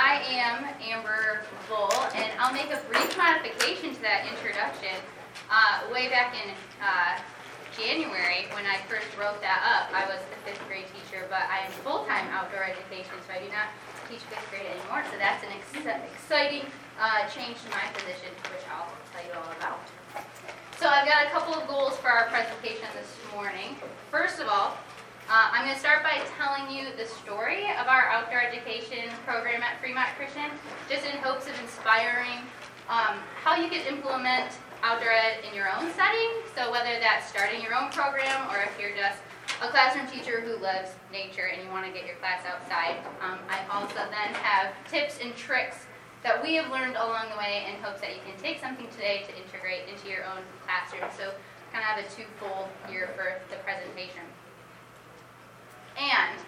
I 0.00 0.24
am 0.32 0.64
Amber 0.80 1.44
Bull, 1.68 1.92
and 2.16 2.32
I'll 2.40 2.56
make 2.56 2.72
a 2.72 2.80
brief 2.88 3.12
modification 3.20 3.92
to 3.92 4.00
that 4.00 4.24
introduction. 4.24 4.96
Uh, 5.52 5.92
way 5.92 6.08
back 6.08 6.32
in 6.32 6.56
uh, 6.80 7.20
January, 7.76 8.48
when 8.56 8.64
I 8.64 8.80
first 8.88 9.04
wrote 9.20 9.44
that 9.44 9.60
up, 9.60 9.92
I 9.92 10.08
was 10.08 10.16
a 10.32 10.38
fifth 10.48 10.64
grade 10.72 10.88
teacher, 10.96 11.28
but 11.28 11.44
I 11.52 11.68
am 11.68 11.70
full-time 11.84 12.32
outdoor 12.32 12.64
education, 12.64 13.12
so 13.28 13.36
I 13.36 13.44
do 13.44 13.52
not 13.52 13.68
teach 14.08 14.24
fifth 14.32 14.48
grade 14.48 14.72
anymore. 14.72 15.04
So 15.12 15.20
that's 15.20 15.44
an 15.44 15.52
ex- 15.52 15.84
exciting 16.16 16.64
uh, 16.96 17.28
change 17.28 17.60
to 17.60 17.68
my 17.68 17.84
position, 17.92 18.32
which 18.48 18.64
I'll 18.72 18.88
tell 19.12 19.20
you 19.20 19.36
all 19.36 19.52
about. 19.60 19.84
So 20.80 20.88
I've 20.88 21.04
got 21.04 21.28
a 21.28 21.30
couple 21.30 21.52
of 21.52 21.68
goals 21.68 22.00
for 22.00 22.08
our 22.08 22.24
presentation 22.32 22.88
this 22.96 23.20
morning. 23.36 23.76
First 24.08 24.40
of 24.40 24.48
all, 24.48 24.80
uh, 25.30 25.46
I'm 25.54 25.62
going 25.62 25.78
to 25.78 25.78
start 25.78 26.02
by 26.02 26.18
telling 26.34 26.66
you 26.74 26.90
the 26.98 27.06
story 27.06 27.70
of 27.78 27.86
our 27.86 28.10
outdoor 28.10 28.42
education 28.42 29.06
program 29.22 29.62
at 29.62 29.78
Fremont 29.78 30.10
Christian, 30.18 30.50
just 30.90 31.06
in 31.06 31.22
hopes 31.22 31.46
of 31.46 31.54
inspiring 31.62 32.42
um, 32.90 33.14
how 33.38 33.54
you 33.54 33.70
can 33.70 33.86
implement 33.86 34.50
outdoor 34.82 35.14
ed 35.14 35.46
in 35.46 35.54
your 35.54 35.70
own 35.70 35.86
setting. 35.94 36.42
So 36.58 36.74
whether 36.74 36.98
that's 36.98 37.30
starting 37.30 37.62
your 37.62 37.78
own 37.78 37.94
program 37.94 38.50
or 38.50 38.58
if 38.58 38.74
you're 38.74 38.96
just 38.98 39.22
a 39.62 39.70
classroom 39.70 40.10
teacher 40.10 40.42
who 40.42 40.58
loves 40.58 40.98
nature 41.14 41.46
and 41.46 41.62
you 41.62 41.70
want 41.70 41.86
to 41.86 41.92
get 41.94 42.10
your 42.10 42.18
class 42.18 42.42
outside. 42.42 42.98
Um, 43.22 43.38
I 43.46 43.62
also 43.70 44.02
then 44.10 44.34
have 44.42 44.74
tips 44.90 45.22
and 45.22 45.30
tricks 45.36 45.86
that 46.26 46.42
we 46.42 46.58
have 46.58 46.74
learned 46.74 46.96
along 46.96 47.30
the 47.30 47.38
way 47.38 47.70
in 47.70 47.78
hopes 47.86 48.00
that 48.02 48.18
you 48.18 48.22
can 48.26 48.34
take 48.42 48.58
something 48.58 48.90
today 48.98 49.22
to 49.30 49.32
integrate 49.38 49.86
into 49.86 50.10
your 50.10 50.26
own 50.26 50.42
classroom. 50.66 51.06
So 51.14 51.30
kind 51.70 51.86
of 51.86 51.94
have 51.94 52.02
a 52.02 52.08
twofold 52.10 52.66
here 52.90 53.14
for 53.14 53.38
the 53.46 53.62
presentation. 53.62 54.26
And 56.00 56.40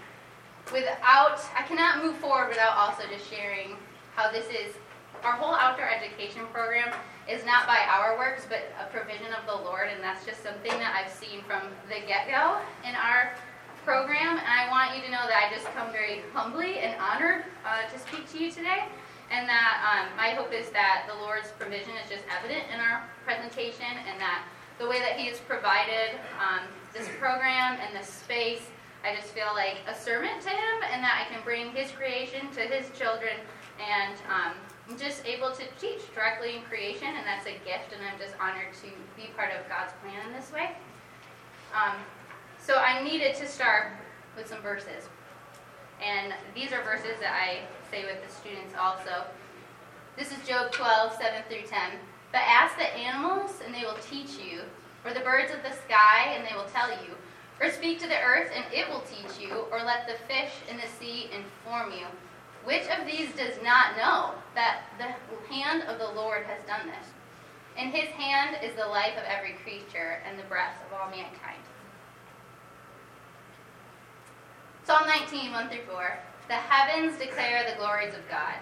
without, 0.73 1.39
I 1.55 1.63
cannot 1.69 2.03
move 2.03 2.17
forward 2.17 2.49
without 2.49 2.77
also 2.77 3.03
just 3.13 3.29
sharing 3.31 3.77
how 4.17 4.33
this 4.33 4.47
is, 4.47 4.75
our 5.23 5.33
whole 5.33 5.55
outdoor 5.55 5.89
education 5.89 6.43
program 6.53 6.93
is 7.29 7.45
not 7.45 7.67
by 7.67 7.79
our 7.87 8.19
works, 8.19 8.47
but 8.49 8.73
a 8.81 8.91
provision 8.91 9.31
of 9.39 9.47
the 9.47 9.55
Lord, 9.55 9.89
and 9.93 10.03
that's 10.03 10.25
just 10.27 10.43
something 10.43 10.73
that 10.73 10.99
I've 10.99 11.13
seen 11.13 11.43
from 11.47 11.63
the 11.89 12.01
get-go 12.09 12.59
in 12.83 12.97
our 12.97 13.31
program. 13.85 14.39
And 14.39 14.49
I 14.49 14.67
want 14.71 14.97
you 14.97 15.03
to 15.05 15.11
know 15.11 15.23
that 15.29 15.39
I 15.47 15.55
just 15.55 15.67
come 15.77 15.93
very 15.93 16.23
humbly 16.33 16.79
and 16.79 16.99
honored 16.99 17.45
uh, 17.65 17.87
to 17.93 17.99
speak 17.99 18.27
to 18.33 18.43
you 18.43 18.51
today 18.51 18.89
and 19.33 19.49
that 19.49 19.81
um, 19.81 20.17
my 20.17 20.37
hope 20.37 20.53
is 20.53 20.69
that 20.71 21.09
the 21.09 21.17
Lord's 21.25 21.49
provision 21.59 21.97
is 22.05 22.11
just 22.11 22.23
evident 22.29 22.69
in 22.69 22.79
our 22.79 23.03
presentation, 23.25 23.89
and 24.07 24.21
that 24.21 24.45
the 24.79 24.87
way 24.87 25.01
that 25.01 25.17
He 25.17 25.27
has 25.27 25.41
provided 25.41 26.21
um, 26.37 26.69
this 26.93 27.09
program 27.19 27.81
and 27.81 27.97
this 27.97 28.07
space, 28.07 28.69
I 29.05 29.15
just 29.17 29.29
feel 29.29 29.51
like 29.55 29.79
a 29.89 29.95
servant 29.95 30.41
to 30.43 30.51
Him, 30.51 30.77
and 30.93 31.03
that 31.03 31.27
I 31.27 31.33
can 31.33 31.43
bring 31.45 31.73
His 31.73 31.91
creation 31.91 32.49
to 32.55 32.61
His 32.61 32.87
children, 32.97 33.35
and 33.81 34.15
um, 34.31 34.55
I'm 34.89 34.99
just 34.99 35.27
able 35.27 35.51
to 35.51 35.63
teach 35.81 36.03
directly 36.15 36.57
in 36.57 36.63
creation, 36.63 37.09
and 37.09 37.27
that's 37.27 37.47
a 37.47 37.59
gift, 37.65 37.91
and 37.95 38.03
I'm 38.07 38.19
just 38.19 38.35
honored 38.41 38.75
to 38.83 38.89
be 39.17 39.29
part 39.37 39.51
of 39.53 39.69
God's 39.69 39.93
plan 40.03 40.27
in 40.27 40.33
this 40.33 40.53
way. 40.53 40.71
Um, 41.75 41.97
so 42.59 42.77
I 42.77 43.03
needed 43.03 43.35
to 43.37 43.47
start 43.47 43.93
with 44.37 44.47
some 44.47 44.61
verses. 44.63 45.09
And 46.03 46.35
these 46.55 46.73
are 46.73 46.83
verses 46.83 47.19
that 47.21 47.33
I 47.33 47.67
say 47.91 48.05
with 48.05 48.23
the 48.27 48.33
students 48.33 48.75
also. 48.79 49.25
This 50.17 50.31
is 50.31 50.47
Job 50.47 50.73
12, 50.73 51.15
7 51.15 51.43
through 51.49 51.67
10. 51.67 51.79
But 52.33 52.43
ask 52.47 52.77
the 52.77 52.91
animals, 52.97 53.63
and 53.65 53.75
they 53.75 53.83
will 53.83 53.99
teach 54.01 54.39
you, 54.39 54.63
or 55.05 55.13
the 55.13 55.21
birds 55.21 55.53
of 55.53 55.63
the 55.63 55.75
sky, 55.87 56.35
and 56.35 56.47
they 56.47 56.55
will 56.55 56.71
tell 56.73 56.91
you, 56.91 57.15
or 57.63 57.71
speak 57.71 58.01
to 58.01 58.09
the 58.09 58.21
earth, 58.21 58.51
and 58.55 58.65
it 58.75 58.89
will 58.89 59.03
teach 59.03 59.41
you, 59.41 59.65
or 59.71 59.79
let 59.79 60.09
the 60.09 60.19
fish 60.27 60.51
in 60.69 60.77
the 60.77 60.89
sea 60.99 61.31
inform 61.31 61.93
you. 61.93 62.07
Which 62.65 62.89
of 62.91 63.07
these 63.07 63.31
does 63.33 63.55
not 63.63 63.97
know 63.97 64.35
that 64.55 64.83
the 64.99 65.55
hand 65.55 65.85
of 65.85 65.99
the 65.99 66.13
Lord 66.21 66.45
has 66.45 66.61
done 66.67 66.89
this? 66.89 67.07
In 67.79 67.91
his 67.91 68.09
hand 68.11 68.57
is 68.63 68.75
the 68.75 68.89
life 68.89 69.17
of 69.17 69.25
every 69.25 69.53
creature, 69.63 70.21
and 70.29 70.37
the 70.39 70.45
breath 70.45 70.75
of 70.87 70.93
all 70.93 71.09
mankind. 71.09 71.63
Psalm 74.85 75.07
19, 75.07 75.53
1 75.53 75.69
through 75.69 75.87
4. 75.89 76.19
The 76.49 76.55
heavens 76.55 77.17
declare 77.19 77.65
the 77.65 77.79
glories 77.79 78.15
of 78.15 78.29
God. 78.29 78.57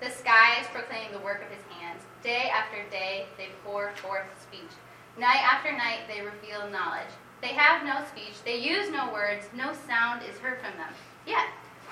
The 0.00 0.10
skies 0.10 0.66
proclaim 0.72 1.12
the 1.12 1.24
work 1.24 1.42
of 1.42 1.50
his 1.54 1.64
hands. 1.78 2.02
Day 2.22 2.50
after 2.52 2.78
day 2.90 3.26
they 3.38 3.48
pour 3.64 3.92
forth 3.96 4.26
speech. 4.42 4.74
Night 5.16 5.42
after 5.44 5.70
night 5.72 6.00
they 6.08 6.22
reveal 6.22 6.68
knowledge. 6.70 7.14
They 7.40 7.54
have 7.54 7.86
no 7.86 8.04
speech, 8.06 8.42
they 8.44 8.56
use 8.56 8.90
no 8.90 9.10
words, 9.12 9.46
no 9.56 9.72
sound 9.86 10.22
is 10.28 10.38
heard 10.38 10.58
from 10.60 10.76
them. 10.76 10.92
Yet 11.26 11.46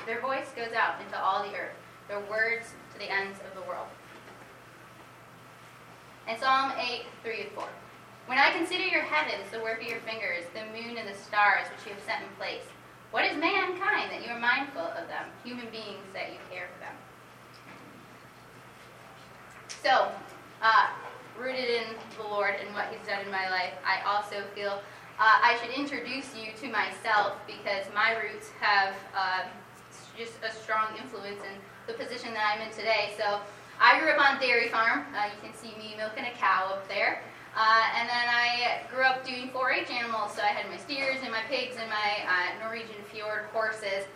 their 0.06 0.20
voice 0.20 0.48
goes 0.54 0.72
out 0.72 1.00
into 1.00 1.18
all 1.18 1.42
the 1.42 1.56
earth, 1.56 1.76
their 2.06 2.20
words 2.20 2.74
to 2.92 2.98
the 2.98 3.10
ends 3.10 3.38
of 3.40 3.54
the 3.54 3.66
world. 3.66 3.88
And 6.26 6.38
Psalm 6.38 6.72
8, 6.78 7.02
3 7.22 7.40
and 7.40 7.50
4. 7.52 7.64
When 8.26 8.36
I 8.36 8.50
consider 8.50 8.84
your 8.84 9.00
heavens, 9.02 9.50
the 9.50 9.60
work 9.60 9.80
of 9.80 9.88
your 9.88 10.00
fingers, 10.00 10.44
the 10.52 10.60
moon 10.76 10.98
and 10.98 11.08
the 11.08 11.14
stars 11.14 11.66
which 11.72 11.86
you 11.88 11.94
have 11.94 12.02
set 12.04 12.20
in 12.20 12.28
place, 12.36 12.68
what 13.10 13.24
is 13.24 13.34
mankind 13.38 14.12
that 14.12 14.22
you 14.22 14.30
are 14.30 14.38
mindful 14.38 14.82
of 14.82 15.08
them, 15.08 15.24
human 15.42 15.64
beings 15.70 16.04
that 16.12 16.28
you 16.28 16.38
care 16.50 16.68
for 16.74 16.80
them? 16.84 16.96
So, 19.82 20.12
uh, 20.60 20.88
rooted 21.40 21.70
in 21.70 21.84
the 22.18 22.24
Lord 22.24 22.56
and 22.60 22.74
what 22.74 22.92
He's 22.92 23.06
done 23.08 23.24
in 23.24 23.30
my 23.30 23.48
life, 23.48 23.72
I 23.80 24.02
also 24.06 24.44
feel 24.54 24.82
uh, 25.18 25.38
I 25.42 25.58
should 25.60 25.74
introduce 25.74 26.34
you 26.34 26.52
to 26.60 26.72
myself 26.72 27.36
because 27.46 27.86
my 27.94 28.16
roots 28.16 28.50
have 28.60 28.94
uh, 29.16 29.44
just 30.16 30.34
a 30.42 30.50
strong 30.50 30.96
influence 31.00 31.42
in 31.42 31.56
the 31.86 31.94
position 31.94 32.34
that 32.34 32.54
I'm 32.54 32.66
in 32.66 32.72
today. 32.74 33.14
So, 33.16 33.40
I 33.80 34.00
grew 34.00 34.10
up 34.10 34.18
on 34.18 34.36
a 34.36 34.40
dairy 34.40 34.68
farm. 34.68 35.06
Uh, 35.14 35.30
you 35.30 35.38
can 35.40 35.54
see 35.54 35.70
me 35.78 35.94
milking 35.96 36.24
a 36.24 36.34
cow 36.36 36.66
up 36.74 36.88
there. 36.88 37.22
Uh, 37.56 37.82
and 37.96 38.08
then 38.08 38.26
I 38.26 38.82
grew 38.92 39.04
up 39.04 39.24
doing 39.24 39.50
4-H 39.50 39.90
animals, 39.90 40.34
so 40.34 40.42
I 40.42 40.48
had 40.48 40.68
my 40.70 40.76
steers 40.76 41.18
and 41.22 41.30
my 41.30 41.42
pigs 41.48 41.76
and 41.78 41.88
my 41.88 42.26
uh, 42.26 42.64
Norwegian 42.64 42.98
fjord 43.10 43.46
horses. 43.52 44.06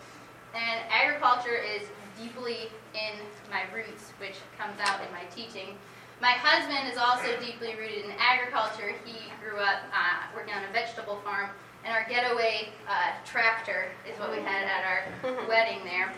And 0.53 0.79
agriculture 0.91 1.55
is 1.55 1.87
deeply 2.19 2.69
in 2.93 3.19
my 3.49 3.63
roots, 3.73 4.11
which 4.19 4.35
comes 4.59 4.79
out 4.81 4.99
in 4.99 5.11
my 5.11 5.23
teaching. 5.33 5.75
My 6.21 6.31
husband 6.31 6.91
is 6.91 6.97
also 6.97 7.39
deeply 7.39 7.75
rooted 7.75 8.05
in 8.05 8.11
agriculture. 8.17 8.95
He 9.05 9.15
grew 9.43 9.59
up 9.59 9.83
uh, 9.91 10.31
working 10.35 10.53
on 10.53 10.63
a 10.63 10.71
vegetable 10.71 11.19
farm, 11.23 11.49
and 11.83 11.93
our 11.93 12.07
getaway 12.07 12.69
uh, 12.87 13.11
tractor 13.25 13.87
is 14.09 14.17
what 14.19 14.31
we 14.31 14.37
had 14.37 14.63
at 14.63 14.83
our 14.85 15.47
wedding 15.47 15.83
there. 15.83 16.13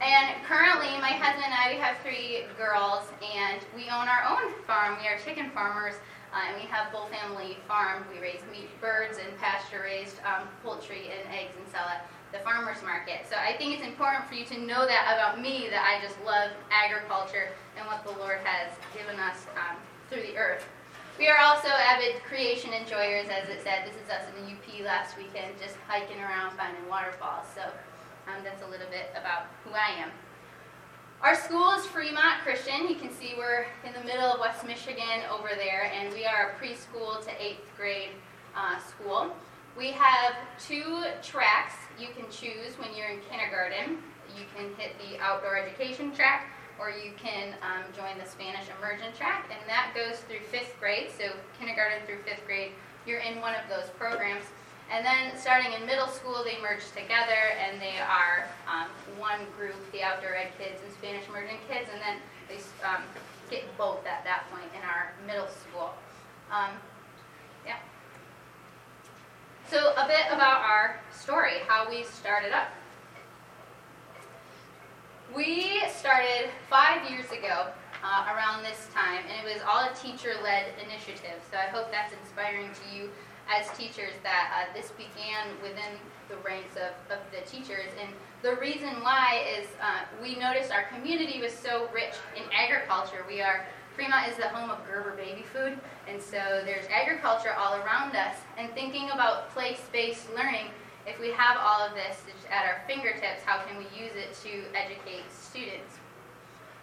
And 0.00 0.36
currently, 0.44 0.88
my 1.00 1.16
husband 1.16 1.44
and 1.46 1.54
I, 1.54 1.72
we 1.72 1.80
have 1.80 1.96
three 2.02 2.44
girls, 2.58 3.08
and 3.24 3.60
we 3.74 3.84
own 3.84 4.08
our 4.08 4.24
own 4.28 4.52
farm. 4.66 4.98
We 5.00 5.08
are 5.08 5.18
chicken 5.24 5.50
farmers. 5.50 5.94
Uh, 6.36 6.52
and 6.52 6.60
we 6.60 6.68
have 6.68 6.92
Bull 6.92 7.08
Family 7.08 7.56
Farm. 7.66 8.04
We 8.12 8.20
raise 8.20 8.42
meat, 8.52 8.68
birds, 8.80 9.16
and 9.16 9.38
pasture-raised 9.38 10.16
um, 10.20 10.46
poultry 10.62 11.08
and 11.08 11.24
eggs 11.32 11.54
and 11.56 11.66
sell 11.72 11.88
at 11.88 12.04
the 12.32 12.38
farmers 12.40 12.82
market. 12.82 13.26
So 13.28 13.36
I 13.36 13.56
think 13.56 13.74
it's 13.78 13.86
important 13.86 14.26
for 14.26 14.34
you 14.34 14.44
to 14.46 14.58
know 14.58 14.86
that 14.86 15.10
about 15.14 15.40
me, 15.40 15.68
that 15.70 15.84
I 15.84 16.02
just 16.04 16.18
love 16.24 16.50
agriculture 16.70 17.50
and 17.78 17.86
what 17.86 18.04
the 18.04 18.12
Lord 18.18 18.38
has 18.44 18.72
given 18.94 19.18
us 19.20 19.46
um, 19.56 19.76
through 20.10 20.22
the 20.22 20.36
earth. 20.36 20.66
We 21.18 21.28
are 21.28 21.38
also 21.38 21.68
avid 21.68 22.22
creation 22.28 22.74
enjoyers, 22.74 23.28
as 23.28 23.48
it 23.48 23.62
said. 23.62 23.86
This 23.86 23.96
is 23.96 24.10
us 24.10 24.26
in 24.28 24.44
the 24.44 24.52
UP 24.52 24.84
last 24.84 25.16
weekend, 25.16 25.54
just 25.60 25.76
hiking 25.88 26.20
around 26.20 26.56
finding 26.58 26.86
waterfalls. 26.90 27.46
So 27.54 27.62
um, 28.28 28.44
that's 28.44 28.62
a 28.62 28.68
little 28.68 28.88
bit 28.90 29.10
about 29.16 29.46
who 29.64 29.70
I 29.72 29.96
am. 30.02 30.10
Our 31.22 31.34
school 31.34 31.72
is 31.72 31.86
Fremont 31.86 32.42
Christian. 32.44 32.88
You 32.88 32.96
can 32.96 33.10
see 33.10 33.32
we're 33.38 33.64
in 33.86 33.94
the 33.94 34.04
middle 34.04 34.26
of 34.26 34.40
West 34.40 34.66
Michigan 34.66 35.24
over 35.32 35.48
there, 35.56 35.90
and 35.94 36.12
we 36.12 36.26
are 36.26 36.52
a 36.52 36.62
preschool 36.62 37.24
to 37.24 37.30
eighth 37.42 37.64
grade 37.76 38.10
uh, 38.54 38.78
school. 38.78 39.32
We 39.76 39.92
have 39.92 40.34
two 40.58 41.04
tracks 41.22 41.74
you 41.98 42.08
can 42.16 42.24
choose 42.30 42.78
when 42.78 42.96
you're 42.96 43.08
in 43.08 43.20
kindergarten. 43.28 44.00
You 44.32 44.44
can 44.56 44.72
hit 44.76 44.96
the 44.96 45.20
outdoor 45.20 45.58
education 45.58 46.12
track, 46.12 46.48
or 46.80 46.88
you 46.88 47.12
can 47.16 47.52
um, 47.60 47.84
join 47.92 48.16
the 48.16 48.24
Spanish 48.24 48.64
immersion 48.72 49.12
track, 49.16 49.52
and 49.52 49.60
that 49.68 49.92
goes 49.94 50.20
through 50.20 50.40
fifth 50.48 50.76
grade. 50.80 51.10
So, 51.12 51.28
kindergarten 51.60 52.06
through 52.06 52.24
fifth 52.24 52.46
grade, 52.46 52.72
you're 53.06 53.20
in 53.20 53.40
one 53.40 53.54
of 53.54 53.68
those 53.68 53.90
programs. 54.00 54.44
And 54.90 55.04
then 55.04 55.36
starting 55.36 55.72
in 55.72 55.84
middle 55.84 56.08
school, 56.08 56.40
they 56.44 56.56
merge 56.62 56.84
together 56.96 57.52
and 57.60 57.80
they 57.80 57.98
are 58.00 58.48
um, 58.64 58.88
one 59.18 59.40
group, 59.58 59.76
the 59.92 60.02
outdoor 60.02 60.36
ed 60.36 60.56
kids 60.56 60.80
and 60.84 60.92
Spanish 60.94 61.28
immersion 61.28 61.56
kids, 61.68 61.90
and 61.92 62.00
then 62.00 62.16
they 62.48 62.56
um, 62.86 63.02
get 63.50 63.64
both 63.76 64.06
at 64.06 64.24
that 64.24 64.48
point 64.48 64.70
in 64.72 64.82
our 64.88 65.12
middle 65.26 65.48
school. 65.48 65.92
So 69.68 69.92
a 69.96 70.06
bit 70.06 70.26
about 70.30 70.62
our 70.62 71.00
story, 71.10 71.54
how 71.66 71.90
we 71.90 72.04
started 72.04 72.52
up. 72.52 72.68
We 75.34 75.82
started 75.88 76.50
five 76.70 77.10
years 77.10 77.26
ago 77.32 77.66
uh, 78.04 78.32
around 78.32 78.62
this 78.62 78.86
time, 78.94 79.24
and 79.28 79.44
it 79.44 79.52
was 79.52 79.60
all 79.68 79.90
a 79.90 79.94
teacher-led 79.94 80.66
initiative. 80.80 81.42
So 81.50 81.58
I 81.58 81.66
hope 81.66 81.90
that's 81.90 82.12
inspiring 82.22 82.68
to 82.68 82.96
you 82.96 83.10
as 83.50 83.66
teachers 83.76 84.12
that 84.22 84.52
uh, 84.54 84.72
this 84.72 84.92
began 84.92 85.48
within 85.60 85.98
the 86.28 86.36
ranks 86.46 86.76
of, 86.76 86.94
of 87.10 87.18
the 87.34 87.42
teachers. 87.50 87.90
And 88.00 88.10
the 88.42 88.54
reason 88.60 89.02
why 89.02 89.42
is 89.58 89.66
uh, 89.82 90.06
we 90.22 90.36
noticed 90.36 90.70
our 90.70 90.84
community 90.94 91.40
was 91.40 91.52
so 91.52 91.88
rich 91.92 92.14
in 92.36 92.44
agriculture. 92.52 93.24
We 93.26 93.42
are 93.42 93.66
Fremont 93.96 94.28
is 94.28 94.36
the 94.36 94.48
home 94.48 94.68
of 94.68 94.76
Gerber 94.86 95.16
baby 95.16 95.42
food, 95.42 95.72
and 96.06 96.20
so 96.20 96.60
there's 96.68 96.84
agriculture 96.92 97.56
all 97.56 97.80
around 97.80 98.14
us. 98.14 98.36
And 98.58 98.70
thinking 98.74 99.08
about 99.08 99.48
place-based 99.56 100.28
learning, 100.36 100.68
if 101.06 101.18
we 101.18 101.32
have 101.32 101.56
all 101.56 101.80
of 101.80 101.94
this 101.94 102.20
at 102.52 102.68
our 102.68 102.84
fingertips, 102.86 103.40
how 103.46 103.64
can 103.64 103.78
we 103.78 103.88
use 103.96 104.12
it 104.12 104.36
to 104.44 104.68
educate 104.76 105.24
students? 105.32 105.96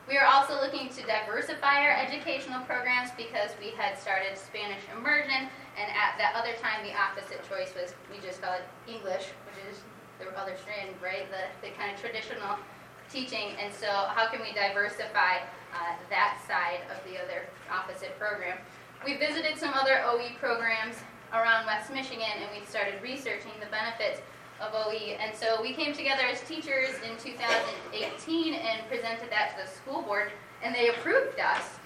We 0.09 0.17
are 0.17 0.25
also 0.25 0.57
looking 0.59 0.89
to 0.89 1.05
diversify 1.05 1.85
our 1.85 1.93
educational 1.93 2.65
programs 2.65 3.11
because 3.15 3.53
we 3.61 3.77
had 3.77 3.93
started 3.93 4.35
Spanish 4.35 4.81
immersion, 4.97 5.53
and 5.77 5.87
at 5.93 6.17
that 6.17 6.33
other 6.33 6.57
time, 6.57 6.81
the 6.81 6.97
opposite 6.97 7.45
choice 7.47 7.77
was 7.77 7.93
we 8.09 8.17
just 8.25 8.41
call 8.41 8.57
it 8.57 8.65
English, 8.89 9.29
which 9.45 9.61
is 9.69 9.85
the 10.17 10.33
other 10.33 10.57
strand, 10.57 10.89
right? 10.97 11.29
The, 11.29 11.45
the 11.61 11.77
kind 11.77 11.93
of 11.93 12.01
traditional 12.01 12.57
teaching. 13.05 13.53
And 13.61 13.71
so, 13.71 13.87
how 13.87 14.27
can 14.33 14.41
we 14.41 14.51
diversify 14.51 15.45
uh, 15.73 15.95
that 16.09 16.37
side 16.47 16.81
of 16.89 17.03
the 17.09 17.17
other 17.17 17.43
opposite 17.71 18.17
program. 18.19 18.57
We 19.05 19.17
visited 19.17 19.57
some 19.57 19.73
other 19.73 20.01
OE 20.05 20.29
programs 20.39 20.95
around 21.33 21.65
West 21.65 21.91
Michigan 21.91 22.29
and 22.39 22.49
we 22.57 22.65
started 22.65 23.01
researching 23.01 23.51
the 23.59 23.65
benefits 23.67 24.21
of 24.61 24.73
OE. 24.73 25.17
And 25.19 25.35
so 25.35 25.61
we 25.61 25.73
came 25.73 25.93
together 25.93 26.23
as 26.23 26.41
teachers 26.41 26.95
in 27.03 27.17
2018 27.17 28.53
and 28.53 28.87
presented 28.87 29.29
that 29.29 29.57
to 29.57 29.65
the 29.65 29.69
school 29.69 30.01
board 30.03 30.31
and 30.61 30.73
they 30.73 30.89
approved 30.89 31.39
us. 31.39 31.79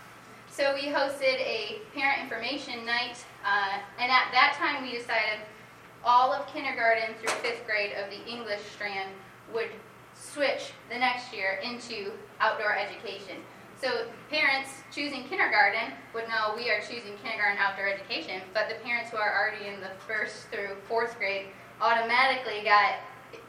So 0.50 0.74
we 0.74 0.88
hosted 0.88 1.40
a 1.40 1.80
parent 1.96 2.22
information 2.22 2.86
night 2.86 3.18
uh, 3.46 3.80
and 4.00 4.12
at 4.12 4.32
that 4.32 4.56
time 4.60 4.84
we 4.84 4.92
decided 4.92 5.40
all 6.04 6.34
of 6.34 6.48
kindergarten 6.48 7.16
through 7.16 7.34
fifth 7.42 7.66
grade 7.66 7.94
of 7.94 8.10
the 8.10 8.26
English 8.30 8.62
strand 8.74 9.10
would 9.54 9.70
switch 10.14 10.72
the 10.90 10.98
next 10.98 11.34
year 11.34 11.60
into 11.64 12.12
outdoor 12.40 12.76
education. 12.76 13.38
So 13.82 14.08
parents 14.32 14.70
choosing 14.92 15.24
kindergarten 15.26 15.94
would 16.14 16.28
know 16.28 16.54
we 16.56 16.72
are 16.72 16.82
choosing 16.82 17.14
kindergarten 17.22 17.58
outdoor 17.60 17.88
education, 17.88 18.42
but 18.54 18.68
the 18.70 18.76
parents 18.84 19.12
who 19.12 19.18
are 19.18 19.38
already 19.38 19.68
in 19.68 19.80
the 19.80 19.92
first 20.08 20.48
through 20.50 20.76
fourth 20.88 21.18
grade 21.20 21.48
automatically 21.80 22.64
got 22.64 22.96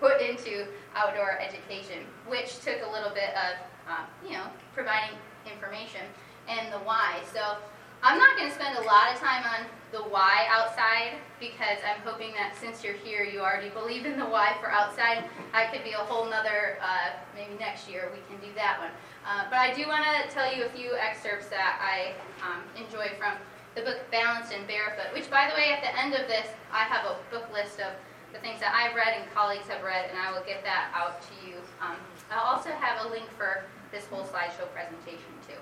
put 0.00 0.20
into 0.20 0.66
outdoor 0.94 1.38
education, 1.40 2.04
which 2.26 2.60
took 2.60 2.76
a 2.86 2.92
little 2.92 3.10
bit 3.10 3.30
of, 3.30 3.56
um, 3.88 4.04
you 4.22 4.32
know, 4.32 4.44
providing 4.74 5.16
information 5.50 6.02
and 6.46 6.70
the 6.72 6.78
why. 6.78 7.20
So 7.32 7.56
I'm 8.02 8.18
not 8.18 8.36
going 8.36 8.50
to 8.50 8.54
spend 8.54 8.76
a 8.76 8.82
lot 8.82 9.12
of 9.12 9.18
time 9.18 9.44
on 9.44 9.66
the 9.92 9.98
why 9.98 10.46
outside 10.50 11.16
because 11.40 11.78
I'm 11.88 12.00
hoping 12.02 12.32
that 12.34 12.54
since 12.54 12.84
you're 12.84 12.94
here, 12.94 13.24
you 13.24 13.40
already 13.40 13.70
believe 13.70 14.04
in 14.04 14.18
the 14.18 14.26
why 14.26 14.54
for 14.60 14.70
outside. 14.70 15.24
That 15.52 15.72
could 15.72 15.84
be 15.84 15.92
a 15.92 16.04
whole 16.04 16.28
nother, 16.28 16.78
uh, 16.82 17.16
maybe 17.34 17.58
next 17.58 17.88
year 17.88 18.12
we 18.12 18.20
can 18.28 18.44
do 18.46 18.54
that 18.54 18.78
one. 18.78 18.90
Uh, 19.28 19.44
but 19.50 19.60
I 19.60 19.74
do 19.76 19.84
want 19.86 20.08
to 20.08 20.32
tell 20.32 20.48
you 20.48 20.64
a 20.64 20.70
few 20.70 20.96
excerpts 20.96 21.52
that 21.52 21.76
I 21.84 22.16
um, 22.40 22.64
enjoy 22.80 23.12
from 23.20 23.36
the 23.76 23.82
book 23.82 24.00
Balanced 24.10 24.56
and 24.56 24.66
Barefoot, 24.66 25.12
which, 25.12 25.28
by 25.28 25.52
the 25.52 25.54
way, 25.54 25.68
at 25.68 25.84
the 25.84 25.92
end 26.00 26.16
of 26.16 26.24
this, 26.32 26.48
I 26.72 26.88
have 26.88 27.04
a 27.04 27.20
book 27.28 27.44
list 27.52 27.76
of 27.76 27.92
the 28.32 28.40
things 28.40 28.58
that 28.64 28.72
I've 28.72 28.96
read 28.96 29.20
and 29.20 29.28
colleagues 29.36 29.68
have 29.68 29.84
read, 29.84 30.08
and 30.08 30.16
I 30.16 30.32
will 30.32 30.40
get 30.48 30.64
that 30.64 30.88
out 30.96 31.20
to 31.20 31.32
you. 31.44 31.60
Um, 31.76 32.00
I'll 32.32 32.56
also 32.56 32.70
have 32.70 33.04
a 33.04 33.08
link 33.12 33.28
for 33.36 33.68
this 33.92 34.06
whole 34.08 34.24
slideshow 34.24 34.64
presentation, 34.72 35.28
too. 35.44 35.60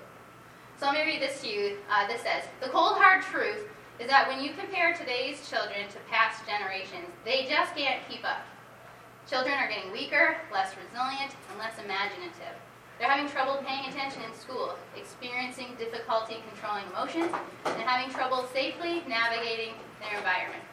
So 0.79 0.87
let 0.87 0.95
me 0.95 1.03
read 1.03 1.21
this 1.21 1.41
to 1.43 1.47
you. 1.51 1.77
Uh, 1.91 2.07
this 2.07 2.23
says 2.23 2.47
The 2.63 2.71
cold, 2.71 2.95
hard 2.95 3.21
truth 3.21 3.67
is 3.99 4.07
that 4.07 4.31
when 4.31 4.39
you 4.39 4.55
compare 4.55 4.95
today's 4.95 5.43
children 5.49 5.91
to 5.91 5.99
past 6.07 6.47
generations, 6.47 7.11
they 7.25 7.43
just 7.51 7.75
can't 7.75 7.99
keep 8.07 8.23
up. 8.23 8.47
Children 9.27 9.59
are 9.59 9.67
getting 9.67 9.91
weaker, 9.91 10.37
less 10.55 10.71
resilient, 10.79 11.35
and 11.51 11.59
less 11.59 11.75
imaginative. 11.83 12.55
They're 12.99 13.09
having 13.09 13.29
trouble 13.29 13.61
paying 13.63 13.89
attention 13.89 14.23
in 14.23 14.33
school, 14.33 14.75
experiencing 14.95 15.75
difficulty 15.77 16.37
controlling 16.49 16.85
emotions, 16.87 17.31
and 17.65 17.81
having 17.83 18.11
trouble 18.13 18.47
safely 18.51 19.03
navigating 19.07 19.73
their 20.01 20.17
environment. 20.17 20.63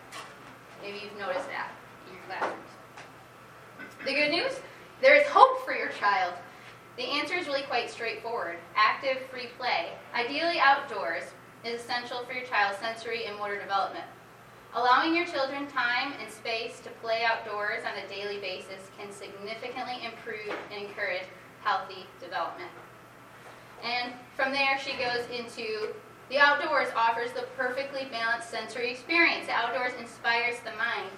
Maybe 0.82 1.00
you've 1.04 1.18
noticed 1.18 1.48
that 1.48 1.72
in 2.08 2.14
your 2.14 2.24
classrooms. 2.26 2.64
The 4.06 4.14
good 4.14 4.30
news? 4.30 4.52
There 5.02 5.14
is 5.14 5.26
hope 5.28 5.64
for 5.66 5.74
your 5.74 5.90
child. 6.00 6.34
The 6.96 7.04
answer 7.04 7.34
is 7.34 7.46
really 7.46 7.62
quite 7.62 7.90
straightforward. 7.90 8.56
Active 8.74 9.18
free 9.30 9.48
play, 9.58 9.92
ideally 10.14 10.58
outdoors, 10.60 11.24
is 11.62 11.80
essential 11.80 12.24
for 12.24 12.32
your 12.32 12.46
child's 12.46 12.78
sensory 12.78 13.26
and 13.26 13.36
motor 13.36 13.58
development. 13.58 14.04
Allowing 14.74 15.14
your 15.14 15.26
children 15.26 15.66
time 15.66 16.14
and 16.20 16.30
space 16.32 16.80
to 16.80 16.90
play 17.02 17.22
outdoors 17.24 17.82
on 17.84 17.98
a 18.02 18.08
daily 18.08 18.38
basis 18.38 18.90
can 18.98 19.12
significantly 19.12 20.04
improve 20.04 20.56
and 20.72 20.86
encourage 20.86 21.22
healthy 21.64 22.06
development. 22.20 22.70
And 23.82 24.12
from 24.36 24.52
there, 24.52 24.78
she 24.78 24.92
goes 24.92 25.26
into 25.32 25.94
the 26.30 26.38
outdoors 26.38 26.88
offers 26.96 27.32
the 27.32 27.42
perfectly 27.56 28.06
balanced 28.10 28.50
sensory 28.50 28.90
experience. 28.90 29.46
The 29.46 29.52
outdoors 29.52 29.92
inspires 30.00 30.56
the 30.60 30.72
mind. 30.72 31.10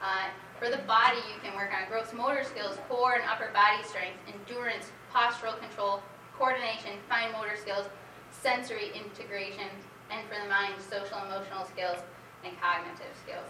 Uh, 0.00 0.28
for 0.58 0.70
the 0.70 0.78
body, 0.86 1.18
you 1.34 1.40
can 1.42 1.56
work 1.56 1.70
on 1.74 1.88
gross 1.88 2.12
motor 2.12 2.44
skills, 2.44 2.78
core 2.88 3.14
and 3.14 3.24
upper 3.24 3.50
body 3.52 3.82
strength, 3.82 4.18
endurance, 4.26 4.92
postural 5.12 5.58
control, 5.58 6.00
coordination, 6.38 6.92
fine 7.08 7.32
motor 7.32 7.56
skills, 7.56 7.86
sensory 8.30 8.92
integration, 8.94 9.66
and 10.10 10.22
for 10.28 10.40
the 10.42 10.48
mind, 10.48 10.74
social 10.78 11.18
emotional 11.26 11.64
skills 11.64 11.98
and 12.44 12.52
cognitive 12.60 13.14
skills. 13.22 13.46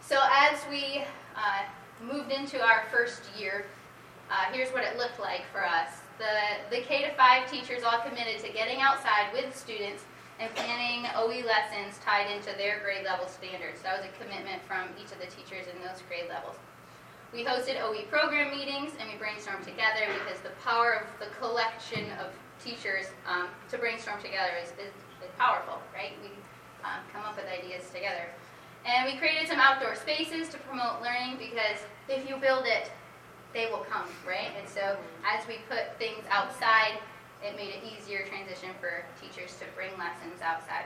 So 0.00 0.18
as 0.32 0.58
we 0.68 1.04
uh, 1.36 1.62
moved 2.02 2.32
into 2.32 2.60
our 2.60 2.84
first 2.90 3.22
year, 3.38 3.66
uh, 4.30 4.46
here's 4.52 4.70
what 4.70 4.84
it 4.84 4.96
looked 4.96 5.18
like 5.18 5.42
for 5.52 5.64
us. 5.64 6.00
The, 6.18 6.62
the 6.70 6.82
K 6.82 7.02
to 7.02 7.10
5 7.14 7.50
teachers 7.50 7.82
all 7.82 7.98
committed 8.00 8.38
to 8.44 8.52
getting 8.52 8.80
outside 8.80 9.32
with 9.32 9.56
students 9.56 10.04
and 10.38 10.48
planning 10.54 11.04
OE 11.16 11.44
lessons 11.44 11.98
tied 12.04 12.30
into 12.30 12.56
their 12.56 12.80
grade 12.80 13.04
level 13.04 13.26
standards. 13.26 13.82
That 13.82 13.98
was 13.98 14.06
a 14.06 14.12
commitment 14.22 14.62
from 14.64 14.88
each 14.96 15.12
of 15.12 15.18
the 15.18 15.28
teachers 15.28 15.66
in 15.66 15.76
those 15.82 16.00
grade 16.08 16.30
levels. 16.30 16.56
We 17.32 17.44
hosted 17.44 17.82
OE 17.82 18.06
program 18.10 18.50
meetings 18.50 18.92
and 18.98 19.10
we 19.10 19.18
brainstormed 19.18 19.64
together 19.64 20.08
because 20.22 20.40
the 20.40 20.54
power 20.64 21.04
of 21.04 21.06
the 21.20 21.30
collection 21.36 22.06
of 22.18 22.32
teachers 22.62 23.06
um, 23.26 23.48
to 23.70 23.78
brainstorm 23.78 24.20
together 24.22 24.54
is, 24.62 24.70
is, 24.78 24.94
is 25.22 25.30
powerful, 25.38 25.78
right? 25.94 26.12
We 26.22 26.30
um, 26.84 27.02
come 27.12 27.22
up 27.22 27.36
with 27.36 27.46
ideas 27.46 27.88
together. 27.92 28.30
And 28.86 29.04
we 29.04 29.18
created 29.18 29.48
some 29.48 29.60
outdoor 29.60 29.94
spaces 29.94 30.48
to 30.50 30.58
promote 30.64 31.02
learning 31.02 31.36
because 31.36 31.84
if 32.08 32.28
you 32.28 32.36
build 32.36 32.64
it, 32.66 32.90
they 33.52 33.66
will 33.66 33.84
come, 33.90 34.06
right? 34.26 34.50
And 34.58 34.68
so 34.68 34.96
as 35.26 35.46
we 35.46 35.58
put 35.68 35.98
things 35.98 36.24
outside, 36.30 36.98
it 37.42 37.56
made 37.56 37.70
it 37.70 37.82
easier 37.82 38.26
transition 38.26 38.70
for 38.80 39.04
teachers 39.20 39.56
to 39.58 39.64
bring 39.74 39.90
lessons 39.98 40.40
outside. 40.42 40.84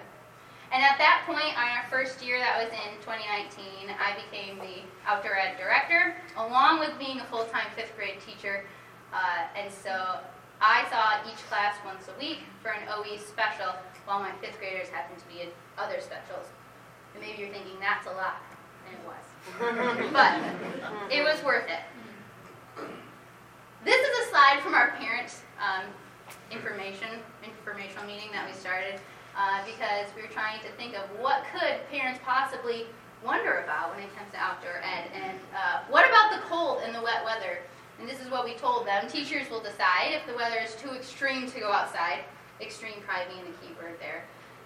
And 0.72 0.82
at 0.82 0.98
that 0.98 1.22
point, 1.26 1.54
on 1.58 1.68
our 1.68 1.84
first 1.90 2.24
year, 2.24 2.38
that 2.38 2.58
was 2.58 2.72
in 2.72 2.98
2019, 3.04 3.94
I 3.94 4.16
became 4.26 4.58
the 4.58 4.82
outdoor 5.06 5.36
ed 5.36 5.56
director, 5.58 6.16
along 6.36 6.80
with 6.80 6.98
being 6.98 7.20
a 7.20 7.24
full-time 7.26 7.68
fifth 7.76 7.94
grade 7.96 8.18
teacher. 8.24 8.64
Uh, 9.12 9.46
and 9.54 9.70
so 9.70 10.18
I 10.60 10.82
saw 10.90 11.20
each 11.30 11.38
class 11.46 11.76
once 11.84 12.08
a 12.08 12.18
week 12.18 12.40
for 12.62 12.70
an 12.70 12.82
OE 12.88 13.18
special, 13.18 13.74
while 14.06 14.18
my 14.18 14.32
fifth 14.40 14.58
graders 14.58 14.88
happened 14.88 15.18
to 15.18 15.28
be 15.28 15.42
in 15.42 15.48
other 15.78 16.00
specials. 16.00 16.48
And 17.14 17.22
maybe 17.22 17.42
you're 17.42 17.52
thinking 17.52 17.78
that's 17.78 18.06
a 18.06 18.14
lot, 18.18 18.42
and 18.88 18.96
it 18.96 19.04
was. 19.06 19.24
but 20.12 20.40
it 21.12 21.22
was 21.22 21.42
worth 21.44 21.68
it. 21.68 21.84
This 23.84 24.00
is 24.00 24.26
a 24.26 24.30
slide 24.30 24.60
from 24.62 24.74
our 24.74 24.92
parents' 24.92 25.42
um, 25.60 25.84
information 26.50 27.08
informational 27.44 28.06
meeting 28.06 28.30
that 28.32 28.46
we 28.46 28.54
started 28.54 29.00
uh, 29.36 29.60
because 29.64 30.08
we 30.16 30.22
were 30.22 30.28
trying 30.28 30.60
to 30.60 30.70
think 30.76 30.94
of 30.96 31.04
what 31.20 31.44
could 31.52 31.76
parents 31.90 32.20
possibly 32.24 32.86
wonder 33.24 33.64
about 33.64 33.94
when 33.94 34.04
it 34.04 34.14
comes 34.16 34.30
to 34.32 34.38
outdoor 34.38 34.80
ed, 34.84 35.08
and 35.14 35.38
uh, 35.56 35.80
what 35.88 36.08
about 36.08 36.30
the 36.30 36.46
cold 36.46 36.82
and 36.84 36.94
the 36.94 37.02
wet 37.02 37.24
weather? 37.24 37.58
And 37.98 38.08
this 38.08 38.20
is 38.20 38.30
what 38.30 38.44
we 38.44 38.54
told 38.54 38.86
them. 38.86 39.08
Teachers 39.08 39.48
will 39.50 39.62
decide 39.62 40.12
if 40.12 40.26
the 40.26 40.34
weather 40.34 40.58
is 40.58 40.74
too 40.74 40.90
extreme 40.90 41.50
to 41.50 41.60
go 41.60 41.70
outside. 41.70 42.24
Extreme 42.60 43.02
probably 43.06 43.34
being 43.34 43.46
the 43.46 43.56
key 43.58 43.72
word 43.80 43.96
there. 44.00 44.24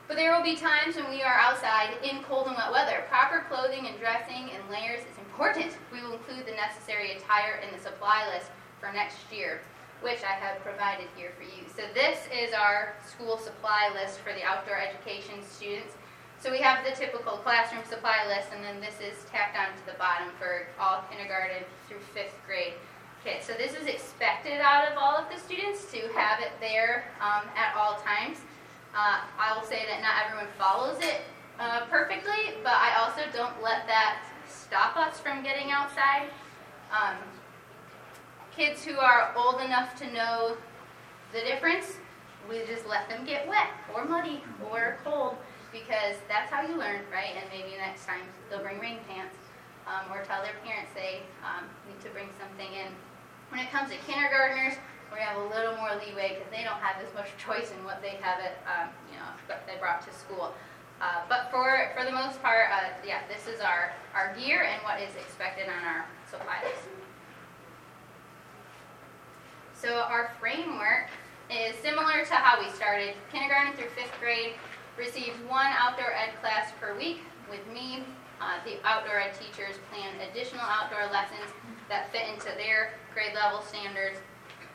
But 0.09 0.17
there 0.17 0.35
will 0.35 0.43
be 0.43 0.57
times 0.57 0.97
when 0.97 1.11
we 1.11 1.23
are 1.23 1.37
outside 1.37 1.91
in 2.03 2.23
cold 2.25 2.47
and 2.47 2.57
wet 2.57 2.73
weather. 2.73 3.05
Proper 3.09 3.45
clothing 3.49 3.87
and 3.87 3.99
dressing 4.01 4.51
and 4.51 4.63
layers 4.71 5.01
is 5.01 5.18
important. 5.39 5.71
We 5.95 6.03
will 6.03 6.19
include 6.19 6.51
the 6.51 6.59
necessary 6.59 7.15
attire 7.15 7.63
in 7.63 7.71
the 7.71 7.79
supply 7.79 8.27
list 8.35 8.51
for 8.83 8.91
next 8.91 9.23
year, 9.31 9.63
which 10.03 10.19
I 10.27 10.35
have 10.35 10.59
provided 10.67 11.07
here 11.15 11.31
for 11.39 11.47
you. 11.47 11.63
So 11.71 11.87
this 11.95 12.27
is 12.35 12.51
our 12.51 12.99
school 13.07 13.39
supply 13.39 13.87
list 13.95 14.19
for 14.19 14.35
the 14.35 14.43
outdoor 14.43 14.83
education 14.83 15.39
students. 15.47 15.95
So 16.43 16.51
we 16.51 16.59
have 16.59 16.83
the 16.83 16.91
typical 16.91 17.39
classroom 17.39 17.87
supply 17.87 18.27
list, 18.27 18.51
and 18.51 18.67
then 18.67 18.83
this 18.83 18.99
is 18.99 19.15
tacked 19.31 19.55
on 19.55 19.71
to 19.79 19.83
the 19.87 19.95
bottom 19.95 20.27
for 20.43 20.67
all 20.75 21.07
kindergarten 21.07 21.63
through 21.87 22.03
fifth 22.11 22.35
grade 22.43 22.75
kids. 23.23 23.47
So 23.47 23.55
this 23.55 23.79
is 23.79 23.87
expected 23.87 24.59
out 24.59 24.91
of 24.91 24.99
all 24.99 25.15
of 25.15 25.31
the 25.31 25.39
students 25.39 25.87
to 25.95 26.03
have 26.19 26.43
it 26.43 26.51
there 26.59 27.15
um, 27.23 27.47
at 27.55 27.79
all 27.79 27.95
times. 28.03 28.43
Uh, 28.91 29.23
I 29.39 29.55
will 29.55 29.63
say 29.63 29.87
that 29.87 30.03
not 30.03 30.19
everyone 30.19 30.51
follows 30.59 30.99
it 30.99 31.23
uh, 31.63 31.87
perfectly, 31.87 32.59
but 32.67 32.75
I 32.75 32.99
also 32.99 33.23
don't 33.31 33.55
let 33.63 33.87
that 33.87 34.27
stop 34.69 34.97
us 34.97 35.19
from 35.19 35.43
getting 35.43 35.71
outside. 35.71 36.29
Um, 36.93 37.17
kids 38.55 38.85
who 38.85 38.99
are 38.99 39.33
old 39.37 39.61
enough 39.61 39.97
to 39.99 40.13
know 40.13 40.57
the 41.33 41.41
difference, 41.41 41.97
we 42.49 42.61
just 42.67 42.87
let 42.87 43.09
them 43.09 43.25
get 43.25 43.49
wet 43.49 43.69
or 43.95 44.05
muddy 44.05 44.43
or 44.71 44.99
cold 45.05 45.37
because 45.73 46.17
that's 46.29 46.51
how 46.51 46.63
you 46.63 46.77
learn, 46.77 47.01
right? 47.13 47.37
And 47.37 47.45
maybe 47.51 47.77
next 47.77 48.07
time 48.07 48.21
they'll 48.49 48.63
bring 48.63 48.79
rain 48.79 48.99
pants 49.09 49.37
um, 49.87 50.13
or 50.13 50.23
tell 50.25 50.43
their 50.43 50.57
parents 50.65 50.93
they 50.95 51.21
um, 51.45 51.65
need 51.89 52.01
to 52.05 52.11
bring 52.11 52.29
something 52.41 52.73
in. 52.73 52.93
When 53.51 53.61
it 53.61 53.71
comes 53.73 53.91
to 53.91 53.97
kindergartners, 54.05 54.77
we 55.13 55.21
have 55.21 55.41
a 55.41 55.47
little 55.49 55.77
more 55.77 55.97
leeway 55.97 56.37
because 56.37 56.53
they 56.53 56.65
don't 56.65 56.81
have 56.85 57.01
as 57.01 57.09
much 57.17 57.33
choice 57.41 57.73
in 57.73 57.81
what 57.85 58.05
they 58.05 58.21
have 58.21 58.41
it, 58.41 58.61
um, 58.69 58.93
you 59.09 59.17
know, 59.17 59.29
what 59.49 59.65
they 59.65 59.81
brought 59.81 60.05
to 60.05 60.13
school. 60.13 60.53
Uh, 61.01 61.23
but 61.29 61.51
for, 61.51 61.91
for 61.97 62.05
the 62.05 62.11
most 62.11 62.43
part, 62.43 62.67
uh, 62.73 62.89
yeah, 63.07 63.21
this 63.29 63.47
is 63.47 63.61
our, 63.61 63.93
our 64.15 64.35
gear 64.35 64.65
and 64.65 64.83
what 64.83 65.01
is 65.01 65.15
expected 65.15 65.67
on 65.69 65.85
our 65.87 66.07
supplies. 66.29 66.75
So 69.75 70.01
our 70.11 70.33
framework 70.41 71.07
is 71.51 71.77
similar 71.77 72.25
to 72.25 72.35
how 72.35 72.61
we 72.61 72.69
started. 72.71 73.15
Kindergarten 73.31 73.75
through 73.75 73.91
fifth 73.91 74.13
grade 74.21 74.55
receives 74.99 75.39
one 75.49 75.71
outdoor 75.79 76.13
ed 76.13 76.35
class 76.43 76.73
per 76.81 76.99
week 76.99 77.21
with 77.49 77.65
me. 77.73 78.03
Uh, 78.41 78.59
the 78.65 78.79
outdoor 78.85 79.21
ed 79.21 79.35
teachers 79.39 79.77
plan 79.91 80.15
additional 80.31 80.63
outdoor 80.63 81.07
lessons 81.13 81.47
that 81.89 82.11
fit 82.11 82.29
into 82.29 82.51
their 82.57 82.95
grade 83.15 83.35
level 83.35 83.63
standards. 83.63 84.19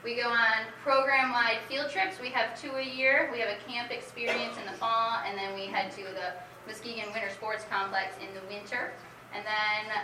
We 0.03 0.15
go 0.15 0.27
on 0.27 0.67
program-wide 0.83 1.59
field 1.69 1.89
trips. 1.89 2.19
We 2.19 2.27
have 2.29 2.59
two 2.59 2.75
a 2.75 2.83
year. 2.83 3.29
We 3.31 3.39
have 3.39 3.47
a 3.47 3.71
camp 3.71 3.89
experience 3.89 4.57
in 4.59 4.65
the 4.69 4.77
fall, 4.77 5.21
and 5.25 5.37
then 5.37 5.55
we 5.55 5.65
head 5.67 5.91
to 5.91 6.03
the 6.03 6.33
Muskegon 6.67 7.13
Winter 7.13 7.29
Sports 7.29 7.63
Complex 7.71 8.15
in 8.19 8.27
the 8.35 8.45
winter. 8.53 8.91
And 9.33 9.45
then 9.45 10.03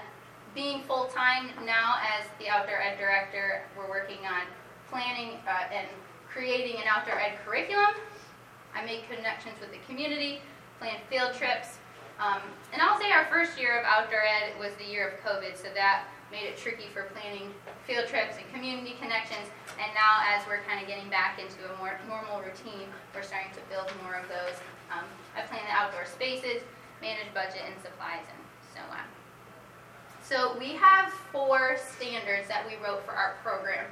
being 0.55 0.83
full-time 0.83 1.49
now 1.65 1.97
as 2.17 2.25
the 2.39 2.47
outdoor 2.47 2.81
ed 2.81 2.97
director, 2.97 3.63
we're 3.77 3.89
working 3.89 4.19
on 4.25 4.43
planning 4.89 5.37
uh, 5.45 5.73
and 5.73 5.87
creating 6.31 6.77
an 6.77 6.87
outdoor 6.87 7.19
ed 7.19 7.37
curriculum. 7.45 7.91
I 8.73 8.85
make 8.85 9.03
connections 9.09 9.59
with 9.59 9.71
the 9.71 9.79
community, 9.85 10.41
plan 10.79 10.95
field 11.09 11.33
trips. 11.33 11.79
Um, 12.19 12.39
and 12.71 12.81
I'll 12.81 12.99
say 12.99 13.11
our 13.11 13.25
first 13.25 13.59
year 13.59 13.77
of 13.79 13.85
outdoor 13.85 14.21
ed 14.21 14.57
was 14.59 14.73
the 14.75 14.85
year 14.85 15.09
of 15.09 15.19
COVID, 15.25 15.57
so 15.57 15.67
that 15.75 16.05
made 16.31 16.45
it 16.45 16.57
tricky 16.57 16.87
for 16.93 17.09
planning 17.13 17.49
field 17.85 18.07
trips 18.07 18.37
and 18.37 18.45
community 18.53 18.95
connections. 19.01 19.49
And 19.81 19.89
now, 19.93 20.21
as 20.25 20.45
we're 20.45 20.61
kind 20.69 20.81
of 20.81 20.87
getting 20.87 21.09
back 21.09 21.41
into 21.41 21.57
a 21.65 21.73
more 21.77 21.97
normal 22.07 22.41
routine, 22.41 22.87
we're 23.13 23.25
starting 23.25 23.51
to 23.53 23.63
build 23.69 23.89
more 24.03 24.15
of 24.15 24.29
those. 24.29 24.57
Um, 24.93 25.05
I 25.35 25.41
plan 25.45 25.61
the 25.65 25.73
outdoor 25.73 26.05
spaces, 26.05 26.61
manage 27.01 27.33
budget 27.33 27.65
and 27.65 27.75
supplies, 27.81 28.25
and 28.29 28.41
so 28.73 28.81
on. 28.93 29.05
So 30.21 30.57
we 30.59 30.77
have 30.77 31.11
four 31.31 31.77
standards 31.77 32.47
that 32.47 32.65
we 32.67 32.77
wrote 32.85 33.05
for 33.05 33.13
our 33.13 33.37
program. 33.41 33.85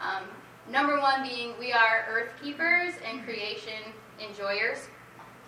Um, 0.00 0.24
number 0.70 0.98
one 0.98 1.22
being 1.22 1.52
we 1.58 1.72
are 1.72 2.06
earth 2.08 2.32
keepers 2.42 2.94
and 3.04 3.22
creation 3.24 3.92
enjoyers. 4.18 4.88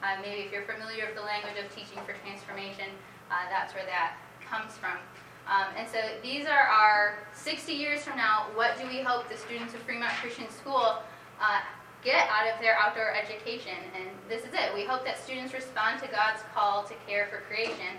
Uh, 0.03 0.21
maybe 0.21 0.43
if 0.43 0.53
you're 0.53 0.69
familiar 0.69 1.07
with 1.07 1.17
the 1.17 1.25
language 1.25 1.57
of 1.57 1.73
teaching 1.75 1.99
for 2.05 2.13
transformation, 2.21 2.93
uh, 3.31 3.49
that's 3.49 3.73
where 3.73 3.87
that 3.87 4.17
comes 4.45 4.77
from. 4.77 4.99
Um, 5.47 5.67
and 5.77 5.89
so 5.89 5.99
these 6.23 6.47
are 6.47 6.67
our 6.67 7.19
60 7.33 7.73
years 7.73 8.03
from 8.03 8.17
now, 8.17 8.47
what 8.55 8.79
do 8.79 8.87
we 8.89 9.01
hope 9.01 9.29
the 9.29 9.37
students 9.37 9.75
of 9.75 9.81
Fremont 9.83 10.13
Christian 10.21 10.51
School 10.51 10.99
uh, 11.41 11.61
get 12.03 12.29
out 12.29 12.53
of 12.53 12.61
their 12.61 12.77
outdoor 12.79 13.15
education? 13.15 13.79
And 13.95 14.11
this 14.29 14.43
is 14.43 14.53
it. 14.53 14.75
We 14.75 14.85
hope 14.85 15.05
that 15.05 15.23
students 15.23 15.55
respond 15.55 16.03
to 16.03 16.09
God's 16.09 16.43
call 16.53 16.83
to 16.85 16.95
care 17.07 17.29
for 17.31 17.47
creation. 17.47 17.95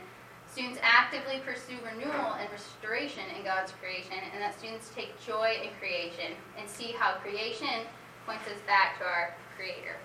Students 0.51 0.80
actively 0.82 1.39
pursue 1.46 1.77
renewal 1.84 2.36
and 2.36 2.50
restoration 2.51 3.24
in 3.38 3.44
God's 3.44 3.72
creation, 3.80 4.18
and 4.34 4.42
that 4.42 4.58
students 4.58 4.92
take 4.96 5.13
joy 5.24 5.56
in 5.63 5.70
creation 5.80 6.36
and 6.60 6.68
see 6.68 6.92
how 6.98 7.13
creation 7.24 7.88
points 8.25 8.48
us 8.48 8.60
back 8.68 8.98
to 9.00 9.06
our 9.06 9.34
Creator. 9.56 9.98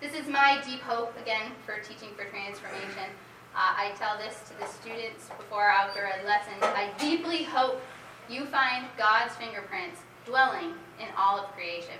This 0.00 0.14
is 0.14 0.28
my 0.28 0.62
deep 0.64 0.80
hope, 0.80 1.16
again, 1.18 1.50
for 1.64 1.82
teaching 1.82 2.10
for 2.14 2.24
transformation. 2.30 3.10
Uh, 3.56 3.72
I 3.74 3.92
tell 3.96 4.18
this 4.18 4.42
to 4.50 4.58
the 4.58 4.66
students 4.66 5.30
before 5.38 5.62
our 5.62 5.70
outdoor 5.70 6.04
ed 6.04 6.26
lessons. 6.26 6.60
I 6.60 6.90
deeply 6.98 7.42
hope 7.42 7.80
you 8.28 8.44
find 8.44 8.84
God's 8.98 9.34
fingerprints 9.36 10.02
dwelling 10.26 10.74
in 11.00 11.08
all 11.16 11.38
of 11.38 11.50
creation. 11.52 11.94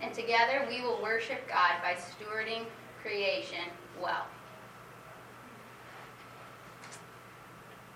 And 0.00 0.14
together 0.14 0.66
we 0.66 0.80
will 0.80 1.02
worship 1.02 1.46
God 1.46 1.72
by 1.82 1.92
stewarding 1.92 2.64
creation 3.02 3.64
well. 4.02 4.24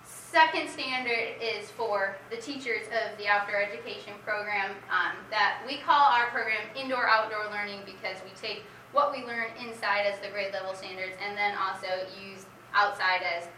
Second 0.04 0.68
standard 0.68 1.40
is 1.40 1.70
for 1.70 2.14
the 2.30 2.36
teachers 2.36 2.84
of 2.88 3.16
the 3.16 3.26
outdoor 3.26 3.62
education 3.62 4.12
program 4.22 4.72
um, 4.90 5.16
that 5.30 5.62
we 5.66 5.78
call 5.78 6.12
our 6.12 6.26
program 6.26 6.60
indoor 6.76 7.08
outdoor 7.08 7.50
learning 7.50 7.80
because 7.86 8.18
we 8.22 8.30
take 8.38 8.64
what 8.92 9.12
we 9.12 9.24
learn 9.24 9.46
inside 9.66 10.02
as 10.02 10.20
the 10.20 10.28
grade 10.28 10.52
level 10.52 10.74
standards 10.74 11.16
and 11.26 11.36
then 11.36 11.56
also 11.56 11.88
use 12.22 12.44
outside 12.74 13.22
as 13.22 13.48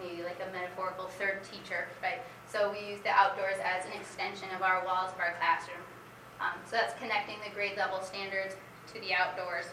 maybe 0.00 0.22
like 0.22 0.38
a 0.40 0.52
metaphorical 0.52 1.06
third 1.18 1.40
teacher, 1.44 1.88
right? 2.02 2.20
So 2.46 2.70
we 2.72 2.90
use 2.90 3.00
the 3.02 3.10
outdoors 3.10 3.56
as 3.62 3.84
an 3.86 3.92
extension 3.92 4.48
of 4.54 4.62
our 4.62 4.84
walls 4.84 5.12
of 5.12 5.20
our 5.20 5.34
classroom. 5.38 5.82
Um, 6.40 6.54
so 6.64 6.76
that's 6.76 6.94
connecting 6.98 7.36
the 7.44 7.52
grade 7.54 7.76
level 7.76 8.00
standards 8.00 8.54
to 8.94 9.00
the 9.00 9.12
outdoors. 9.12 9.66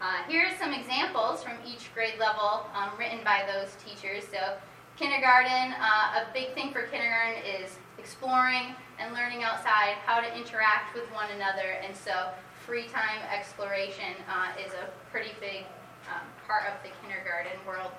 Uh, 0.00 0.22
here 0.28 0.44
are 0.44 0.56
some 0.58 0.74
examples 0.74 1.42
from 1.42 1.54
each 1.64 1.94
grade 1.94 2.18
level 2.18 2.66
um, 2.74 2.90
written 2.98 3.20
by 3.24 3.48
those 3.48 3.76
teachers. 3.80 4.24
So 4.24 4.58
kindergarten, 4.96 5.72
uh, 5.80 6.20
a 6.20 6.32
big 6.34 6.52
thing 6.54 6.70
for 6.70 6.82
kindergarten 6.82 7.40
is 7.44 7.78
exploring 7.98 8.74
and 8.98 9.14
learning 9.14 9.42
outside, 9.42 9.96
how 10.04 10.20
to 10.20 10.36
interact 10.36 10.94
with 10.94 11.04
one 11.12 11.30
another, 11.34 11.80
and 11.84 11.96
so 11.96 12.28
free 12.66 12.88
time 12.88 13.20
exploration 13.32 14.14
uh, 14.28 14.52
is 14.60 14.72
a 14.74 14.88
pretty 15.10 15.32
big 15.40 15.64
um, 16.12 16.24
part 16.46 16.64
of 16.66 16.74
the 16.82 16.90
kindergarten 17.02 17.58
world. 17.66 17.90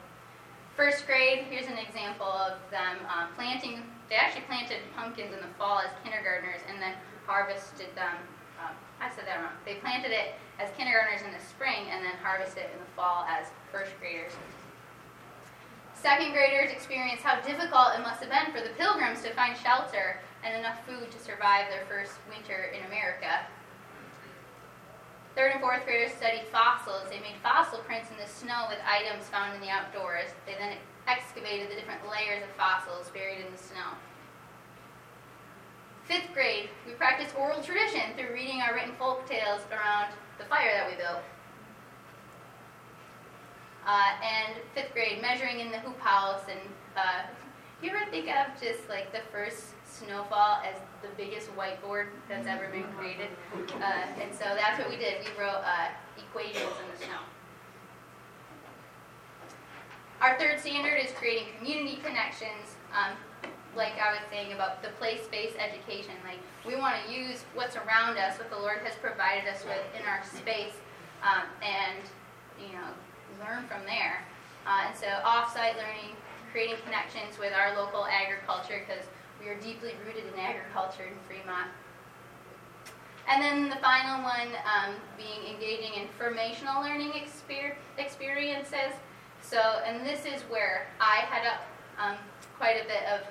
First 0.76 1.08
grade, 1.08 1.50
here's 1.50 1.68
an 1.68 1.78
example 1.78 2.30
of 2.30 2.62
them 2.70 3.02
um, 3.10 3.34
planting, 3.36 3.82
they 4.10 4.16
actually 4.16 4.46
planted 4.46 4.78
pumpkins 4.96 5.34
in 5.34 5.42
the 5.42 5.52
fall 5.58 5.80
as 5.80 5.90
kindergartners 6.04 6.62
and 6.70 6.82
then 6.82 6.94
harvested 7.26 7.90
them. 7.96 8.16
Um, 8.62 8.74
I 9.02 9.10
said 9.10 9.26
that 9.26 9.42
wrong. 9.42 9.58
They 9.66 9.76
planted 9.82 10.12
it 10.12 10.38
as 10.60 10.70
kindergartners 10.78 11.22
in 11.22 11.34
the 11.34 11.44
spring 11.44 11.90
and 11.90 12.06
then 12.06 12.14
harvested 12.22 12.70
it 12.70 12.72
in 12.74 12.80
the 12.80 12.92
fall 12.96 13.26
as 13.26 13.48
first 13.72 13.92
graders. 14.00 14.34
Second 15.98 16.32
graders 16.32 16.72
experience 16.72 17.22
how 17.22 17.42
difficult 17.42 17.98
it 17.98 18.02
must 18.06 18.22
have 18.22 18.30
been 18.30 18.54
for 18.54 18.62
the 18.62 18.74
pilgrims 18.78 19.22
to 19.24 19.34
find 19.34 19.58
shelter 19.58 20.22
and 20.44 20.56
enough 20.56 20.86
food 20.86 21.10
to 21.10 21.20
survive 21.20 21.66
their 21.70 21.86
first 21.90 22.14
winter 22.30 22.70
in 22.70 22.86
America. 22.86 23.46
Third 25.38 25.52
and 25.52 25.62
fourth 25.62 25.86
graders 25.86 26.14
studied 26.14 26.50
fossils. 26.52 27.12
They 27.12 27.20
made 27.20 27.38
fossil 27.44 27.78
prints 27.86 28.10
in 28.10 28.18
the 28.18 28.26
snow 28.26 28.66
with 28.70 28.80
items 28.82 29.30
found 29.30 29.54
in 29.54 29.62
the 29.62 29.70
outdoors. 29.70 30.34
They 30.48 30.56
then 30.58 30.74
excavated 31.06 31.70
the 31.70 31.76
different 31.76 32.02
layers 32.10 32.42
of 32.42 32.50
fossils 32.58 33.12
buried 33.14 33.46
in 33.46 33.52
the 33.52 33.62
snow. 33.62 33.94
Fifth 36.06 36.34
grade, 36.34 36.70
we 36.88 36.94
practiced 36.94 37.38
oral 37.38 37.62
tradition 37.62 38.18
through 38.18 38.34
reading 38.34 38.62
our 38.62 38.74
written 38.74 38.96
folk 38.98 39.30
tales 39.30 39.62
around 39.70 40.10
the 40.40 40.46
fire 40.46 40.74
that 40.74 40.90
we 40.90 40.98
built. 40.98 41.22
Uh, 43.86 44.18
and 44.26 44.56
fifth 44.74 44.92
grade, 44.92 45.22
measuring 45.22 45.60
in 45.60 45.70
the 45.70 45.78
hoop 45.80 46.00
house. 46.00 46.42
And 46.50 46.60
uh, 46.98 47.30
you 47.84 47.92
ever 47.92 48.10
think 48.10 48.26
of 48.26 48.60
just 48.60 48.90
like 48.90 49.12
the 49.12 49.22
first 49.32 49.78
snowfall 49.86 50.64
as 50.66 50.82
the 51.04 51.10
biggest 51.16 51.56
whiteboard 51.56 52.08
that's 52.28 52.48
ever 52.48 52.70
been 52.70 52.90
created. 52.98 53.30
Uh, 53.82 54.22
and 54.22 54.34
so 54.34 54.46
that's 54.56 54.80
what 54.80 54.90
we 54.90 54.98
did. 54.98 55.22
We 55.22 55.42
wrote 55.42 55.62
uh, 55.64 55.90
equations 56.18 56.74
in 56.82 56.88
the 56.92 57.06
snow. 57.06 57.22
Our 60.22 60.38
third 60.40 60.60
standard 60.60 60.98
is 60.98 61.12
creating 61.12 61.50
community 61.60 62.00
connections. 62.04 62.76
Um, 62.92 63.14
like 63.76 63.94
I 64.02 64.18
was 64.18 64.22
saying 64.32 64.54
about 64.54 64.82
the 64.82 64.90
place-based 64.98 65.56
education, 65.62 66.18
like 66.26 66.42
we 66.66 66.76
want 66.76 66.96
to 67.06 67.14
use 67.14 67.46
what's 67.54 67.76
around 67.76 68.18
us, 68.18 68.40
what 68.40 68.50
the 68.50 68.58
Lord 68.58 68.80
has 68.84 68.96
provided 68.96 69.46
us 69.48 69.64
with 69.64 69.86
in 69.94 70.02
our 70.10 70.26
space, 70.26 70.74
um, 71.22 71.46
and 71.62 72.02
you 72.58 72.74
know, 72.74 72.90
learn 73.38 73.70
from 73.70 73.86
there. 73.86 74.26
Uh, 74.66 74.90
and 74.90 74.98
so, 74.98 75.06
off-site 75.24 75.78
learning, 75.78 76.18
creating 76.52 76.76
connections 76.84 77.38
with 77.38 77.54
our 77.54 77.78
local 77.78 78.06
agriculture, 78.10 78.82
because 78.82 79.06
we 79.40 79.48
are 79.48 79.56
deeply 79.62 79.94
rooted 80.04 80.26
in 80.26 80.40
agriculture 80.40 81.06
in 81.06 81.14
Fremont. 81.30 81.70
And 83.28 83.44
then 83.44 83.70
the 83.70 83.76
final 83.78 84.24
one 84.24 84.48
um, 84.64 84.96
being 85.18 85.54
engaging 85.54 85.94
in 86.00 86.08
formational 86.18 86.82
learning 86.82 87.12
exper- 87.12 87.76
experiences. 87.98 88.96
So, 89.42 89.60
and 89.86 90.06
this 90.06 90.26
is 90.26 90.42
where 90.44 90.88
I 91.00 91.26
head 91.28 91.46
up 91.46 91.62
um, 92.00 92.16
quite 92.58 92.78
a 92.84 92.88
bit 92.88 93.04
of 93.12 93.22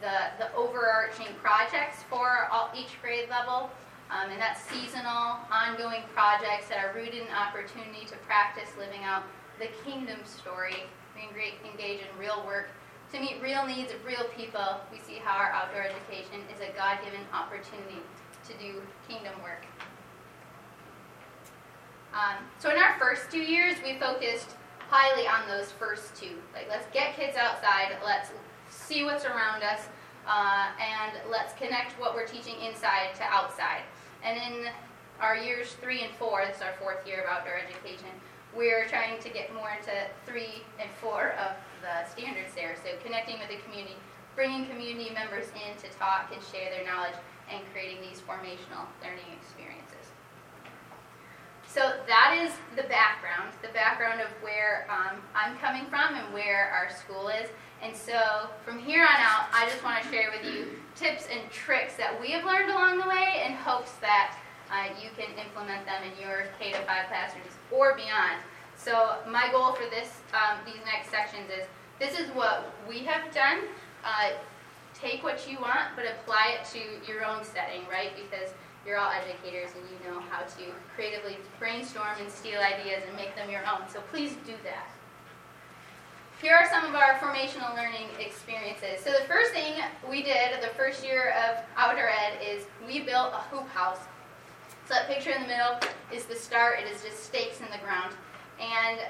the, 0.00 0.32
the 0.38 0.54
overarching 0.56 1.34
projects 1.42 2.02
for 2.08 2.48
all, 2.50 2.70
each 2.76 3.00
grade 3.02 3.28
level. 3.28 3.70
Um, 4.10 4.30
and 4.30 4.40
that's 4.40 4.60
seasonal, 4.68 5.40
ongoing 5.50 6.02
projects 6.14 6.68
that 6.68 6.84
are 6.84 6.94
rooted 6.94 7.24
in 7.24 7.28
opportunity 7.32 8.04
to 8.06 8.16
practice 8.28 8.68
living 8.78 9.04
out 9.04 9.24
the 9.58 9.68
kingdom 9.84 10.20
story. 10.24 10.84
We 11.14 11.22
engage 11.68 12.00
in 12.00 12.18
real 12.18 12.42
work 12.46 12.68
to 13.12 13.20
meet 13.20 13.40
real 13.42 13.64
needs 13.64 13.92
of 13.92 14.04
real 14.04 14.24
people. 14.36 14.80
We 14.90 14.98
see 14.98 15.22
how 15.22 15.38
our 15.38 15.50
outdoor 15.52 15.82
education 15.82 16.42
is 16.52 16.60
a 16.60 16.74
God 16.76 16.98
given 17.04 17.20
opportunity 17.32 18.02
to 18.48 18.52
do 18.54 18.82
kingdom 19.08 19.32
work. 19.42 19.64
Um, 22.12 22.44
so 22.58 22.70
in 22.70 22.78
our 22.78 22.96
first 22.98 23.30
two 23.30 23.42
years, 23.42 23.76
we 23.84 23.98
focused 23.98 24.50
highly 24.88 25.26
on 25.26 25.48
those 25.48 25.72
first 25.72 26.14
two. 26.14 26.36
Like, 26.52 26.68
let's 26.68 26.86
get 26.92 27.16
kids 27.16 27.36
outside, 27.36 27.96
let's 28.04 28.30
see 28.70 29.04
what's 29.04 29.24
around 29.24 29.62
us, 29.62 29.88
uh, 30.28 30.68
and 30.78 31.12
let's 31.30 31.52
connect 31.54 31.98
what 31.98 32.14
we're 32.14 32.26
teaching 32.26 32.54
inside 32.60 33.14
to 33.16 33.24
outside. 33.24 33.82
And 34.22 34.38
in 34.38 34.70
our 35.20 35.36
years 35.36 35.72
three 35.80 36.02
and 36.02 36.12
four, 36.14 36.44
this 36.46 36.56
is 36.56 36.62
our 36.62 36.74
fourth 36.80 37.06
year 37.06 37.22
of 37.22 37.28
outdoor 37.28 37.56
education, 37.56 38.10
we're 38.54 38.86
trying 38.86 39.18
to 39.20 39.28
get 39.28 39.52
more 39.52 39.70
into 39.76 39.92
three 40.26 40.62
and 40.78 40.88
four 41.00 41.34
of 41.42 41.56
the 41.82 42.08
standards 42.08 42.54
there. 42.54 42.76
So 42.76 42.90
connecting 43.04 43.38
with 43.40 43.48
the 43.48 43.58
community, 43.66 43.96
bringing 44.36 44.66
community 44.66 45.10
members 45.10 45.46
in 45.54 45.74
to 45.82 45.98
talk 45.98 46.30
and 46.32 46.40
share 46.52 46.70
their 46.70 46.86
knowledge, 46.86 47.14
and 47.52 47.62
creating 47.72 48.00
these 48.00 48.20
formational 48.20 48.86
learning 49.02 49.28
experiences. 49.40 49.94
So 51.66 51.92
that 52.06 52.38
is 52.40 52.52
the 52.76 52.88
background, 52.88 53.50
the 53.60 53.74
background 53.74 54.20
of 54.20 54.28
where 54.42 54.86
um, 54.88 55.18
I'm 55.34 55.56
coming 55.58 55.86
from 55.86 56.14
and 56.14 56.32
where 56.32 56.70
our 56.70 56.88
school 56.88 57.28
is. 57.28 57.48
And 57.82 57.94
so 57.94 58.48
from 58.64 58.78
here 58.78 59.02
on 59.02 59.18
out, 59.18 59.46
I 59.52 59.68
just 59.68 59.82
want 59.82 60.02
to 60.02 60.08
share 60.08 60.30
with 60.30 60.54
you 60.54 60.68
tips 60.94 61.26
and 61.30 61.50
tricks 61.50 61.96
that 61.96 62.18
we 62.20 62.30
have 62.30 62.44
learned 62.44 62.70
along 62.70 62.98
the 62.98 63.08
way 63.08 63.42
in 63.44 63.54
hopes 63.54 63.92
that 64.00 64.38
uh, 64.70 64.86
you 65.02 65.10
can 65.18 65.36
implement 65.36 65.84
them 65.84 66.02
in 66.04 66.14
your 66.22 66.46
K 66.60 66.70
to 66.72 66.78
5 66.78 66.86
classrooms 66.86 67.52
or 67.70 67.94
beyond. 67.96 68.38
So 68.76 69.16
my 69.28 69.50
goal 69.50 69.72
for 69.72 69.90
this, 69.90 70.20
um, 70.32 70.58
these 70.64 70.80
next 70.84 71.10
sections 71.10 71.50
is 71.50 71.66
this 71.98 72.18
is 72.18 72.30
what 72.34 72.72
we 72.88 73.00
have 73.00 73.34
done. 73.34 73.60
Uh, 74.04 74.30
take 75.04 75.22
what 75.22 75.46
you 75.48 75.60
want, 75.60 75.92
but 75.94 76.06
apply 76.06 76.56
it 76.56 76.64
to 76.72 76.80
your 77.06 77.24
own 77.24 77.44
setting, 77.44 77.82
right? 77.90 78.10
Because 78.16 78.54
you're 78.86 78.98
all 78.98 79.12
educators 79.12 79.70
and 79.76 79.84
you 79.92 80.10
know 80.10 80.20
how 80.30 80.42
to 80.42 80.64
creatively 80.94 81.36
brainstorm 81.58 82.16
and 82.20 82.30
steal 82.30 82.60
ideas 82.60 83.02
and 83.06 83.16
make 83.16 83.36
them 83.36 83.50
your 83.50 83.62
own. 83.62 83.88
So 83.88 84.00
please 84.10 84.32
do 84.46 84.54
that. 84.64 84.88
Here 86.40 86.54
are 86.54 86.68
some 86.68 86.84
of 86.84 86.94
our 86.94 87.14
formational 87.14 87.74
learning 87.74 88.08
experiences. 88.18 89.00
So 89.02 89.12
the 89.12 89.24
first 89.26 89.52
thing 89.52 89.74
we 90.08 90.22
did 90.22 90.60
the 90.62 90.74
first 90.76 91.04
year 91.04 91.34
of 91.48 91.64
outdoor 91.76 92.08
ed 92.08 92.38
is 92.42 92.66
we 92.86 93.00
built 93.00 93.32
a 93.32 93.40
hoop 93.50 93.68
house. 93.68 94.00
So 94.86 94.94
that 94.94 95.08
picture 95.08 95.30
in 95.30 95.42
the 95.42 95.48
middle 95.48 95.78
is 96.12 96.26
the 96.26 96.34
start. 96.34 96.80
It 96.80 96.92
is 96.92 97.02
just 97.02 97.24
stakes 97.24 97.60
in 97.60 97.66
the 97.70 97.82
ground. 97.82 98.14
And 98.60 99.00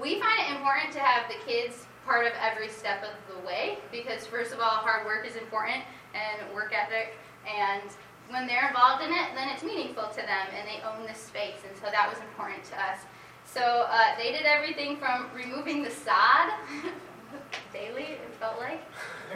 we 0.00 0.18
find 0.18 0.40
it 0.40 0.56
important 0.56 0.92
to 0.94 1.00
have 1.00 1.28
the 1.28 1.38
kids 1.46 1.86
part 2.04 2.26
of 2.26 2.32
every 2.40 2.68
step 2.68 3.04
of 3.04 3.14
the 3.34 3.46
way 3.46 3.78
because 3.90 4.26
first 4.26 4.52
of 4.52 4.60
all, 4.60 4.82
hard 4.82 5.06
work 5.06 5.26
is 5.26 5.36
important 5.36 5.82
and 6.14 6.54
work 6.54 6.72
ethic 6.74 7.16
and 7.46 7.90
when 8.28 8.46
they're 8.46 8.68
involved 8.68 9.02
in 9.02 9.10
it, 9.10 9.34
then 9.34 9.48
it's 9.48 9.62
meaningful 9.62 10.08
to 10.08 10.16
them 10.16 10.46
and 10.56 10.66
they 10.66 10.80
own 10.82 11.06
the 11.06 11.14
space. 11.14 11.60
And 11.68 11.76
so 11.76 11.90
that 11.90 12.08
was 12.08 12.18
important 12.20 12.64
to 12.64 12.80
us. 12.80 12.98
So 13.44 13.86
uh, 13.90 14.16
they 14.16 14.32
did 14.32 14.44
everything 14.44 14.96
from 14.96 15.28
removing 15.34 15.82
the 15.82 15.90
sod 15.90 16.52
daily, 17.72 18.16
it 18.16 18.34
felt 18.40 18.58
like, 18.58 18.80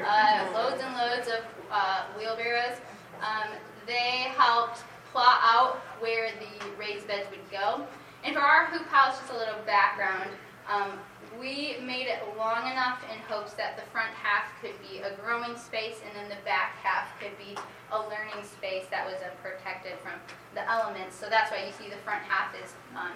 uh, 0.05 0.49
loads 0.55 0.83
and 0.83 0.97
loads 0.97 1.29
of 1.29 1.45
uh, 1.71 2.05
wheelbarrows. 2.17 2.79
Um, 3.21 3.51
they 3.87 4.33
helped 4.37 4.85
plot 5.13 5.41
out 5.43 5.77
where 6.01 6.31
the 6.41 6.67
raised 6.79 7.07
beds 7.07 7.29
would 7.31 7.51
go. 7.51 7.87
And 8.25 8.35
for 8.35 8.41
our 8.41 8.67
hoop 8.67 8.87
house, 8.89 9.19
just 9.19 9.33
a 9.33 9.37
little 9.37 9.61
background. 9.67 10.31
Um, 10.69 10.99
we 11.39 11.77
made 11.83 12.07
it 12.07 12.23
long 12.37 12.71
enough 12.71 13.03
in 13.13 13.19
hopes 13.29 13.53
that 13.55 13.77
the 13.77 13.85
front 13.91 14.11
half 14.15 14.49
could 14.61 14.75
be 14.81 14.99
a 14.99 15.15
growing 15.23 15.57
space 15.57 16.01
and 16.07 16.15
then 16.17 16.29
the 16.29 16.43
back 16.45 16.77
half 16.83 17.09
could 17.21 17.37
be 17.39 17.57
a 17.93 17.99
learning 17.99 18.43
space 18.43 18.85
that 18.91 19.07
was 19.07 19.17
protected 19.43 19.99
from 20.01 20.15
the 20.55 20.69
elements. 20.71 21.17
So 21.17 21.29
that's 21.29 21.51
why 21.51 21.65
you 21.65 21.73
see 21.73 21.91
the 21.91 22.01
front 22.03 22.23
half 22.23 22.55
is 22.55 22.75
um, 22.97 23.13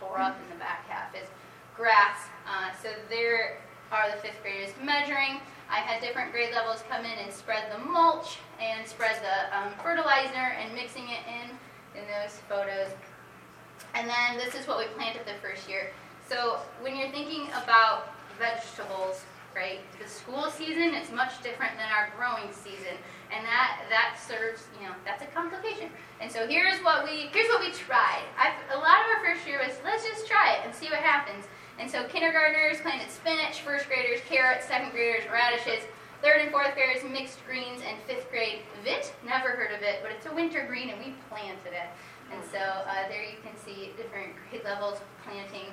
tore 0.00 0.18
up 0.18 0.36
and 0.40 0.52
the 0.52 0.60
back 0.60 0.86
half 0.88 1.14
is 1.14 1.28
grass. 1.76 2.26
Uh, 2.46 2.70
so 2.82 2.88
there 3.08 3.58
are 3.92 4.10
the 4.10 4.16
fifth 4.18 4.42
graders 4.42 4.70
measuring. 4.82 5.40
I 5.70 5.80
had 5.80 6.00
different 6.00 6.32
grade 6.32 6.54
levels 6.54 6.82
come 6.88 7.04
in 7.04 7.18
and 7.18 7.32
spread 7.32 7.64
the 7.72 7.78
mulch 7.78 8.38
and 8.60 8.86
spread 8.86 9.16
the 9.20 9.56
um, 9.56 9.72
fertilizer 9.82 10.56
and 10.56 10.74
mixing 10.74 11.04
it 11.04 11.20
in 11.28 11.50
in 11.98 12.04
those 12.06 12.38
photos. 12.48 12.90
And 13.94 14.08
then 14.08 14.36
this 14.36 14.54
is 14.54 14.66
what 14.66 14.78
we 14.78 14.84
planted 14.94 15.22
the 15.26 15.34
first 15.42 15.68
year. 15.68 15.90
So 16.28 16.60
when 16.82 16.94
you're 16.94 17.08
thinking 17.08 17.48
about 17.56 18.12
vegetables, 18.38 19.24
right, 19.56 19.80
the 19.96 20.06
school 20.06 20.50
season 20.50 20.92
is 20.92 21.10
much 21.10 21.42
different 21.42 21.72
than 21.80 21.88
our 21.88 22.12
growing 22.20 22.52
season, 22.52 23.00
and 23.32 23.40
that 23.46 23.80
that 23.88 24.20
serves, 24.20 24.68
you 24.76 24.86
know, 24.86 24.92
that's 25.06 25.22
a 25.22 25.26
complication. 25.32 25.88
And 26.20 26.30
so 26.30 26.46
here's 26.46 26.78
what 26.84 27.04
we 27.04 27.32
here's 27.32 27.48
what 27.48 27.60
we 27.64 27.72
tried. 27.72 28.28
I've, 28.36 28.52
a 28.76 28.78
lot 28.78 29.00
of 29.00 29.06
our 29.16 29.24
first 29.24 29.46
year 29.48 29.58
was 29.64 29.80
let's 29.82 30.04
just 30.04 30.28
try 30.28 30.52
it 30.52 30.60
and 30.66 30.74
see 30.74 30.92
what 30.92 31.00
happens. 31.00 31.46
And 31.80 31.90
so 31.90 32.04
kindergartners 32.04 32.82
planted 32.82 33.08
spinach, 33.08 33.62
first 33.62 33.88
graders 33.88 34.20
carrots, 34.28 34.68
second 34.68 34.90
graders 34.92 35.24
radishes, 35.32 35.88
third 36.20 36.42
and 36.44 36.50
fourth 36.50 36.74
graders 36.74 37.08
mixed 37.08 37.40
greens, 37.48 37.80
and 37.88 37.96
fifth 38.04 38.28
grade 38.30 38.60
vit. 38.84 39.14
Never 39.24 39.56
heard 39.56 39.72
of 39.72 39.80
it, 39.80 40.00
but 40.02 40.12
it's 40.12 40.26
a 40.26 40.34
winter 40.34 40.66
green, 40.68 40.90
and 40.90 41.00
we 41.00 41.14
planted 41.30 41.72
it. 41.72 41.88
And 42.30 42.44
so 42.52 42.60
uh, 42.60 43.08
there 43.08 43.24
you 43.24 43.40
can 43.40 43.56
see 43.56 43.96
different 43.96 44.36
grade 44.50 44.64
levels 44.64 45.00
planting 45.24 45.72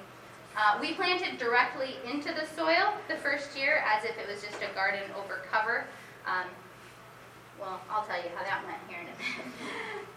uh, 0.58 0.78
we 0.80 0.94
planted 0.94 1.38
directly 1.38 1.96
into 2.10 2.34
the 2.34 2.46
soil 2.56 2.94
the 3.08 3.16
first 3.18 3.58
year 3.58 3.84
as 3.86 4.04
if 4.06 4.18
it 4.18 4.28
was 4.28 4.42
just 4.42 4.58
a 4.62 4.74
garden 4.74 5.04
over 5.18 5.42
cover. 5.52 5.86
Um, 6.26 6.46
well, 7.60 7.82
I'll 7.90 8.06
tell 8.06 8.18
you 8.18 8.30
how 8.36 8.44
that 8.44 8.64
went 8.66 8.78
here 8.88 9.00
in 9.00 9.08
a 9.08 9.12
minute. 9.12 9.54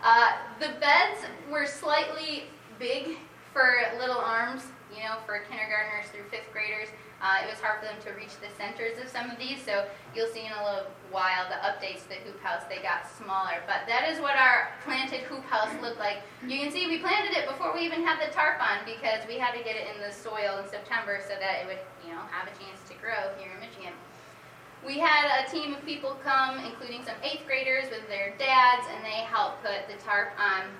Uh, 0.00 0.30
the 0.60 0.68
beds 0.78 1.26
were 1.50 1.66
slightly 1.66 2.44
big 2.78 3.18
for 3.52 3.78
little 3.98 4.18
arms, 4.18 4.62
you 4.94 5.02
know, 5.02 5.16
for 5.26 5.40
kindergartners 5.50 6.06
through 6.12 6.22
fifth 6.30 6.52
graders. 6.52 6.86
Uh, 7.18 7.42
it 7.42 7.50
was 7.50 7.58
hard 7.58 7.82
for 7.82 7.90
them 7.90 7.98
to 7.98 8.14
reach 8.14 8.38
the 8.38 8.46
centers 8.54 8.94
of 9.02 9.10
some 9.10 9.26
of 9.26 9.34
these, 9.42 9.58
so 9.58 9.82
you'll 10.14 10.30
see 10.30 10.46
in 10.46 10.54
a 10.54 10.62
little 10.62 10.86
while 11.10 11.50
the 11.50 11.58
updates 11.66 12.06
to 12.06 12.14
the 12.14 12.20
hoop 12.22 12.38
house, 12.38 12.62
they 12.70 12.78
got 12.78 13.10
smaller. 13.10 13.58
But 13.66 13.90
that 13.90 14.06
is 14.06 14.22
what 14.22 14.38
our 14.38 14.70
planted 14.86 15.26
hoop 15.26 15.42
house 15.50 15.74
looked 15.82 15.98
like. 15.98 16.22
You 16.46 16.62
can 16.62 16.70
see 16.70 16.86
we 16.86 17.02
planted 17.02 17.34
it 17.34 17.50
before 17.50 17.74
we 17.74 17.82
even 17.82 18.06
had 18.06 18.22
the 18.22 18.30
tarp 18.30 18.62
on 18.62 18.86
because 18.86 19.26
we 19.26 19.34
had 19.34 19.50
to 19.58 19.62
get 19.66 19.74
it 19.74 19.90
in 19.90 19.98
the 19.98 20.14
soil 20.14 20.62
in 20.62 20.70
September 20.70 21.18
so 21.26 21.34
that 21.42 21.58
it 21.58 21.66
would, 21.66 21.82
you 22.06 22.14
know, 22.14 22.22
have 22.30 22.46
a 22.46 22.54
chance 22.54 22.78
to 22.86 22.94
grow 23.02 23.34
here 23.34 23.50
in 23.50 23.58
Michigan. 23.58 23.94
We 24.86 25.02
had 25.02 25.26
a 25.26 25.50
team 25.50 25.74
of 25.74 25.82
people 25.82 26.14
come, 26.22 26.62
including 26.62 27.02
some 27.02 27.18
eighth 27.26 27.50
graders 27.50 27.90
with 27.90 28.06
their 28.06 28.38
dads, 28.38 28.86
and 28.94 29.02
they 29.02 29.26
helped 29.26 29.66
put 29.66 29.90
the 29.90 29.98
tarp 29.98 30.30
on. 30.38 30.70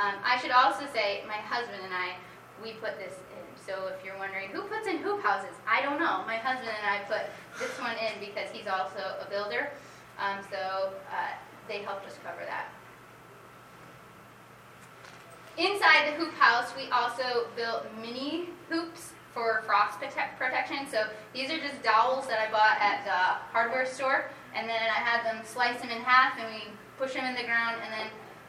Um, 0.00 0.16
I 0.24 0.40
should 0.40 0.50
also 0.50 0.88
say, 0.94 1.28
my 1.28 1.36
husband 1.36 1.84
and 1.84 1.92
I, 1.92 2.16
we 2.62 2.72
put 2.80 2.96
this 2.96 3.20
so 3.68 3.88
if 3.88 4.02
you're 4.02 4.16
wondering 4.16 4.48
who 4.48 4.62
puts 4.62 4.88
in 4.88 4.96
hoop 4.98 5.22
houses, 5.22 5.54
I 5.68 5.82
don't 5.82 6.00
know. 6.00 6.24
My 6.26 6.36
husband 6.36 6.72
and 6.72 6.88
I 6.88 7.04
put 7.04 7.28
this 7.60 7.78
one 7.78 7.96
in 8.00 8.18
because 8.18 8.48
he's 8.50 8.66
also 8.66 9.20
a 9.20 9.28
builder. 9.28 9.68
Um, 10.18 10.38
so 10.50 10.92
uh, 11.12 11.36
they 11.68 11.82
helped 11.82 12.06
us 12.06 12.16
cover 12.24 12.40
that. 12.46 12.72
Inside 15.58 16.08
the 16.08 16.16
hoop 16.16 16.32
house, 16.34 16.72
we 16.74 16.88
also 16.90 17.48
built 17.56 17.84
mini 18.00 18.48
hoops 18.70 19.12
for 19.34 19.62
frost 19.66 19.98
protect 19.98 20.38
protection. 20.38 20.86
So 20.90 21.04
these 21.34 21.50
are 21.50 21.58
just 21.58 21.82
dowels 21.82 22.26
that 22.28 22.38
I 22.40 22.50
bought 22.50 22.80
at 22.80 23.04
the 23.04 23.44
hardware 23.52 23.84
store. 23.84 24.30
And 24.54 24.66
then 24.66 24.80
I 24.80 25.00
had 25.04 25.26
them 25.26 25.44
slice 25.44 25.80
them 25.80 25.90
in 25.90 26.00
half 26.00 26.38
and 26.38 26.48
we 26.54 26.62
push 26.96 27.12
them 27.12 27.26
in 27.26 27.34
the 27.34 27.44
ground 27.44 27.76
and 27.84 27.92
then, 27.92 28.06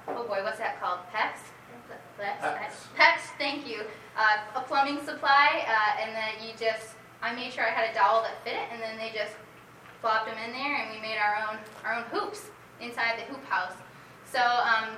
oh 0.07 0.25
boy, 0.25 0.43
what's 0.43 0.59
that 0.59 0.79
called? 0.79 0.99
PEX? 2.19 2.73
PEX, 2.97 3.19
thank 3.37 3.67
you 3.67 3.85
uh, 4.19 4.59
a 4.59 4.61
plumbing 4.61 4.99
supply, 5.05 5.63
uh, 5.65 6.01
and 6.03 6.13
then 6.13 6.45
you 6.45 6.51
just, 6.59 6.95
I 7.21 7.33
made 7.33 7.53
sure 7.53 7.63
I 7.63 7.69
had 7.69 7.89
a 7.89 7.93
dowel 7.93 8.21
that 8.23 8.43
fit 8.43 8.53
it, 8.53 8.67
and 8.71 8.81
then 8.81 8.97
they 8.97 9.11
just 9.15 9.33
plopped 10.01 10.27
them 10.27 10.37
in 10.45 10.51
there, 10.51 10.75
and 10.75 10.91
we 10.91 10.99
made 10.99 11.17
our 11.17 11.35
own 11.47 11.57
our 11.85 11.95
own 11.95 12.03
hoops 12.11 12.51
inside 12.81 13.17
the 13.17 13.23
hoop 13.31 13.43
house. 13.45 13.73
So, 14.25 14.39
um, 14.39 14.95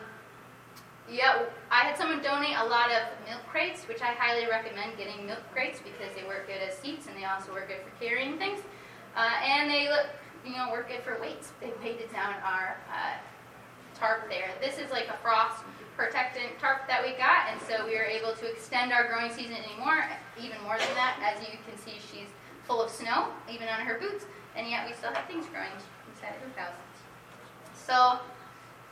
yeah, 1.10 1.43
I 1.69 1.81
had 1.86 1.97
someone 1.97 2.21
donate 2.21 2.57
a 2.57 2.65
lot 2.65 2.89
of 2.91 3.07
milk 3.29 3.41
crates, 3.49 3.88
which 3.88 4.01
I 4.01 4.13
highly 4.17 4.47
recommend 4.47 4.97
getting 4.97 5.25
milk 5.25 5.41
crates 5.53 5.79
because 5.79 6.13
they 6.15 6.27
work 6.27 6.47
good 6.47 6.62
as 6.67 6.75
seats, 6.77 7.07
and 7.07 7.15
they 7.15 7.25
also 7.25 7.53
work 7.53 7.67
good 7.67 7.81
for 7.86 7.93
carrying 8.03 8.38
things, 8.38 8.60
uh, 9.15 9.38
and 9.43 9.69
they 9.69 9.88
look, 9.89 10.07
you 10.45 10.53
know, 10.53 10.69
work 10.71 10.89
good 10.89 11.03
for 11.03 11.21
weights. 11.21 11.51
They 11.62 11.71
weighted 11.84 12.12
down 12.12 12.34
our 12.43 12.77
uh, 12.89 13.17
tarp 13.93 14.29
there. 14.29 14.49
This 14.62 14.79
is 14.79 14.89
like 14.89 15.07
a 15.10 15.17
frost 15.21 15.63
protectant 16.01 16.57
tarp 16.57 16.87
that 16.87 17.05
we 17.05 17.13
got, 17.13 17.45
and 17.53 17.61
so 17.69 17.85
we 17.85 17.93
were 17.93 18.09
able 18.09 18.33
to 18.33 18.49
extend 18.49 18.91
our 18.91 19.05
growing 19.05 19.29
season 19.29 19.53
anymore, 19.53 20.01
even 20.41 20.57
more 20.63 20.73
than 20.81 20.89
that. 20.97 21.21
As 21.21 21.37
you 21.45 21.53
can 21.61 21.77
see, 21.77 22.01
she's 22.01 22.25
full 22.65 22.81
of 22.81 22.89
snow, 22.89 23.27
even 23.45 23.67
on 23.67 23.85
her 23.85 23.99
boots, 23.99 24.25
and 24.55 24.67
yet 24.67 24.87
we 24.87 24.93
still 24.93 25.13
have 25.13 25.29
things 25.29 25.45
growing 25.53 25.69
inside 26.09 26.33
the 26.41 26.47
hoop 26.47 26.57
house. 26.57 26.73
So 27.77 28.17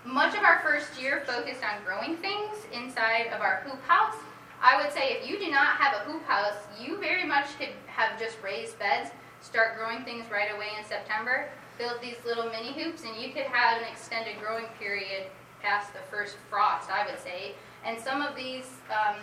much 0.05 0.37
of 0.37 0.43
our 0.43 0.59
first 0.59 1.01
year 1.01 1.23
focused 1.25 1.61
on 1.65 1.81
growing 1.83 2.15
things 2.17 2.53
inside 2.71 3.33
of 3.33 3.41
our 3.41 3.65
hoop 3.65 3.81
house. 3.85 4.15
I 4.61 4.77
would 4.79 4.93
say 4.93 5.17
if 5.17 5.27
you 5.27 5.39
do 5.39 5.49
not 5.49 5.81
have 5.81 5.95
a 5.95 5.99
hoop 6.05 6.23
house, 6.25 6.61
you 6.79 6.99
very 6.99 7.25
much 7.25 7.47
could 7.57 7.73
have 7.87 8.19
just 8.19 8.37
raised 8.43 8.77
beds, 8.77 9.09
start 9.41 9.79
growing 9.79 10.03
things 10.03 10.29
right 10.29 10.53
away 10.53 10.67
in 10.77 10.85
September, 10.85 11.49
build 11.79 12.01
these 12.03 12.17
little 12.23 12.51
mini 12.51 12.71
hoops, 12.73 13.03
and 13.03 13.15
you 13.19 13.33
could 13.33 13.49
have 13.49 13.81
an 13.81 13.87
extended 13.91 14.35
growing 14.39 14.65
period 14.77 15.25
past 15.61 15.93
the 15.93 15.99
first 16.09 16.35
frost, 16.49 16.89
I 16.89 17.05
would 17.05 17.19
say. 17.19 17.53
And 17.85 17.99
some 17.99 18.21
of 18.21 18.35
these 18.35 18.65
um, 18.89 19.15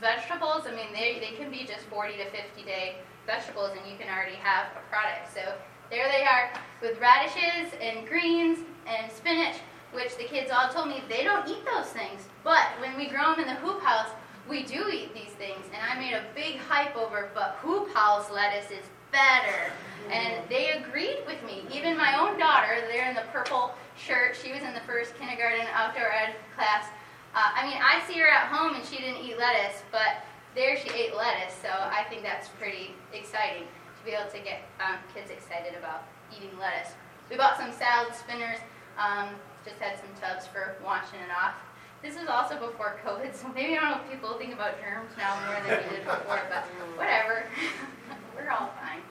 vegetables, 0.00 0.62
I 0.66 0.74
mean, 0.74 0.92
they, 0.92 1.18
they 1.18 1.36
can 1.36 1.50
be 1.50 1.64
just 1.64 1.84
40 1.90 2.16
to 2.18 2.24
50 2.30 2.62
day 2.64 2.96
vegetables, 3.26 3.70
and 3.70 3.80
you 3.90 3.96
can 3.98 4.08
already 4.08 4.36
have 4.36 4.66
a 4.76 4.82
product. 4.90 5.32
So 5.34 5.54
there 5.90 6.08
they 6.08 6.24
are 6.24 6.50
with 6.80 7.00
radishes 7.00 7.72
and 7.80 8.06
greens 8.06 8.60
and 8.86 9.10
spinach, 9.10 9.56
which 9.92 10.16
the 10.16 10.24
kids 10.24 10.50
all 10.50 10.68
told 10.68 10.88
me 10.88 11.02
they 11.08 11.24
don't 11.24 11.48
eat 11.48 11.64
those 11.64 11.86
things. 11.86 12.28
But 12.44 12.66
when 12.80 12.96
we 12.96 13.08
grow 13.08 13.32
them 13.32 13.40
in 13.40 13.46
the 13.46 13.60
hoop 13.60 13.82
house, 13.82 14.10
we 14.48 14.62
do 14.62 14.88
eat 14.88 15.12
these 15.14 15.34
things. 15.36 15.64
And 15.74 15.82
I 15.82 15.98
made 16.00 16.14
a 16.14 16.24
big 16.34 16.56
hype 16.56 16.96
over, 16.96 17.30
but 17.34 17.58
hoop 17.60 17.92
house 17.92 18.30
lettuce 18.30 18.70
is 18.70 18.84
better. 19.12 19.72
And 20.10 20.42
they 20.48 20.70
agreed 20.72 21.18
with 21.26 21.42
me. 21.44 21.64
Even 21.72 21.96
my 21.96 22.18
own 22.18 22.38
daughter, 22.38 22.80
there 22.88 23.08
in 23.08 23.14
the 23.14 23.26
purple 23.32 23.74
shirt, 23.96 24.36
she 24.36 24.52
was 24.52 24.62
in 24.62 24.72
the 24.72 24.80
first 24.80 25.16
kindergarten 25.18 25.66
outdoor 25.74 26.10
ed 26.10 26.34
class. 26.56 26.86
Uh, 27.34 27.50
I 27.54 27.68
mean, 27.68 27.76
I 27.76 28.00
see 28.06 28.18
her 28.18 28.28
at 28.28 28.48
home 28.48 28.74
and 28.74 28.84
she 28.84 28.96
didn't 28.96 29.22
eat 29.22 29.38
lettuce, 29.38 29.82
but 29.92 30.24
there 30.54 30.78
she 30.78 30.88
ate 30.90 31.14
lettuce. 31.14 31.54
So 31.60 31.68
I 31.68 32.04
think 32.08 32.22
that's 32.22 32.48
pretty 32.48 32.94
exciting 33.12 33.64
to 33.64 34.04
be 34.04 34.12
able 34.12 34.30
to 34.30 34.38
get 34.38 34.62
um, 34.80 34.96
kids 35.14 35.30
excited 35.30 35.74
about 35.78 36.04
eating 36.34 36.56
lettuce. 36.58 36.92
We 37.28 37.36
bought 37.36 37.58
some 37.58 37.72
salad 37.72 38.14
spinners, 38.14 38.58
um, 38.96 39.28
just 39.64 39.76
had 39.76 39.98
some 39.98 40.08
tubs 40.16 40.46
for 40.46 40.76
washing 40.82 41.20
it 41.20 41.30
off. 41.30 41.54
This 42.02 42.14
is 42.14 42.28
also 42.28 42.54
before 42.54 43.00
COVID, 43.04 43.34
so 43.34 43.48
maybe 43.54 43.76
I 43.76 43.80
don't 43.80 43.90
know 43.90 44.00
if 44.04 44.10
people 44.10 44.34
think 44.38 44.54
about 44.54 44.80
germs 44.80 45.10
now 45.18 45.34
more 45.46 45.58
than 45.66 45.82
we 45.82 45.96
did 45.96 46.04
before, 46.04 46.40
but 46.48 46.64
whatever. 46.96 47.44
We're 48.36 48.50
all 48.50 48.70
fine. 48.80 49.02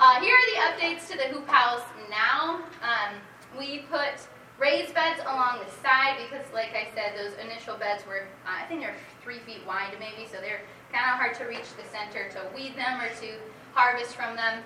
Uh, 0.00 0.20
here 0.20 0.34
are 0.34 0.46
the 0.50 0.58
updates 0.66 1.08
to 1.10 1.16
the 1.16 1.24
hoop 1.24 1.46
house 1.46 1.82
now. 2.10 2.60
Um, 2.82 3.14
we 3.56 3.84
put 3.90 4.18
raised 4.58 4.94
beds 4.94 5.20
along 5.22 5.60
the 5.64 5.70
side 5.80 6.18
because, 6.28 6.44
like 6.52 6.74
I 6.74 6.88
said, 6.92 7.14
those 7.16 7.38
initial 7.38 7.76
beds 7.76 8.04
were, 8.04 8.26
uh, 8.44 8.62
I 8.62 8.66
think 8.66 8.80
they're 8.80 8.94
three 9.22 9.38
feet 9.38 9.64
wide 9.66 9.94
maybe, 10.00 10.26
so 10.26 10.40
they're 10.40 10.60
kind 10.92 11.04
of 11.06 11.18
hard 11.18 11.34
to 11.34 11.44
reach 11.44 11.70
the 11.78 11.86
center 11.86 12.28
to 12.30 12.40
weed 12.54 12.74
them 12.74 13.00
or 13.00 13.08
to 13.20 13.38
harvest 13.74 14.16
from 14.16 14.34
them. 14.34 14.62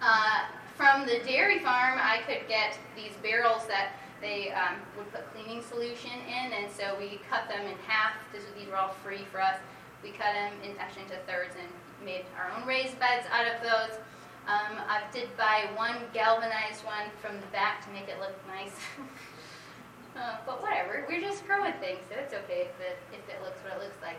Uh, 0.00 0.46
from 0.76 1.06
the 1.06 1.18
dairy 1.26 1.58
farm, 1.58 1.98
I 1.98 2.20
could 2.26 2.46
get 2.48 2.78
these 2.94 3.12
barrels 3.22 3.66
that 3.66 3.92
they 4.20 4.50
um, 4.52 4.76
would 4.96 5.10
put 5.12 5.22
cleaning 5.32 5.62
solution 5.62 6.12
in, 6.26 6.52
and 6.52 6.70
so 6.72 6.96
we 6.98 7.20
cut 7.28 7.48
them 7.48 7.66
in 7.66 7.76
half. 7.86 8.12
This, 8.32 8.42
these 8.56 8.68
were 8.68 8.76
all 8.76 8.94
free 9.04 9.24
for 9.30 9.40
us. 9.40 9.56
We 10.02 10.10
cut 10.10 10.32
them 10.32 10.52
in, 10.64 10.76
actually 10.78 11.02
into 11.02 11.16
thirds 11.26 11.54
and 11.60 11.68
made 12.04 12.24
our 12.38 12.50
own 12.56 12.66
raised 12.66 12.98
beds 12.98 13.26
out 13.30 13.46
of 13.46 13.60
those. 13.62 13.98
Um, 14.46 14.78
I 14.86 15.02
did 15.12 15.28
buy 15.36 15.66
one 15.74 15.96
galvanized 16.14 16.84
one 16.84 17.10
from 17.20 17.40
the 17.40 17.46
back 17.50 17.84
to 17.84 17.90
make 17.90 18.08
it 18.08 18.20
look 18.20 18.34
nice. 18.46 18.76
uh, 20.16 20.36
but 20.46 20.62
whatever, 20.62 21.04
we're 21.08 21.20
just 21.20 21.44
growing 21.46 21.72
things, 21.74 21.98
so 22.08 22.16
it's 22.16 22.32
okay 22.32 22.70
if 22.70 22.80
it, 22.80 22.98
if 23.12 23.26
it 23.28 23.42
looks 23.42 23.58
what 23.64 23.74
it 23.74 23.82
looks 23.82 24.00
like. 24.00 24.18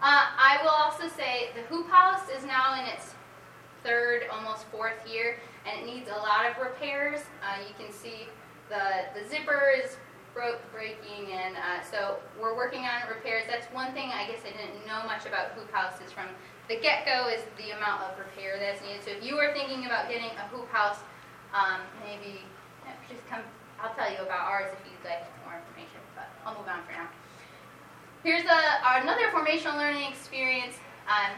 Uh, 0.00 0.30
I 0.38 0.58
will 0.62 0.70
also 0.70 1.08
say 1.08 1.50
the 1.54 1.62
hoop 1.62 1.90
house 1.90 2.28
is 2.30 2.44
now 2.44 2.80
in 2.80 2.86
its 2.86 3.14
third, 3.82 4.22
almost 4.32 4.64
fourth 4.66 4.98
year, 5.10 5.38
and 5.66 5.80
it 5.80 5.92
needs 5.92 6.08
a 6.08 6.16
lot 6.16 6.46
of 6.46 6.56
repairs. 6.62 7.20
Uh, 7.42 7.60
you 7.66 7.74
can 7.78 7.92
see 7.92 8.28
the, 8.74 9.06
the 9.14 9.22
zipper 9.30 9.70
is 9.70 9.96
broke, 10.34 10.58
breaking, 10.74 11.30
and 11.30 11.54
uh, 11.54 11.78
so 11.86 12.18
we're 12.42 12.56
working 12.58 12.82
on 12.82 13.06
repairs. 13.06 13.44
That's 13.46 13.66
one 13.70 13.94
thing 13.94 14.10
I 14.10 14.26
guess 14.26 14.42
I 14.42 14.50
didn't 14.50 14.82
know 14.82 15.06
much 15.06 15.30
about 15.30 15.54
hoop 15.54 15.70
houses 15.70 16.10
from 16.10 16.26
the 16.66 16.74
get-go 16.82 17.30
is 17.30 17.46
the 17.54 17.70
amount 17.78 18.02
of 18.02 18.18
repair 18.18 18.58
that's 18.58 18.82
needed. 18.82 19.04
So 19.06 19.14
if 19.14 19.22
you 19.22 19.38
are 19.38 19.54
thinking 19.54 19.86
about 19.86 20.10
getting 20.10 20.34
a 20.34 20.46
hoop 20.50 20.66
house, 20.74 20.98
um, 21.54 21.78
maybe 22.02 22.42
just 23.06 23.22
come, 23.30 23.46
I'll 23.78 23.94
tell 23.94 24.10
you 24.10 24.18
about 24.26 24.50
ours 24.50 24.74
if 24.74 24.82
you'd 24.90 25.06
like 25.06 25.22
more 25.46 25.54
information, 25.54 26.02
but 26.18 26.26
I'll 26.42 26.58
move 26.58 26.66
on 26.66 26.82
for 26.82 26.98
now. 26.98 27.06
Here's 28.24 28.42
a, 28.42 28.60
another 28.98 29.30
formational 29.30 29.78
learning 29.78 30.10
experience 30.10 30.74
on 31.06 31.30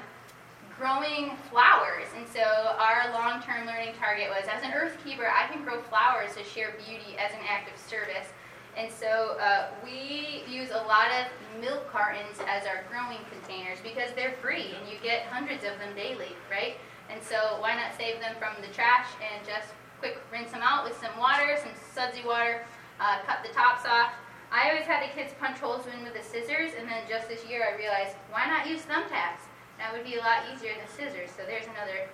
growing 0.78 1.36
flowers. 1.50 2.06
And 2.16 2.26
so 2.28 2.42
our 2.78 3.12
long-term 3.12 3.66
learning 3.66 3.94
target 3.98 4.28
was, 4.28 4.44
as 4.48 4.62
an 4.62 4.72
earth 4.72 4.96
keeper, 5.04 5.26
I 5.26 5.50
can 5.50 5.64
grow 5.64 5.80
flowers 5.80 6.34
to 6.36 6.44
share 6.44 6.74
beauty 6.86 7.16
as 7.18 7.32
an 7.32 7.40
act 7.48 7.72
of 7.72 7.78
service. 7.80 8.28
And 8.76 8.92
so 8.92 9.38
uh, 9.40 9.68
we 9.82 10.44
use 10.48 10.68
a 10.70 10.84
lot 10.84 11.08
of 11.16 11.24
milk 11.60 11.88
cartons 11.90 12.36
as 12.46 12.68
our 12.68 12.84
growing 12.92 13.24
containers 13.32 13.78
because 13.80 14.12
they're 14.14 14.36
free 14.42 14.76
and 14.76 14.84
you 14.84 15.00
get 15.02 15.22
hundreds 15.32 15.64
of 15.64 15.72
them 15.80 15.96
daily, 15.96 16.36
right? 16.50 16.76
And 17.08 17.22
so 17.22 17.56
why 17.60 17.74
not 17.74 17.96
save 17.96 18.20
them 18.20 18.36
from 18.38 18.60
the 18.60 18.68
trash 18.74 19.08
and 19.24 19.40
just 19.46 19.72
quick 19.98 20.20
rinse 20.30 20.52
them 20.52 20.60
out 20.62 20.84
with 20.84 20.92
some 21.00 21.16
water, 21.16 21.56
some 21.56 21.72
sudsy 21.94 22.20
water, 22.26 22.66
uh, 23.00 23.20
cut 23.24 23.38
the 23.40 23.52
tops 23.54 23.86
off. 23.88 24.12
I 24.52 24.68
always 24.68 24.84
had 24.84 25.02
the 25.02 25.12
kids 25.14 25.32
punch 25.40 25.58
holes 25.58 25.86
in 25.88 26.04
with 26.04 26.14
the 26.14 26.22
scissors, 26.22 26.72
and 26.78 26.88
then 26.88 27.02
just 27.08 27.28
this 27.28 27.44
year 27.46 27.64
I 27.64 27.76
realized 27.76 28.14
why 28.30 28.46
not 28.46 28.68
use 28.68 28.82
thumbtacks? 28.82 29.45
That 29.78 29.92
would 29.92 30.04
be 30.04 30.16
a 30.16 30.20
lot 30.20 30.44
easier 30.52 30.72
than 30.74 30.88
scissors. 30.88 31.30
So 31.36 31.44
there's 31.46 31.66
another 31.66 32.08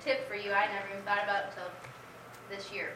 tip 0.00 0.28
for 0.28 0.34
you 0.34 0.52
I 0.52 0.66
never 0.72 0.88
even 0.90 1.02
thought 1.04 1.24
about 1.24 1.50
until 1.50 1.70
this 2.48 2.72
year. 2.72 2.92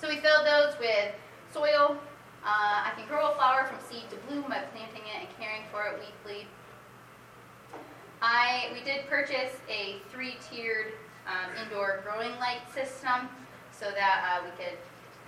So 0.00 0.08
we 0.08 0.18
filled 0.18 0.46
those 0.46 0.78
with 0.78 1.14
soil. 1.52 1.98
Uh, 2.44 2.86
I 2.86 2.92
can 2.96 3.06
grow 3.08 3.32
a 3.32 3.34
flower 3.34 3.66
from 3.66 3.78
seed 3.90 4.08
to 4.10 4.16
bloom 4.28 4.42
by 4.42 4.62
planting 4.72 5.02
it 5.02 5.26
and 5.26 5.28
caring 5.38 5.62
for 5.72 5.86
it 5.86 5.98
weekly. 5.98 6.46
I 8.22 8.70
we 8.72 8.84
did 8.84 9.06
purchase 9.06 9.54
a 9.68 9.96
three-tiered 10.10 10.92
um, 11.26 11.50
indoor 11.62 12.02
growing 12.04 12.32
light 12.38 12.62
system 12.72 13.28
so 13.70 13.90
that 13.90 14.24
uh, 14.26 14.44
we 14.44 14.50
could 14.56 14.78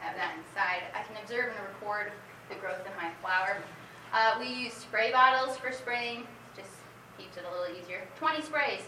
have 0.00 0.16
that 0.16 0.35
inside. 0.38 0.83
I 0.94 1.03
can 1.03 1.16
observe 1.22 1.53
and 1.57 1.66
record 1.68 2.12
the 2.48 2.57
growth 2.57 2.81
of 2.81 2.96
my 2.96 3.11
flower. 3.20 3.59
Uh, 4.12 4.37
we 4.40 4.46
use 4.46 4.72
spray 4.72 5.12
bottles 5.12 5.57
for 5.57 5.70
spraying, 5.70 6.26
keeps 7.20 7.37
it 7.37 7.44
a 7.44 7.52
little 7.52 7.68
easier. 7.76 8.09
20 8.16 8.40
sprays. 8.40 8.80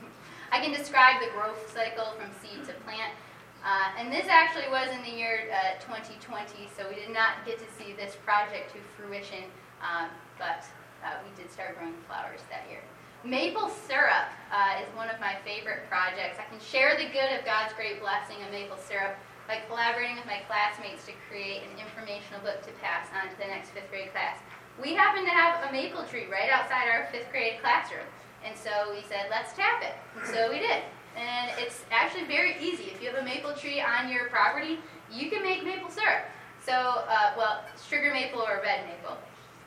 I 0.52 0.60
can 0.60 0.76
describe 0.76 1.24
the 1.24 1.32
growth 1.32 1.72
cycle 1.72 2.12
from 2.20 2.28
seed 2.44 2.60
to 2.68 2.76
plant. 2.84 3.16
Uh, 3.64 3.92
and 3.96 4.12
this 4.12 4.28
actually 4.28 4.68
was 4.68 4.88
in 4.92 5.00
the 5.04 5.12
year 5.12 5.48
uh, 5.52 5.76
2020, 5.84 6.68
so 6.72 6.88
we 6.88 6.96
did 6.96 7.12
not 7.12 7.44
get 7.44 7.60
to 7.60 7.68
see 7.76 7.92
this 7.92 8.16
project 8.24 8.72
to 8.72 8.80
fruition, 8.96 9.44
um, 9.84 10.08
but 10.40 10.64
uh, 11.04 11.20
we 11.20 11.28
did 11.36 11.52
start 11.52 11.76
growing 11.76 11.92
flowers 12.08 12.40
that 12.48 12.64
year. 12.72 12.80
Maple 13.20 13.68
syrup 13.68 14.32
uh, 14.48 14.80
is 14.80 14.88
one 14.96 15.12
of 15.12 15.20
my 15.20 15.36
favorite 15.44 15.84
projects. 15.92 16.40
I 16.40 16.48
can 16.48 16.56
share 16.56 16.96
the 16.96 17.12
good 17.12 17.36
of 17.36 17.44
God's 17.44 17.76
great 17.76 18.00
blessing 18.00 18.40
of 18.40 18.48
maple 18.48 18.80
syrup 18.80 19.12
by 19.44 19.60
collaborating 19.68 20.16
with 20.16 20.24
my 20.24 20.40
classmates 20.48 21.04
to 21.04 21.12
create 21.28 21.60
an 21.68 21.76
informational 21.76 22.40
book 22.40 22.64
to 22.64 22.72
pass 22.80 23.12
on 23.12 23.28
to 23.28 23.36
the 23.36 23.44
next 23.44 23.76
fifth 23.76 23.92
grade 23.92 24.08
class. 24.16 24.40
We 24.80 24.94
happen 24.94 25.24
to 25.24 25.30
have 25.30 25.68
a 25.68 25.72
maple 25.72 26.04
tree 26.04 26.26
right 26.30 26.48
outside 26.50 26.88
our 26.88 27.06
fifth 27.12 27.30
grade 27.30 27.60
classroom, 27.60 28.06
and 28.44 28.56
so 28.56 28.70
we 28.90 29.02
said, 29.08 29.26
let's 29.28 29.52
tap 29.52 29.82
it. 29.82 29.94
So 30.32 30.50
we 30.50 30.58
did. 30.58 30.82
And 31.16 31.50
it's 31.58 31.84
actually 31.90 32.24
very 32.24 32.56
easy. 32.60 32.84
If 32.84 33.02
you 33.02 33.10
have 33.10 33.18
a 33.18 33.24
maple 33.24 33.52
tree 33.52 33.80
on 33.80 34.10
your 34.10 34.28
property, 34.30 34.78
you 35.12 35.28
can 35.28 35.42
make 35.42 35.64
maple 35.64 35.90
syrup. 35.90 36.24
So, 36.64 36.72
uh, 36.72 37.32
well, 37.36 37.64
sugar 37.88 38.12
maple 38.12 38.40
or 38.40 38.60
red 38.64 38.86
maple. 38.86 39.18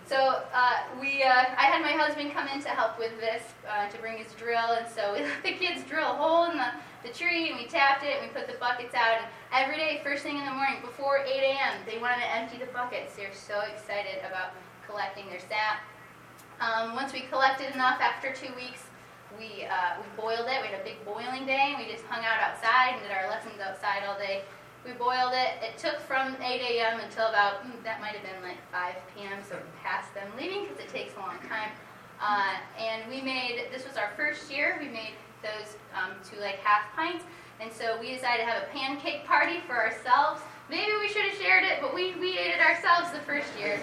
So 0.06 0.41
uh, 0.54 0.84
we, 0.99 1.23
uh, 1.23 1.30
I 1.30 1.65
had 1.71 1.82
my 1.82 1.93
husband 1.93 2.34
come 2.34 2.47
in 2.47 2.62
to 2.62 2.69
help 2.69 2.99
with 2.99 3.17
this, 3.19 3.43
uh, 3.69 3.88
to 3.89 3.97
bring 3.99 4.17
his 4.17 4.34
drill, 4.34 4.76
and 4.78 4.88
so 4.88 5.13
we 5.13 5.19
let 5.23 5.43
the 5.43 5.54
kids 5.54 5.84
drill 5.88 6.12
a 6.12 6.15
hole 6.15 6.52
in 6.52 6.58
the, 6.58 6.71
the 7.04 7.13
tree, 7.13 7.49
and 7.49 7.58
we 7.58 7.67
tapped 7.67 8.04
it, 8.04 8.17
and 8.19 8.28
we 8.28 8.34
put 8.34 8.47
the 8.47 8.58
buckets 8.60 8.95
out, 8.95 9.17
and 9.17 9.26
every 9.54 9.78
day, 9.78 10.02
first 10.04 10.23
thing 10.23 10.38
in 10.38 10.45
the 10.45 10.52
morning, 10.52 10.82
before 10.82 11.19
8 11.19 11.28
a.m., 11.28 11.73
they 11.86 11.99
wanted 11.99 12.21
to 12.21 12.36
empty 12.36 12.58
the 12.58 12.71
buckets. 12.73 13.15
They're 13.15 13.34
so 13.34 13.62
excited 13.62 14.19
about 14.28 14.52
collecting 14.93 15.25
their 15.25 15.41
sap. 15.41 15.82
Um, 16.62 16.93
once 16.93 17.12
we 17.12 17.21
collected 17.34 17.73
enough 17.73 17.97
after 17.99 18.32
two 18.32 18.53
weeks, 18.53 18.86
we, 19.34 19.65
uh, 19.65 19.97
we 19.97 20.06
boiled 20.13 20.45
it. 20.45 20.62
We 20.62 20.69
had 20.69 20.79
a 20.79 20.86
big 20.86 21.01
boiling 21.03 21.49
day. 21.49 21.73
We 21.75 21.89
just 21.91 22.06
hung 22.06 22.21
out 22.21 22.38
outside 22.38 22.93
and 22.93 23.01
did 23.01 23.10
our 23.10 23.27
lessons 23.27 23.58
outside 23.58 24.06
all 24.06 24.17
day. 24.17 24.45
We 24.86 24.93
boiled 24.93 25.34
it. 25.34 25.58
It 25.65 25.82
took 25.82 25.99
from 25.99 26.38
8 26.38 26.62
a.m. 26.62 26.99
until 26.99 27.25
about, 27.27 27.65
mm, 27.65 27.73
that 27.84 27.99
might 27.99 28.13
have 28.13 28.21
been 28.21 28.43
like 28.45 28.62
5 28.71 28.93
p.m., 29.15 29.41
so 29.41 29.58
past 29.82 30.13
them 30.13 30.29
leaving 30.38 30.69
because 30.69 30.77
it 30.77 30.89
takes 30.89 31.15
a 31.17 31.19
long 31.19 31.41
time. 31.49 31.73
Uh, 32.21 32.53
and 32.77 33.10
we 33.10 33.21
made, 33.21 33.65
this 33.73 33.88
was 33.88 33.97
our 33.97 34.12
first 34.15 34.51
year, 34.51 34.77
we 34.79 34.88
made 34.88 35.17
those 35.41 35.75
um, 35.97 36.13
to 36.29 36.39
like 36.39 36.60
half 36.60 36.93
pints. 36.95 37.25
And 37.60 37.71
so 37.73 37.97
we 37.99 38.13
decided 38.13 38.45
to 38.45 38.51
have 38.51 38.63
a 38.63 38.67
pancake 38.67 39.25
party 39.25 39.60
for 39.65 39.73
ourselves. 39.73 40.41
Maybe 40.69 40.91
we 41.01 41.08
should 41.08 41.25
have 41.25 41.41
shared 41.41 41.63
it, 41.63 41.79
but 41.82 41.95
we, 41.95 42.13
we 42.15 42.38
ate 42.38 42.53
it 42.53 42.62
ourselves 42.62 43.12
the 43.12 43.23
first 43.25 43.47
year. 43.58 43.79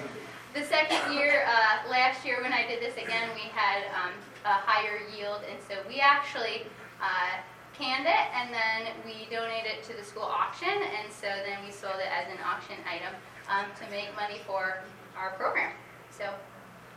The 0.53 0.65
second 0.65 1.15
year, 1.15 1.45
uh, 1.47 1.89
last 1.89 2.27
year 2.27 2.43
when 2.43 2.53
I 2.53 2.67
did 2.67 2.83
this 2.83 2.95
again, 2.95 3.31
we 3.35 3.47
had 3.55 3.87
um, 3.95 4.11
a 4.45 4.59
higher 4.59 4.99
yield, 5.15 5.43
and 5.49 5.57
so 5.63 5.77
we 5.87 6.01
actually 6.01 6.67
uh, 7.01 7.39
canned 7.73 8.07
it, 8.07 8.27
and 8.35 8.53
then 8.53 8.93
we 9.07 9.31
donated 9.31 9.79
it 9.79 9.85
to 9.85 9.97
the 9.97 10.03
school 10.03 10.25
auction, 10.25 10.69
and 10.69 11.07
so 11.13 11.29
then 11.47 11.63
we 11.65 11.71
sold 11.71 12.03
it 12.03 12.11
as 12.11 12.27
an 12.33 12.39
auction 12.45 12.75
item 12.83 13.15
um, 13.47 13.67
to 13.79 13.89
make 13.95 14.11
money 14.17 14.41
for 14.45 14.83
our 15.17 15.31
program. 15.39 15.71
So 16.11 16.27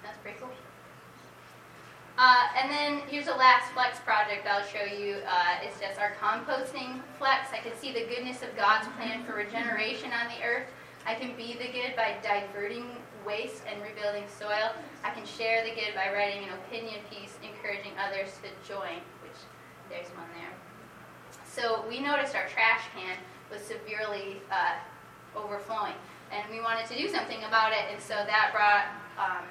that's 0.02 0.18
pretty 0.24 0.40
cool. 0.40 0.50
Uh, 2.18 2.48
and 2.58 2.72
then 2.72 3.08
here's 3.08 3.26
the 3.26 3.38
last 3.38 3.72
flex 3.74 4.00
project 4.00 4.48
I'll 4.48 4.66
show 4.66 4.86
you. 4.86 5.18
Uh, 5.30 5.62
it's 5.62 5.80
just 5.80 6.00
our 6.00 6.14
composting 6.18 7.02
flex. 7.20 7.54
I 7.54 7.60
can 7.62 7.78
see 7.78 7.94
the 7.94 8.06
goodness 8.10 8.42
of 8.42 8.56
God's 8.58 8.88
plan 8.98 9.24
for 9.26 9.34
regeneration 9.34 10.10
on 10.10 10.26
the 10.34 10.44
earth. 10.44 10.68
I 11.06 11.14
can 11.14 11.36
be 11.36 11.54
the 11.54 11.70
good 11.70 11.96
by 11.96 12.16
diverting 12.24 12.86
waste 13.26 13.64
and 13.70 13.82
rebuilding 13.82 14.24
soil. 14.40 14.72
I 15.04 15.10
can 15.12 15.26
share 15.26 15.64
the 15.64 15.72
good 15.72 15.96
by 15.96 16.14
writing 16.14 16.44
an 16.44 16.54
opinion 16.66 17.00
piece 17.10 17.38
encouraging 17.44 17.92
others 18.00 18.38
to 18.44 18.50
join, 18.68 19.00
which 19.22 19.40
there's 19.90 20.08
one 20.16 20.28
there. 20.36 20.54
So 21.46 21.86
we 21.88 22.00
noticed 22.00 22.36
our 22.36 22.48
trash 22.48 22.82
can 22.96 23.18
was 23.52 23.62
severely 23.62 24.42
uh, 24.50 24.82
overflowing, 25.38 25.94
and 26.32 26.44
we 26.50 26.60
wanted 26.62 26.88
to 26.88 26.98
do 26.98 27.08
something 27.08 27.44
about 27.44 27.72
it, 27.72 27.86
and 27.92 28.02
so 28.02 28.16
that 28.16 28.52
brought 28.54 28.90
um, 29.22 29.46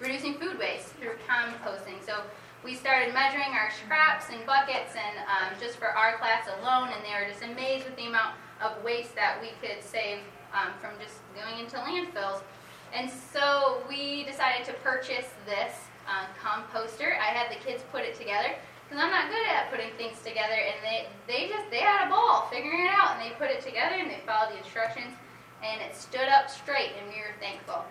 reducing 0.00 0.34
food 0.34 0.58
waste 0.58 0.88
through 0.96 1.20
composting. 1.28 2.00
So 2.04 2.22
we 2.64 2.74
started 2.74 3.12
measuring 3.12 3.52
our 3.52 3.70
scraps 3.70 4.26
and 4.32 4.44
buckets, 4.46 4.94
and 4.96 5.18
um, 5.28 5.58
just 5.60 5.76
for 5.76 5.88
our 5.88 6.16
class 6.16 6.48
alone, 6.60 6.88
and 6.88 7.04
they 7.04 7.12
were 7.12 7.30
just 7.30 7.44
amazed 7.44 7.84
with 7.84 7.96
the 7.96 8.06
amount 8.06 8.34
of 8.60 8.82
waste 8.84 9.14
that 9.14 9.40
we 9.40 9.52
could 9.60 9.82
save 9.82 10.18
um, 10.52 10.72
from 10.80 10.92
just 11.00 11.20
going 11.34 11.58
into 11.62 11.76
landfills. 11.76 12.42
And 12.92 13.10
so 13.10 13.82
we 13.88 14.24
decided 14.24 14.66
to 14.66 14.72
purchase 14.82 15.26
this 15.46 15.72
uh, 16.08 16.26
composter. 16.42 17.14
I 17.18 17.30
had 17.30 17.50
the 17.50 17.62
kids 17.64 17.82
put 17.92 18.02
it 18.02 18.14
together 18.14 18.50
because 18.88 19.04
I'm 19.04 19.10
not 19.10 19.30
good 19.30 19.46
at 19.46 19.70
putting 19.70 19.90
things 19.94 20.18
together, 20.18 20.58
and 20.58 20.82
they 20.82 21.06
they 21.30 21.48
just 21.48 21.70
they 21.70 21.78
had 21.78 22.08
a 22.08 22.10
ball 22.10 22.48
figuring 22.50 22.86
it 22.86 22.90
out, 22.90 23.14
and 23.14 23.22
they 23.22 23.34
put 23.36 23.50
it 23.50 23.62
together 23.62 23.94
and 23.94 24.10
they 24.10 24.18
followed 24.26 24.52
the 24.52 24.58
instructions, 24.58 25.14
and 25.62 25.80
it 25.80 25.94
stood 25.94 26.26
up 26.26 26.50
straight, 26.50 26.90
and 26.98 27.06
we 27.08 27.22
were 27.22 27.34
thankful. 27.38 27.84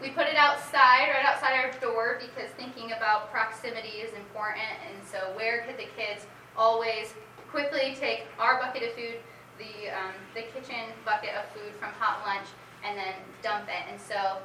We 0.00 0.10
put 0.10 0.26
it 0.26 0.36
outside, 0.36 1.08
right 1.10 1.24
outside 1.24 1.56
our 1.56 1.72
door, 1.80 2.20
because 2.20 2.52
thinking 2.54 2.92
about 2.92 3.32
proximity 3.32 4.04
is 4.04 4.12
important. 4.14 4.68
And 4.86 5.02
so, 5.02 5.32
where 5.34 5.64
could 5.66 5.78
the 5.78 5.88
kids 5.96 6.26
always 6.56 7.14
quickly 7.50 7.96
take 7.98 8.26
our 8.38 8.60
bucket 8.60 8.82
of 8.84 8.92
food, 8.94 9.18
the 9.58 9.90
um, 9.90 10.14
the 10.34 10.42
kitchen 10.54 10.94
bucket 11.04 11.34
of 11.34 11.50
food 11.50 11.74
from 11.80 11.90
hot 11.98 12.22
lunch, 12.22 12.46
and 12.86 12.96
then 12.96 13.14
dump 13.42 13.68
it? 13.68 13.90
And 13.90 14.00
so, 14.00 14.38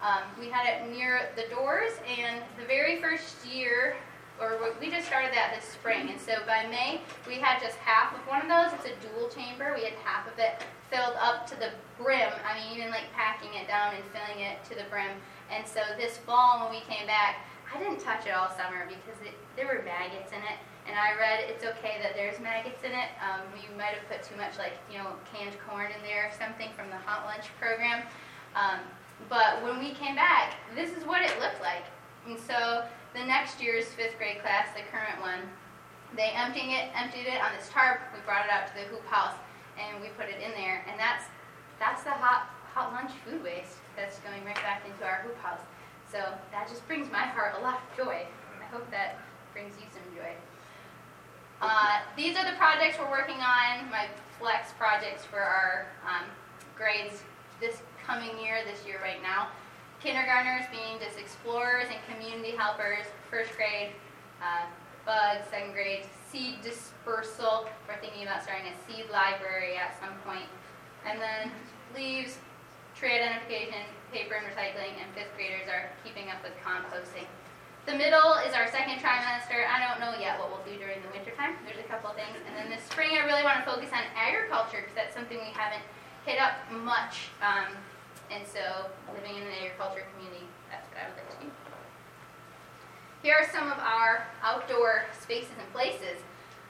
um, 0.00 0.22
we 0.38 0.48
had 0.48 0.66
it 0.66 0.90
near 0.90 1.30
the 1.36 1.52
doors. 1.54 1.92
And 2.06 2.42
the 2.58 2.66
very 2.66 3.00
first 3.00 3.44
year, 3.46 3.96
or 4.40 4.58
we 4.80 4.90
just 4.90 5.06
started 5.06 5.32
that 5.34 5.52
this 5.54 5.64
spring. 5.64 6.10
And 6.10 6.20
so 6.20 6.34
by 6.46 6.66
May, 6.70 7.00
we 7.26 7.34
had 7.34 7.60
just 7.60 7.76
half 7.78 8.14
of 8.14 8.20
one 8.28 8.42
of 8.42 8.48
those. 8.48 8.78
It's 8.78 8.94
a 8.94 9.08
dual 9.08 9.28
chamber. 9.28 9.74
We 9.74 9.84
had 9.84 9.94
half 10.04 10.30
of 10.30 10.38
it 10.38 10.62
filled 10.90 11.16
up 11.20 11.46
to 11.48 11.58
the 11.58 11.70
brim. 12.00 12.30
I 12.46 12.54
mean, 12.58 12.78
even 12.78 12.90
like 12.90 13.10
packing 13.14 13.50
it 13.58 13.66
down 13.66 13.94
and 13.94 14.04
filling 14.14 14.44
it 14.44 14.62
to 14.70 14.74
the 14.76 14.88
brim. 14.88 15.18
And 15.50 15.66
so 15.66 15.80
this 15.98 16.18
fall, 16.18 16.62
when 16.62 16.70
we 16.70 16.80
came 16.86 17.06
back, 17.06 17.44
I 17.68 17.78
didn't 17.78 18.00
touch 18.00 18.26
it 18.26 18.32
all 18.32 18.48
summer 18.56 18.88
because 18.88 19.18
it, 19.24 19.36
there 19.56 19.66
were 19.66 19.84
maggots 19.84 20.32
in 20.32 20.40
it. 20.40 20.58
And 20.88 20.96
I 20.96 21.12
read 21.20 21.44
it's 21.44 21.64
okay 21.76 22.00
that 22.00 22.16
there's 22.16 22.40
maggots 22.40 22.80
in 22.80 22.92
it. 22.92 23.12
Um, 23.20 23.44
you 23.60 23.68
might 23.76 23.92
have 23.92 24.08
put 24.08 24.24
too 24.24 24.36
much, 24.40 24.56
like, 24.56 24.72
you 24.88 24.96
know, 24.96 25.20
canned 25.28 25.52
corn 25.68 25.92
in 25.92 26.00
there 26.00 26.28
or 26.28 26.32
something 26.32 26.72
from 26.72 26.88
the 26.88 26.96
hot 26.96 27.28
lunch 27.28 27.52
program. 27.60 28.08
Um, 28.56 28.80
but 29.28 29.60
when 29.60 29.78
we 29.78 29.92
came 29.92 30.16
back, 30.16 30.56
this 30.72 30.96
is 30.96 31.04
what 31.04 31.20
it 31.20 31.36
looked 31.40 31.60
like. 31.60 31.84
And 32.24 32.40
so 32.40 32.88
the 33.12 33.24
next 33.24 33.60
year's 33.60 33.92
fifth 33.92 34.16
grade 34.16 34.40
class, 34.40 34.72
the 34.72 34.84
current 34.88 35.20
one, 35.20 35.44
they 36.16 36.32
emptying 36.32 36.72
it, 36.72 36.88
emptied 36.96 37.28
it 37.28 37.40
on 37.44 37.52
this 37.52 37.68
tarp. 37.68 38.00
We 38.16 38.20
brought 38.24 38.48
it 38.48 38.50
out 38.50 38.68
to 38.68 38.74
the 38.74 38.88
hoop 38.88 39.04
house 39.12 39.36
and 39.76 40.00
we 40.00 40.08
put 40.16 40.26
it 40.26 40.40
in 40.42 40.50
there, 40.58 40.84
and 40.90 40.98
that's 40.98 41.24
that's 41.78 42.02
the 42.02 42.10
hot 42.10 42.50
hot 42.74 42.92
lunch 42.92 43.12
food 43.24 43.42
waste 43.42 43.78
that's 43.96 44.18
going 44.20 44.44
right 44.44 44.58
back 44.66 44.82
into 44.86 45.04
our 45.04 45.22
hoop 45.22 45.38
house. 45.38 45.62
So 46.10 46.18
that 46.52 46.68
just 46.68 46.86
brings 46.86 47.10
my 47.12 47.22
heart 47.22 47.54
a 47.58 47.62
lot 47.62 47.80
of 47.84 47.96
joy. 47.96 48.24
I 48.60 48.64
hope 48.72 48.90
that 48.90 49.18
brings 49.52 49.74
you 49.76 49.86
some 49.92 50.02
joy. 50.16 50.32
Uh, 51.60 52.00
these 52.16 52.36
are 52.36 52.44
the 52.44 52.56
projects 52.56 52.96
we're 52.98 53.10
working 53.10 53.36
on, 53.36 53.90
my 53.90 54.06
flex 54.38 54.72
projects 54.78 55.24
for 55.24 55.40
our 55.40 55.86
um, 56.06 56.24
grades 56.76 57.22
this 57.60 57.82
coming 58.06 58.30
year, 58.40 58.58
this 58.64 58.86
year 58.86 59.00
right 59.02 59.20
now. 59.22 59.48
Kindergartners 60.00 60.64
being 60.70 60.98
just 61.00 61.18
explorers 61.18 61.88
and 61.90 61.98
community 62.08 62.56
helpers, 62.56 63.04
first 63.30 63.50
grade, 63.56 63.90
uh, 64.40 64.64
bugs, 65.04 65.44
second 65.50 65.72
grade, 65.72 66.04
seed 66.30 66.62
dispersal. 66.62 67.66
We're 67.88 68.00
thinking 68.00 68.22
about 68.22 68.42
starting 68.44 68.66
a 68.70 68.76
seed 68.86 69.10
library 69.10 69.76
at 69.76 69.98
some 69.98 70.14
point. 70.24 70.46
And 71.04 71.20
then 71.20 71.50
leaves, 71.94 72.38
tree 72.94 73.18
identification, 73.18 73.82
paper 74.12 74.34
and 74.34 74.46
recycling, 74.48 74.96
and 75.00 75.08
fifth 75.14 75.32
graders 75.36 75.68
are 75.68 75.90
keeping 76.04 76.28
up 76.28 76.42
with 76.42 76.54
composting. 76.64 77.28
The 77.88 77.96
middle 77.96 78.36
is 78.44 78.52
our 78.52 78.68
second 78.68 79.00
trimester. 79.00 79.64
I 79.64 79.80
don't 79.80 79.96
know 79.96 80.12
yet 80.20 80.36
what 80.36 80.52
we'll 80.52 80.64
do 80.68 80.76
during 80.76 81.00
the 81.00 81.08
winter 81.08 81.32
time. 81.32 81.56
There's 81.64 81.80
a 81.80 81.88
couple 81.88 82.12
things. 82.12 82.36
And 82.44 82.52
then 82.52 82.68
this 82.68 82.84
spring, 82.84 83.16
I 83.16 83.24
really 83.24 83.40
want 83.40 83.64
to 83.64 83.66
focus 83.66 83.88
on 83.96 84.04
agriculture 84.12 84.84
because 84.84 84.92
that's 84.92 85.16
something 85.16 85.40
we 85.40 85.56
haven't 85.56 85.80
hit 86.28 86.36
up 86.36 86.60
much. 86.68 87.32
Um, 87.40 87.72
and 88.28 88.44
so, 88.44 88.92
living 89.16 89.40
in 89.40 89.42
an 89.48 89.56
agriculture 89.56 90.04
community, 90.12 90.44
that's 90.68 90.84
what 90.92 91.00
I 91.00 91.08
would 91.08 91.16
like 91.16 91.32
to 91.40 91.48
do. 91.48 91.52
Here 93.24 93.40
are 93.40 93.48
some 93.48 93.72
of 93.72 93.80
our 93.80 94.28
outdoor 94.44 95.08
spaces 95.16 95.56
and 95.56 95.72
places. 95.72 96.20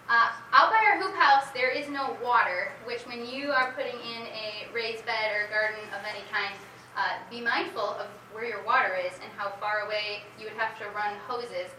Uh, 0.09 0.33
out 0.55 0.71
by 0.71 0.81
our 0.87 1.03
hoop 1.03 1.19
house, 1.19 1.51
there 1.53 1.69
is 1.69 1.91
no 1.91 2.17
water, 2.23 2.73
which 2.87 3.03
when 3.11 3.27
you 3.27 3.51
are 3.51 3.75
putting 3.77 3.99
in 4.01 4.23
a 4.33 4.71
raised 4.73 5.05
bed 5.05 5.35
or 5.35 5.51
garden 5.53 5.83
of 5.93 6.01
any 6.07 6.25
kind, 6.33 6.55
uh, 6.99 7.15
be 7.31 7.41
mindful 7.41 7.95
of 7.95 8.11
where 8.35 8.45
your 8.45 8.63
water 8.67 8.99
is 8.99 9.15
and 9.23 9.31
how 9.39 9.55
far 9.63 9.87
away 9.87 10.27
you 10.39 10.45
would 10.45 10.59
have 10.59 10.77
to 10.79 10.85
run 10.91 11.15
hoses. 11.31 11.71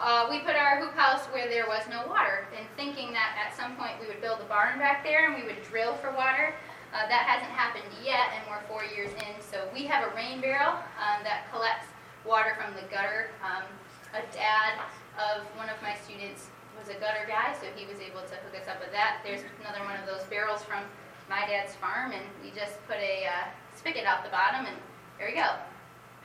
Uh, 0.00 0.26
we 0.30 0.40
put 0.40 0.56
our 0.56 0.80
hoop 0.80 0.96
house 0.96 1.28
where 1.28 1.46
there 1.46 1.68
was 1.68 1.84
no 1.92 2.08
water, 2.08 2.48
and 2.56 2.64
thinking 2.74 3.12
that 3.12 3.36
at 3.36 3.54
some 3.54 3.76
point 3.76 3.92
we 4.00 4.06
would 4.08 4.20
build 4.20 4.40
a 4.40 4.48
barn 4.48 4.78
back 4.78 5.04
there 5.04 5.28
and 5.28 5.36
we 5.36 5.44
would 5.44 5.62
drill 5.68 5.94
for 6.00 6.10
water. 6.10 6.54
Uh, 6.92 7.06
that 7.08 7.28
hasn't 7.28 7.52
happened 7.52 7.84
yet, 8.04 8.32
and 8.36 8.42
we're 8.48 8.60
four 8.68 8.84
years 8.96 9.12
in. 9.12 9.36
So 9.40 9.68
we 9.72 9.84
have 9.84 10.08
a 10.08 10.16
rain 10.16 10.40
barrel 10.40 10.76
um, 11.00 11.20
that 11.24 11.48
collects 11.52 11.88
water 12.24 12.56
from 12.56 12.74
the 12.74 12.84
gutter. 12.88 13.28
Um, 13.44 13.64
a 14.12 14.24
dad 14.32 14.80
of 15.16 15.44
one 15.56 15.68
of 15.68 15.80
my 15.80 15.96
students 16.04 16.48
was 16.76 16.88
a 16.88 16.96
gutter 17.00 17.24
guy, 17.28 17.56
so 17.60 17.68
he 17.76 17.84
was 17.84 18.00
able 18.00 18.20
to 18.24 18.36
hook 18.44 18.56
us 18.56 18.68
up 18.68 18.80
with 18.80 18.92
that. 18.92 19.20
There's 19.24 19.44
another 19.60 19.84
one 19.84 19.96
of 20.00 20.04
those 20.04 20.24
barrels 20.28 20.64
from 20.64 20.84
my 21.28 21.44
dad's 21.48 21.76
farm, 21.76 22.12
and 22.12 22.24
we 22.44 22.52
just 22.52 22.76
put 22.88 22.96
a 22.96 23.28
uh, 23.28 23.48
spigot 23.76 24.04
out 24.04 24.24
the 24.24 24.30
bottom, 24.30 24.66
and 24.66 24.76
there 25.18 25.28
we 25.28 25.34
go. 25.34 25.48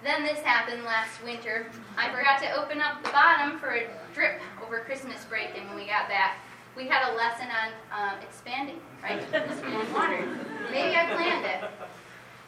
Then 0.04 0.24
this 0.24 0.40
happened 0.40 0.84
last 0.84 1.24
winter. 1.24 1.68
I 1.98 2.10
forgot 2.14 2.40
to 2.42 2.52
open 2.62 2.80
up 2.82 3.04
the 3.04 3.10
bottom 3.10 3.58
for 3.60 3.76
a 3.76 3.88
drip 4.14 4.40
over 4.64 4.80
Christmas 4.82 5.26
break, 5.26 5.50
and 5.58 5.68
when 5.68 5.76
we 5.76 5.88
got 5.88 6.08
back, 6.08 6.38
we 6.76 6.88
had 6.88 7.12
a 7.12 7.16
lesson 7.16 7.48
on 7.50 7.72
um, 7.92 8.20
expanding, 8.22 8.80
right? 9.02 9.22
Water. 9.94 10.28
Maybe 10.72 10.96
I 10.96 11.16
planned 11.16 11.46
it. 11.46 11.70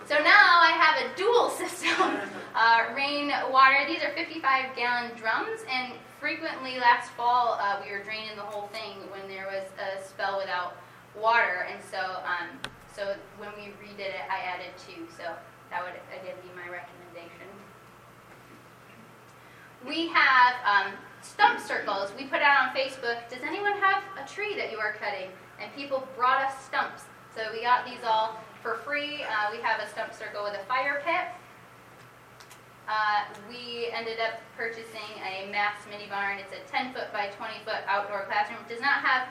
So 0.06 0.16
now 0.16 0.60
I 0.62 0.72
have 0.72 1.06
a 1.06 1.16
dual 1.16 1.50
system 1.62 2.18
uh, 2.56 2.86
rain 2.96 3.32
water. 3.52 3.86
These 3.88 4.04
are 4.04 4.12
55 4.14 4.76
gallon 4.76 5.12
drums, 5.16 5.62
and 5.70 5.94
frequently 6.20 6.78
last 6.78 7.10
fall 7.12 7.58
uh, 7.62 7.82
we 7.84 7.92
were 7.92 8.04
draining 8.04 8.36
the 8.36 8.42
whole 8.42 8.68
thing 8.68 8.98
when 9.12 9.28
there 9.28 9.48
was 9.48 9.64
a 9.78 10.04
spell 10.04 10.38
without 10.38 10.76
water, 11.16 11.68
and 11.72 11.82
so 11.92 11.98
um, 11.98 12.48
so 13.00 13.16
when 13.38 13.48
we 13.56 13.72
redid 13.80 14.12
it, 14.12 14.28
I 14.28 14.44
added 14.44 14.76
two. 14.76 15.08
So 15.16 15.24
that 15.72 15.80
would 15.80 15.96
again 16.12 16.36
be 16.44 16.52
my 16.52 16.68
recommendation. 16.68 17.48
We 19.88 20.10
have 20.10 20.60
um, 20.68 20.92
stump 21.22 21.62
circles. 21.62 22.12
We 22.18 22.26
put 22.26 22.42
out 22.42 22.68
on 22.68 22.76
Facebook. 22.76 23.24
Does 23.30 23.40
anyone 23.48 23.72
have 23.80 24.04
a 24.20 24.28
tree 24.28 24.54
that 24.58 24.70
you 24.72 24.80
are 24.80 24.92
cutting? 25.00 25.32
And 25.62 25.72
people 25.76 26.06
brought 26.18 26.44
us 26.44 26.66
stumps. 26.66 27.04
So 27.34 27.48
we 27.54 27.64
got 27.64 27.86
these 27.86 28.04
all 28.04 28.36
for 28.62 28.76
free. 28.84 29.24
Uh, 29.24 29.48
we 29.56 29.64
have 29.64 29.80
a 29.80 29.88
stump 29.88 30.14
circle 30.14 30.44
with 30.44 30.60
a 30.60 30.66
fire 30.68 31.02
pit. 31.06 31.32
Uh, 32.90 33.24
we 33.48 33.88
ended 33.94 34.20
up 34.20 34.42
purchasing 34.58 35.16
a 35.24 35.50
Mass 35.52 35.78
mini 35.90 36.10
barn. 36.10 36.40
It's 36.40 36.52
a 36.52 36.68
10 36.70 36.92
foot 36.92 37.14
by 37.14 37.28
20 37.38 37.64
foot 37.64 37.80
outdoor 37.88 38.26
classroom. 38.26 38.60
It 38.68 38.74
does 38.74 38.82
not 38.82 39.00
have 39.06 39.30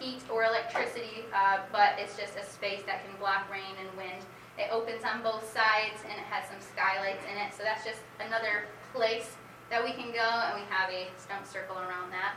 heat 0.00 0.22
or 0.32 0.44
electricity, 0.44 1.28
uh, 1.34 1.58
but 1.70 1.94
it's 1.98 2.16
just 2.16 2.36
a 2.36 2.44
space 2.44 2.82
that 2.86 3.04
can 3.04 3.14
block 3.20 3.50
rain 3.52 3.76
and 3.78 3.88
wind. 3.96 4.24
It 4.58 4.72
opens 4.72 5.04
on 5.04 5.22
both 5.22 5.44
sides 5.44 6.00
and 6.08 6.16
it 6.18 6.26
has 6.26 6.48
some 6.48 6.60
skylights 6.60 7.24
in 7.30 7.36
it, 7.38 7.52
so 7.52 7.62
that's 7.62 7.84
just 7.84 8.00
another 8.18 8.64
place 8.92 9.36
that 9.70 9.84
we 9.84 9.92
can 9.92 10.10
go, 10.10 10.26
and 10.48 10.60
we 10.60 10.66
have 10.68 10.90
a 10.90 11.06
stump 11.16 11.46
circle 11.46 11.76
around 11.76 12.10
that. 12.10 12.34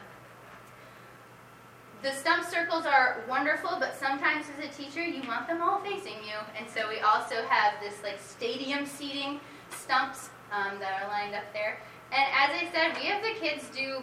The 2.04 2.12
stump 2.12 2.44
circles 2.44 2.86
are 2.86 3.24
wonderful, 3.30 3.78
but 3.80 3.96
sometimes 3.96 4.46
as 4.58 4.66
a 4.66 4.68
teacher, 4.78 5.02
you 5.02 5.26
want 5.26 5.48
them 5.48 5.62
all 5.62 5.80
facing 5.80 6.20
you. 6.24 6.36
And 6.58 6.70
so 6.70 6.90
we 6.90 7.00
also 7.00 7.42
have 7.48 7.76
this 7.82 8.04
like 8.04 8.20
stadium 8.20 8.86
seating 8.86 9.40
stumps 9.72 10.30
um, 10.52 10.80
that 10.80 11.02
are 11.02 11.08
lined 11.08 11.34
up 11.34 11.46
there. 11.54 11.80
And 12.12 12.26
as 12.36 12.52
I 12.52 12.70
said, 12.74 12.98
we 13.02 13.08
have 13.08 13.24
the 13.24 13.40
kids 13.40 13.70
do 13.74 14.02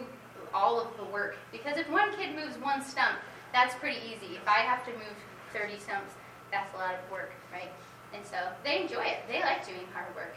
all 0.51 0.81
of 0.81 0.87
the 0.97 1.03
work. 1.05 1.37
Because 1.51 1.77
if 1.77 1.87
one 1.91 2.11
kid 2.17 2.35
moves 2.35 2.57
one 2.57 2.83
stump, 2.83 3.19
that's 3.53 3.75
pretty 3.75 3.99
easy. 4.05 4.35
If 4.35 4.47
I 4.47 4.59
have 4.59 4.85
to 4.85 4.91
move 4.91 5.15
30 5.53 5.79
stumps, 5.79 6.13
that's 6.51 6.73
a 6.73 6.77
lot 6.77 6.95
of 6.95 7.11
work, 7.11 7.31
right? 7.51 7.71
And 8.13 8.25
so 8.25 8.37
they 8.63 8.81
enjoy 8.81 9.03
it. 9.03 9.23
They 9.27 9.39
like 9.41 9.65
doing 9.65 9.87
hard 9.93 10.13
work, 10.15 10.35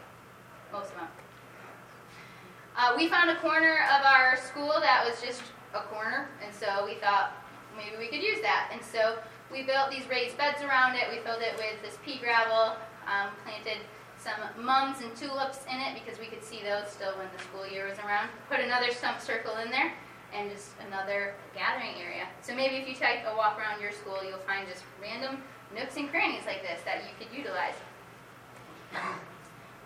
most 0.71 0.91
of 0.91 0.95
them. 0.95 1.07
Uh, 2.77 2.93
we 2.97 3.07
found 3.07 3.29
a 3.29 3.35
corner 3.37 3.79
of 3.87 4.05
our 4.05 4.37
school 4.37 4.73
that 4.79 5.05
was 5.07 5.21
just 5.21 5.41
a 5.73 5.79
corner, 5.87 6.27
and 6.43 6.53
so 6.53 6.85
we 6.85 6.95
thought 6.95 7.31
maybe 7.77 7.95
we 7.97 8.07
could 8.07 8.23
use 8.23 8.41
that. 8.41 8.69
And 8.71 8.81
so 8.83 9.17
we 9.51 9.63
built 9.63 9.91
these 9.91 10.07
raised 10.09 10.37
beds 10.37 10.61
around 10.61 10.95
it. 10.95 11.03
We 11.09 11.19
filled 11.19 11.41
it 11.41 11.55
with 11.55 11.81
this 11.81 11.97
pea 12.03 12.19
gravel, 12.19 12.75
um, 13.07 13.31
planted 13.43 13.79
some 14.17 14.39
mums 14.59 15.01
and 15.01 15.15
tulips 15.15 15.63
in 15.71 15.79
it 15.79 15.99
because 15.99 16.19
we 16.19 16.25
could 16.25 16.43
see 16.43 16.63
those 16.63 16.89
still 16.89 17.13
when 17.15 17.27
the 17.35 17.43
school 17.43 17.67
year 17.67 17.87
was 17.87 17.99
around. 17.99 18.27
Put 18.49 18.59
another 18.59 18.91
stump 18.91 19.21
circle 19.21 19.55
in 19.63 19.69
there 19.71 19.93
and 20.35 20.51
just 20.51 20.71
another 20.87 21.33
gathering 21.55 21.95
area. 22.01 22.27
So 22.41 22.53
maybe 22.55 22.75
if 22.75 22.87
you 22.87 22.95
take 22.95 23.21
a 23.25 23.35
walk 23.35 23.57
around 23.57 23.81
your 23.81 23.91
school, 23.91 24.19
you'll 24.23 24.43
find 24.43 24.67
just 24.67 24.83
random 25.01 25.41
nooks 25.73 25.95
and 25.97 26.09
crannies 26.09 26.45
like 26.45 26.61
this 26.61 26.79
that 26.85 27.03
you 27.03 27.11
could 27.17 27.35
utilize. 27.35 27.75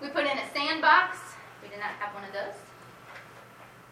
We 0.01 0.09
put 0.09 0.25
in 0.25 0.37
a 0.37 0.47
sandbox. 0.53 1.17
We 1.61 1.69
did 1.69 1.79
not 1.79 1.91
have 1.99 2.15
one 2.15 2.23
of 2.23 2.33
those. 2.33 2.55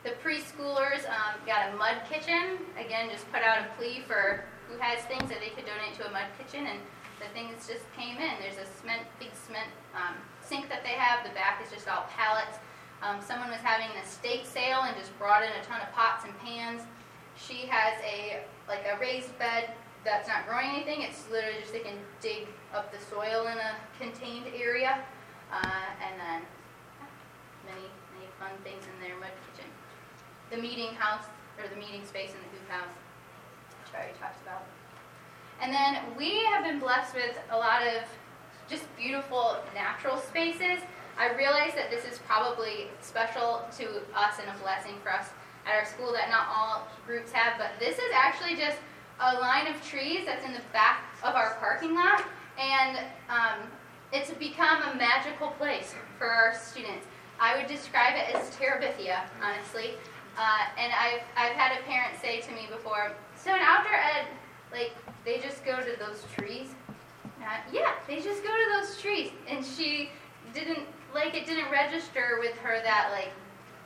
The 0.04 0.16
preschoolers 0.24 1.04
um, 1.10 1.36
got 1.46 1.74
a 1.74 1.76
mud 1.76 2.02
kitchen. 2.10 2.60
Again, 2.80 3.10
just 3.10 3.30
put 3.32 3.42
out 3.42 3.60
a 3.60 3.68
plea 3.78 4.02
for 4.08 4.46
who 4.70 4.78
has 4.80 5.04
things 5.06 5.30
that 5.30 5.40
they 5.40 5.50
could 5.50 5.66
donate 5.66 5.96
to 6.00 6.08
a 6.08 6.12
mud 6.12 6.28
kitchen, 6.38 6.68
and 6.68 6.80
the 7.20 7.28
things 7.34 7.68
just 7.68 7.84
came 7.96 8.16
in. 8.18 8.34
There's 8.40 8.60
a 8.62 8.68
cement, 8.80 9.04
big 9.20 9.34
cement 9.34 9.68
um, 9.96 10.16
sink 10.44 10.70
that 10.70 10.84
they 10.84 10.96
have. 10.96 11.28
The 11.28 11.34
back 11.34 11.60
is 11.66 11.72
just 11.72 11.88
all 11.88 12.06
pallets. 12.16 12.58
Um, 13.04 13.22
someone 13.22 13.50
was 13.50 13.62
having 13.62 13.88
an 13.96 14.04
estate 14.04 14.46
sale 14.46 14.82
and 14.84 14.98
just 14.98 15.18
brought 15.20 15.44
in 15.44 15.50
a 15.50 15.64
ton 15.64 15.82
of 15.82 15.92
pots 15.94 16.26
and 16.26 16.38
pans. 16.40 16.82
She 17.36 17.68
has 17.68 17.94
a 18.04 18.42
like 18.68 18.84
a 18.92 19.00
raised 19.00 19.38
bed 19.38 19.70
that's 20.04 20.28
not 20.28 20.48
growing 20.48 20.70
anything. 20.70 21.02
It's 21.02 21.30
literally 21.30 21.60
just 21.60 21.74
they 21.74 21.80
can 21.80 21.98
dig 22.22 22.48
up 22.74 22.92
the 22.92 23.00
soil 23.00 23.48
in 23.48 23.58
a 23.58 23.76
contained 24.00 24.48
area, 24.56 25.00
uh, 25.52 25.86
and 26.02 26.20
then 26.20 26.42
many 27.66 27.86
many 28.18 28.28
fun 28.40 28.52
things 28.64 28.84
in 28.86 29.08
their 29.08 29.18
mud 29.20 29.30
kitchen 29.46 29.70
the 30.50 30.58
meeting 30.58 30.94
house, 30.96 31.26
or 31.58 31.68
the 31.68 31.76
meeting 31.76 32.06
space 32.06 32.32
in 32.32 32.38
the 32.38 32.58
hoop 32.58 32.70
house, 32.70 32.94
which 33.84 33.94
I 33.94 33.98
already 33.98 34.20
talked 34.20 34.42
about. 34.44 34.64
And 35.62 35.74
then 35.74 35.98
we 36.18 36.44
have 36.46 36.64
been 36.64 36.80
blessed 36.80 37.16
with 37.16 37.38
a 37.52 37.58
lot 37.58 37.82
of 37.82 38.04
just 38.70 38.84
beautiful 38.96 39.58
natural 39.74 40.18
spaces. 40.18 40.80
I 41.18 41.34
realize 41.36 41.74
that 41.76 41.90
this 41.90 42.06
is 42.06 42.20
probably 42.20 42.88
special 43.02 43.66
to 43.78 43.86
us 44.16 44.40
and 44.40 44.50
a 44.50 44.62
blessing 44.62 44.94
for 45.04 45.12
us 45.12 45.30
at 45.66 45.76
our 45.76 45.86
school 45.86 46.14
that 46.14 46.30
not 46.30 46.48
all 46.54 46.88
groups 47.06 47.32
have, 47.32 47.58
but 47.58 47.72
this 47.80 47.98
is 47.98 48.12
actually 48.14 48.56
just 48.56 48.78
a 49.20 49.34
line 49.40 49.68
of 49.68 49.82
trees 49.84 50.26
that's 50.26 50.46
in 50.46 50.54
the 50.54 50.62
back 50.72 51.04
of 51.24 51.36
our 51.36 51.56
parking 51.56 51.96
lot, 51.96 52.24
and 52.60 53.00
um, 53.30 53.60
it's 54.14 54.32
become 54.32 54.82
a 54.84 54.96
magical 54.96 55.50
place 55.58 55.96
for 56.18 56.28
our 56.28 56.54
students. 56.54 57.06
I 57.40 57.58
would 57.58 57.68
describe 57.68 58.16
it 58.16 58.36
as 58.36 58.50
Terabithia, 58.56 59.22
honestly. 59.44 59.92
Uh, 60.38 60.60
and 60.78 60.94
I've, 60.94 61.22
I've 61.36 61.56
had 61.56 61.80
a 61.80 61.84
parent 61.84 62.14
say 62.22 62.42
to 62.42 62.52
me 62.52 62.68
before, 62.70 63.12
so 63.36 63.56
in 63.56 63.60
outdoor 63.60 63.96
ed, 63.96 64.28
like, 64.72 64.92
they 65.26 65.40
just 65.40 65.66
go 65.66 65.78
to 65.78 66.00
those 66.00 66.24
trees? 66.36 66.68
Uh, 67.42 67.58
yeah, 67.74 67.94
they 68.08 68.22
just 68.22 68.44
go 68.44 68.50
to 68.50 68.80
those 68.80 69.02
trees. 69.02 69.32
And 69.48 69.66
she 69.66 70.12
didn't, 70.54 70.86
like, 71.14 71.36
it 71.36 71.46
didn't 71.46 71.72
register 71.72 72.38
with 72.40 72.56
her 72.58 72.82
that, 72.84 73.10
like, 73.12 73.32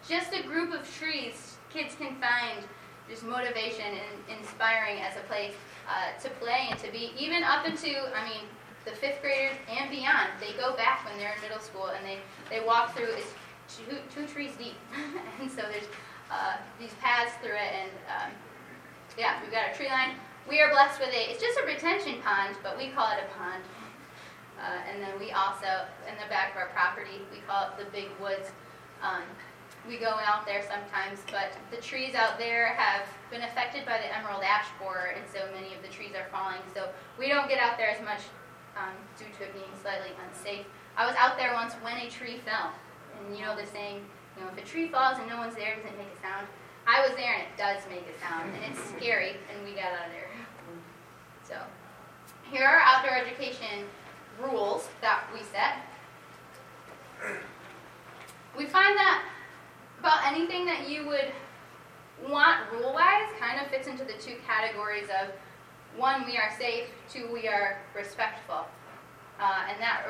just 0.07 0.33
a 0.33 0.43
group 0.43 0.73
of 0.73 0.89
trees 0.95 1.57
kids 1.71 1.95
can 1.95 2.15
find 2.15 2.67
just 3.09 3.23
motivation 3.23 3.85
and 3.85 4.39
inspiring 4.39 4.99
as 4.99 5.15
a 5.17 5.21
place 5.21 5.53
uh, 5.87 6.17
to 6.21 6.29
play 6.41 6.67
and 6.69 6.79
to 6.79 6.91
be, 6.91 7.11
even 7.17 7.43
up 7.43 7.65
into, 7.65 7.91
I 8.15 8.23
mean, 8.27 8.43
the 8.85 8.91
fifth 8.91 9.21
graders 9.21 9.55
and 9.69 9.89
beyond. 9.89 10.29
They 10.39 10.53
go 10.59 10.75
back 10.75 11.05
when 11.05 11.17
they're 11.17 11.33
in 11.33 11.41
middle 11.41 11.59
school 11.59 11.87
and 11.87 12.05
they, 12.05 12.17
they 12.49 12.65
walk 12.65 12.95
through, 12.95 13.13
it's 13.15 13.33
two, 13.67 13.97
two 14.13 14.27
trees 14.27 14.51
deep. 14.57 14.75
and 15.41 15.49
so 15.49 15.63
there's 15.71 15.87
uh, 16.31 16.55
these 16.79 16.93
paths 17.01 17.33
through 17.43 17.55
it, 17.55 17.71
and 17.75 17.91
um, 18.07 18.31
yeah, 19.17 19.41
we've 19.43 19.51
got 19.51 19.71
a 19.71 19.75
tree 19.75 19.89
line. 19.89 20.15
We 20.49 20.61
are 20.61 20.71
blessed 20.71 20.99
with 20.99 21.09
a, 21.09 21.29
it's 21.29 21.41
just 21.41 21.59
a 21.59 21.65
retention 21.65 22.21
pond, 22.23 22.55
but 22.63 22.77
we 22.77 22.87
call 22.89 23.11
it 23.11 23.19
a 23.19 23.27
pond. 23.37 23.61
Uh, 24.61 24.77
and 24.85 25.01
then 25.01 25.17
we 25.17 25.31
also, 25.31 25.89
in 26.05 26.13
the 26.21 26.29
back 26.29 26.53
of 26.53 26.57
our 26.57 26.69
property, 26.69 27.17
we 27.33 27.41
call 27.49 27.65
it 27.65 27.73
the 27.81 27.89
big 27.89 28.09
woods. 28.21 28.53
Um, 29.01 29.25
we 29.89 29.97
go 29.97 30.13
out 30.21 30.45
there 30.45 30.61
sometimes, 30.61 31.25
but 31.33 31.49
the 31.73 31.81
trees 31.81 32.13
out 32.13 32.37
there 32.37 32.77
have 32.77 33.01
been 33.31 33.41
affected 33.41 33.85
by 33.85 33.97
the 33.97 34.05
emerald 34.13 34.43
ash 34.45 34.67
borer, 34.77 35.17
and 35.17 35.25
so 35.25 35.41
many 35.49 35.73
of 35.73 35.81
the 35.81 35.89
trees 35.89 36.13
are 36.13 36.29
falling. 36.29 36.61
So 36.75 36.89
we 37.17 37.27
don't 37.27 37.49
get 37.49 37.57
out 37.57 37.77
there 37.77 37.89
as 37.89 37.97
much 38.05 38.21
um, 38.77 38.93
due 39.17 39.25
to 39.41 39.49
it 39.49 39.53
being 39.53 39.73
slightly 39.81 40.13
unsafe. 40.29 40.65
I 40.95 41.07
was 41.07 41.15
out 41.17 41.37
there 41.37 41.53
once 41.53 41.73
when 41.81 41.97
a 41.97 42.09
tree 42.09 42.37
fell, 42.45 42.69
and 43.17 43.35
you 43.35 43.41
know 43.41 43.57
the 43.57 43.65
saying, 43.65 44.05
you 44.37 44.43
know, 44.43 44.49
if 44.53 44.61
a 44.61 44.65
tree 44.67 44.87
falls 44.87 45.17
and 45.17 45.27
no 45.27 45.37
one's 45.37 45.55
there, 45.55 45.75
does 45.75 45.85
it 45.85 45.97
make 45.97 46.13
a 46.13 46.21
sound? 46.21 46.45
I 46.85 47.01
was 47.01 47.17
there 47.17 47.33
and 47.33 47.41
it 47.41 47.57
does 47.57 47.81
make 47.89 48.05
a 48.05 48.15
sound, 48.21 48.53
and 48.53 48.61
it's 48.69 48.81
scary, 48.93 49.41
and 49.49 49.65
we 49.65 49.73
got 49.73 49.89
out 49.97 50.05
of 50.05 50.13
there. 50.13 50.29
So, 51.41 51.57
here 52.51 52.65
are 52.65 52.79
outdoor 52.85 53.17
education 53.17 53.89
rules 54.43 54.87
that 55.01 55.23
we 55.33 55.39
set. 55.41 55.75
We 58.57 58.65
find 58.65 58.97
that 58.97 59.23
about 59.99 60.25
anything 60.25 60.65
that 60.65 60.89
you 60.89 61.05
would 61.07 61.31
want 62.29 62.71
rule-wise 62.71 63.29
kind 63.39 63.59
of 63.59 63.67
fits 63.67 63.87
into 63.87 64.03
the 64.03 64.13
two 64.13 64.35
categories 64.45 65.07
of 65.21 65.29
one, 65.97 66.25
we 66.25 66.37
are 66.37 66.51
safe, 66.57 66.85
two, 67.11 67.29
we 67.31 67.47
are 67.47 67.79
respectful. 67.95 68.65
Uh, 69.39 69.65
and 69.69 69.81
that 69.81 70.05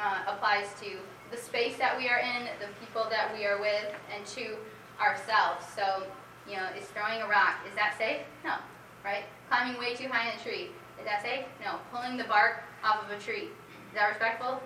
uh, 0.00 0.32
applies 0.32 0.66
to 0.80 0.96
the 1.30 1.36
space 1.36 1.76
that 1.76 1.96
we 1.98 2.08
are 2.08 2.18
in, 2.18 2.44
the 2.60 2.68
people 2.80 3.06
that 3.10 3.34
we 3.36 3.44
are 3.44 3.60
with, 3.60 3.92
and 4.14 4.24
to 4.26 4.56
ourselves. 5.00 5.66
So, 5.74 6.06
you 6.48 6.56
know, 6.56 6.66
is 6.78 6.86
throwing 6.86 7.20
a 7.20 7.28
rock, 7.28 7.56
is 7.68 7.74
that 7.74 7.96
safe? 7.98 8.20
No, 8.44 8.54
right? 9.04 9.24
Climbing 9.48 9.78
way 9.78 9.94
too 9.94 10.08
high 10.08 10.30
in 10.30 10.38
a 10.38 10.42
tree, 10.42 10.70
is 10.98 11.04
that 11.04 11.22
safe? 11.22 11.44
No. 11.62 11.78
Pulling 11.92 12.16
the 12.16 12.24
bark 12.24 12.62
off 12.84 13.04
of 13.04 13.10
a 13.10 13.20
tree, 13.20 13.48
that 13.96 14.08
respectful? 14.08 14.62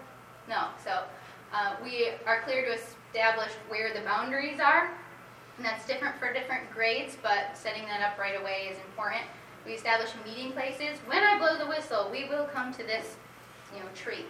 No. 0.48 0.68
So, 0.84 1.02
uh, 1.52 1.76
we 1.82 2.10
are 2.26 2.42
clear 2.42 2.64
to 2.64 2.72
establish 2.72 3.50
where 3.68 3.92
the 3.92 4.00
boundaries 4.00 4.60
are, 4.60 4.90
and 5.56 5.66
that's 5.66 5.86
different 5.86 6.16
for 6.18 6.32
different 6.32 6.70
grades, 6.70 7.16
but 7.22 7.56
setting 7.56 7.84
that 7.86 8.00
up 8.02 8.18
right 8.18 8.40
away 8.40 8.68
is 8.70 8.78
important. 8.86 9.22
We 9.66 9.72
establish 9.72 10.10
meeting 10.24 10.52
places. 10.52 10.98
When 11.06 11.22
I 11.22 11.38
blow 11.38 11.58
the 11.58 11.66
whistle, 11.66 12.08
we 12.10 12.28
will 12.28 12.44
come 12.46 12.72
to 12.74 12.82
this, 12.84 13.16
you 13.74 13.80
know, 13.80 13.88
tree 13.94 14.24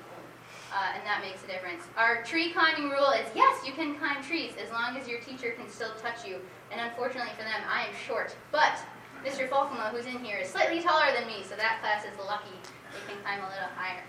uh, 0.72 0.94
and 0.94 1.02
that 1.04 1.20
makes 1.22 1.42
a 1.44 1.46
difference. 1.46 1.84
Our 1.96 2.22
tree 2.22 2.52
climbing 2.52 2.90
rule 2.90 3.10
is 3.10 3.26
yes, 3.34 3.66
you 3.66 3.72
can 3.72 3.96
climb 3.96 4.22
trees 4.22 4.54
as 4.62 4.70
long 4.70 4.96
as 4.96 5.08
your 5.08 5.20
teacher 5.20 5.50
can 5.58 5.68
still 5.68 5.92
touch 6.00 6.26
you. 6.26 6.38
And 6.70 6.80
unfortunately 6.80 7.32
for 7.36 7.42
them, 7.42 7.60
I 7.68 7.86
am 7.86 7.94
short. 8.06 8.34
But 8.52 8.78
Mr. 9.26 9.48
Falkema, 9.48 9.90
who's 9.90 10.06
in 10.06 10.22
here, 10.24 10.38
is 10.38 10.48
slightly 10.48 10.80
taller 10.80 11.12
than 11.12 11.26
me, 11.26 11.42
so 11.42 11.56
that 11.56 11.78
class 11.80 12.04
is 12.04 12.16
lucky. 12.18 12.54
They 12.94 13.12
can 13.12 13.22
climb 13.22 13.40
a 13.40 13.50
little 13.50 13.70
higher. 13.74 14.02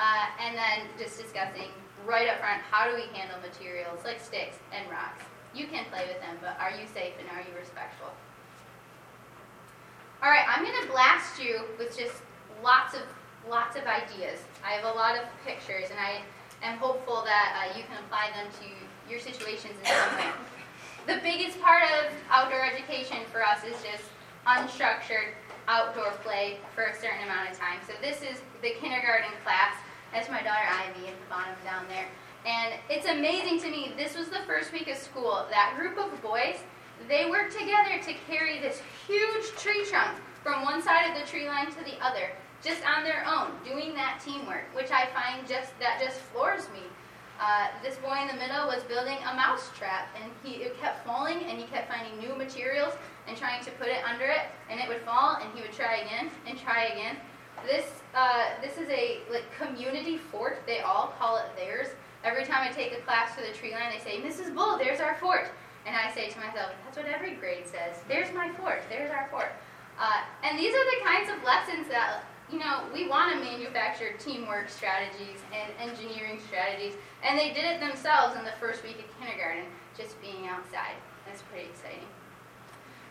Uh, 0.00 0.24
and 0.40 0.56
then 0.56 0.88
just 0.96 1.20
discussing 1.20 1.68
right 2.08 2.26
up 2.26 2.40
front 2.40 2.62
how 2.72 2.88
do 2.88 2.96
we 2.96 3.04
handle 3.12 3.36
materials 3.44 4.00
like 4.02 4.18
sticks 4.18 4.56
and 4.72 4.88
rocks. 4.90 5.22
You 5.52 5.66
can 5.66 5.84
play 5.92 6.08
with 6.08 6.18
them, 6.24 6.40
but 6.40 6.56
are 6.58 6.70
you 6.70 6.88
safe 6.88 7.12
and 7.20 7.28
are 7.28 7.44
you 7.44 7.52
respectful? 7.52 8.08
All 10.22 10.30
right, 10.30 10.46
I'm 10.48 10.64
going 10.64 10.80
to 10.80 10.88
blast 10.88 11.42
you 11.42 11.60
with 11.78 11.96
just 11.96 12.16
lots 12.64 12.94
of 12.94 13.02
lots 13.48 13.76
of 13.76 13.84
ideas. 13.84 14.40
I 14.64 14.72
have 14.72 14.84
a 14.84 14.96
lot 14.96 15.16
of 15.16 15.24
pictures, 15.44 15.88
and 15.90 15.98
I 16.00 16.20
am 16.62 16.78
hopeful 16.78 17.22
that 17.24 17.56
uh, 17.56 17.76
you 17.76 17.84
can 17.84 17.96
apply 18.04 18.30
them 18.32 18.48
to 18.60 18.66
your 19.10 19.20
situations 19.20 19.74
in 19.80 19.86
some 19.86 20.16
way. 20.16 20.32
The 21.06 21.20
biggest 21.22 21.60
part 21.60 21.84
of 21.84 22.12
outdoor 22.30 22.64
education 22.64 23.18
for 23.32 23.44
us 23.44 23.64
is 23.64 23.76
just 23.84 24.04
unstructured 24.46 25.36
outdoor 25.68 26.12
play 26.22 26.58
for 26.74 26.84
a 26.84 26.94
certain 26.94 27.24
amount 27.24 27.50
of 27.50 27.58
time. 27.58 27.80
So 27.86 27.94
this 28.00 28.22
is 28.22 28.40
the 28.62 28.76
kindergarten 28.80 29.32
class. 29.44 29.74
That's 30.12 30.28
my 30.28 30.42
daughter 30.42 30.66
Ivy 30.66 31.08
at 31.08 31.14
the 31.20 31.28
bottom 31.28 31.54
down 31.64 31.84
there. 31.88 32.06
And 32.46 32.74
it's 32.88 33.06
amazing 33.06 33.60
to 33.60 33.70
me, 33.70 33.92
this 33.96 34.16
was 34.16 34.28
the 34.28 34.40
first 34.46 34.72
week 34.72 34.88
of 34.88 34.96
school. 34.96 35.46
That 35.50 35.74
group 35.78 35.98
of 35.98 36.22
boys, 36.22 36.56
they 37.08 37.28
worked 37.28 37.52
together 37.52 38.00
to 38.02 38.12
carry 38.26 38.58
this 38.60 38.80
huge 39.06 39.46
tree 39.56 39.84
trunk 39.84 40.18
from 40.42 40.62
one 40.62 40.82
side 40.82 41.10
of 41.10 41.20
the 41.20 41.26
tree 41.28 41.46
line 41.46 41.66
to 41.66 41.84
the 41.84 42.02
other 42.04 42.30
just 42.62 42.82
on 42.84 43.04
their 43.04 43.24
own, 43.26 43.52
doing 43.64 43.94
that 43.94 44.20
teamwork, 44.24 44.64
which 44.74 44.90
I 44.90 45.06
find 45.16 45.48
just 45.48 45.78
that 45.80 46.00
just 46.00 46.20
floors 46.20 46.68
me. 46.72 46.80
Uh, 47.40 47.68
this 47.82 47.96
boy 47.96 48.18
in 48.20 48.28
the 48.28 48.34
middle 48.34 48.66
was 48.66 48.82
building 48.84 49.16
a 49.24 49.34
mouse 49.34 49.70
trap, 49.74 50.08
and 50.20 50.30
he 50.44 50.60
it 50.62 50.78
kept 50.78 51.06
falling, 51.06 51.38
and 51.44 51.58
he 51.58 51.64
kept 51.64 51.90
finding 51.90 52.18
new 52.18 52.36
materials 52.36 52.92
and 53.26 53.36
trying 53.36 53.64
to 53.64 53.70
put 53.72 53.88
it 53.88 54.04
under 54.04 54.26
it, 54.26 54.52
and 54.68 54.78
it 54.78 54.88
would 54.88 55.00
fall, 55.02 55.38
and 55.40 55.48
he 55.54 55.62
would 55.62 55.72
try 55.72 56.04
again 56.04 56.28
and 56.46 56.58
try 56.58 56.84
again. 56.92 57.16
This 57.66 57.86
uh, 58.14 58.50
this 58.60 58.76
is 58.78 58.88
a 58.88 59.20
like 59.30 59.44
community 59.58 60.18
fort. 60.18 60.62
They 60.66 60.80
all 60.80 61.14
call 61.18 61.36
it 61.38 61.46
theirs. 61.56 61.88
Every 62.24 62.44
time 62.44 62.68
I 62.68 62.72
take 62.72 62.92
a 62.92 63.00
class 63.02 63.34
to 63.36 63.42
the 63.42 63.56
tree 63.56 63.72
line, 63.72 63.92
they 63.92 63.98
say, 63.98 64.20
"Mrs. 64.20 64.54
Bull, 64.54 64.78
there's 64.78 65.00
our 65.00 65.16
fort." 65.16 65.50
And 65.86 65.96
I 65.96 66.12
say 66.12 66.28
to 66.28 66.38
myself, 66.38 66.72
that's 66.84 66.96
what 66.96 67.06
every 67.06 67.34
grade 67.34 67.66
says. 67.66 67.96
There's 68.06 68.32
my 68.34 68.50
fort. 68.52 68.82
There's 68.88 69.10
our 69.10 69.28
fort. 69.30 69.52
Uh, 69.98 70.20
and 70.44 70.58
these 70.58 70.74
are 70.74 70.84
the 70.84 71.04
kinds 71.04 71.30
of 71.30 71.42
lessons 71.44 71.88
that, 71.88 72.24
you 72.52 72.58
know, 72.58 72.84
we 72.92 73.08
want 73.08 73.32
to 73.32 73.40
manufacture 73.40 74.12
teamwork 74.18 74.68
strategies 74.68 75.40
and 75.52 75.72
engineering 75.80 76.38
strategies. 76.46 76.94
And 77.24 77.38
they 77.38 77.52
did 77.52 77.64
it 77.64 77.80
themselves 77.80 78.36
in 78.36 78.44
the 78.44 78.52
first 78.60 78.82
week 78.82 78.98
of 78.98 79.06
kindergarten, 79.18 79.64
just 79.96 80.20
being 80.20 80.48
outside. 80.48 80.96
That's 81.26 81.42
pretty 81.42 81.68
exciting. 81.68 82.08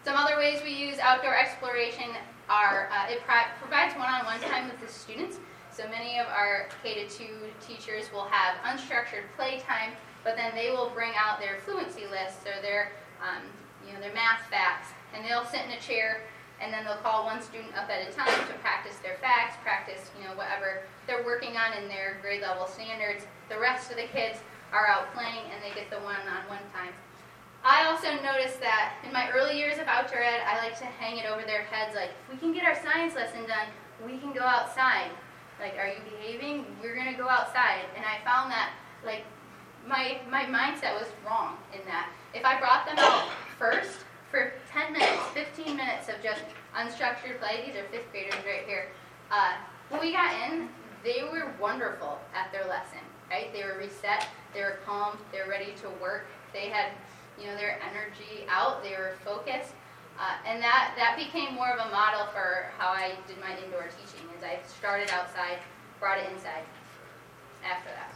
Some 0.06 0.16
other 0.16 0.38
ways 0.38 0.62
we 0.64 0.72
use 0.72 0.97
outdoor 1.00 1.36
exploration 1.36 2.10
are 2.50 2.89
uh, 2.91 3.12
it 3.12 3.22
pro- 3.26 3.50
provides 3.62 3.95
one-on-one 3.95 4.41
time 4.41 4.68
with 4.68 4.82
the 4.82 4.91
students. 4.91 5.38
So 5.72 5.88
many 5.88 6.20
of 6.20 6.28
our 6.28 6.68
K-2 6.84 7.30
teachers 7.62 8.12
will 8.12 8.26
have 8.26 8.58
unstructured 8.66 9.30
playtime, 9.38 9.93
but 10.24 10.36
then 10.36 10.54
they 10.56 10.72
will 10.72 10.89
bring 10.89 11.14
out 11.16 11.39
their 11.39 11.60
fluency 11.64 12.06
lists 12.08 12.43
or 12.43 12.62
their, 12.62 12.91
um, 13.22 13.43
you 13.88 13.93
know, 13.93 14.02
their 14.02 14.14
math 14.14 14.41
facts, 14.50 14.89
and 15.14 15.24
they'll 15.24 15.45
sit 15.45 15.62
in 15.64 15.72
a 15.72 15.80
chair, 15.80 16.22
and 16.60 16.74
then 16.74 16.84
they'll 16.84 17.00
call 17.00 17.24
one 17.24 17.41
student 17.41 17.72
up 17.78 17.89
at 17.89 18.04
a 18.04 18.12
time 18.12 18.28
to 18.28 18.54
practice 18.60 18.97
their 19.00 19.16
facts, 19.22 19.56
practice, 19.64 20.12
you 20.20 20.28
know, 20.28 20.36
whatever 20.36 20.84
they're 21.08 21.24
working 21.24 21.56
on 21.56 21.72
in 21.82 21.88
their 21.88 22.18
grade 22.22 22.41
level 22.41 22.68
standards. 22.68 23.26
The 23.47 23.58
rest 23.58 23.89
of 23.91 23.95
the 23.95 24.10
kids 24.12 24.39
are 24.74 24.88
out 24.88 25.14
playing, 25.14 25.47
and 25.54 25.64
they 25.64 25.74
get 25.74 25.89
the 25.89 26.04
one-on-one 26.04 26.66
time. 26.76 26.93
I 27.64 27.86
also 27.86 28.12
noticed 28.24 28.62
that 28.62 28.93
in 29.05 29.12
my 29.12 29.30
early 29.32 29.57
years 29.57 29.80
of 29.80 29.88
outdoor 29.88 30.22
ed, 30.22 30.41
I 30.45 30.57
like 30.57 30.78
to 30.80 30.86
hang 30.86 31.18
it 31.18 31.26
over 31.26 31.41
their 31.41 31.64
heads 31.64 31.95
like, 31.95 32.10
if 32.24 32.34
we 32.34 32.38
can 32.38 32.53
get 32.53 32.64
our 32.64 32.76
science 32.76 33.16
lesson 33.16 33.41
done, 33.41 33.68
we 34.05 34.18
can 34.18 34.32
go 34.32 34.41
outside. 34.41 35.12
Like, 35.60 35.76
are 35.78 35.88
you 35.88 35.99
behaving? 36.10 36.66
We're 36.82 36.95
going 36.95 37.12
to 37.12 37.18
go 37.18 37.28
outside. 37.28 37.84
And 37.97 38.05
I 38.05 38.24
found 38.24 38.49
that, 38.51 38.72
like, 39.05 39.24
my, 39.86 40.20
my 40.30 40.43
mindset 40.43 40.93
was 40.93 41.07
wrong 41.26 41.57
in 41.74 41.80
that. 41.86 42.10
If 42.34 42.45
I 42.45 42.60
brought 42.60 42.86
them 42.86 42.95
out 42.97 43.28
first 43.57 44.05
for 44.32 44.53
10 44.72 44.93
minutes, 44.93 45.22
15 45.34 45.76
minutes 45.76 46.07
of 46.07 46.16
just 46.24 46.41
unstructured 46.78 47.39
play, 47.39 47.64
these 47.66 47.76
are 47.76 47.84
fifth 47.91 48.10
graders 48.12 48.39
right 48.45 48.66
here, 48.66 48.88
uh, 49.32 49.53
when 49.89 49.99
we 49.99 50.14
got 50.14 50.34
in, 50.49 50.70
they 51.03 51.24
were 51.32 51.51
wonderful 51.60 52.20
at 52.34 52.51
their 52.51 52.68
lesson, 52.68 52.99
right? 53.30 53.51
They 53.53 53.64
were 53.64 53.78
reset, 53.78 54.28
they 54.53 54.62
were 54.62 54.80
calm, 54.86 55.18
they 55.32 55.39
were 55.39 55.49
ready 55.49 55.74
to 55.82 55.89
work. 56.01 56.26
They 56.53 56.70
had 56.70 56.91
you 57.40 57.48
know, 57.48 57.56
their 57.56 57.80
energy 57.82 58.46
out. 58.50 58.84
They 58.84 58.92
were 58.92 59.16
focused. 59.24 59.74
Uh, 60.20 60.36
and 60.46 60.62
that, 60.62 60.94
that 60.98 61.16
became 61.16 61.56
more 61.56 61.70
of 61.70 61.80
a 61.80 61.90
model 61.92 62.28
for 62.34 62.68
how 62.78 62.90
I 62.90 63.14
did 63.26 63.40
my 63.40 63.56
indoor 63.64 63.88
teaching, 63.88 64.28
as 64.38 64.44
I 64.44 64.60
started 64.68 65.10
outside, 65.12 65.60
brought 66.00 66.18
it 66.18 66.30
inside 66.34 66.64
after 67.64 67.90
that. 67.96 68.14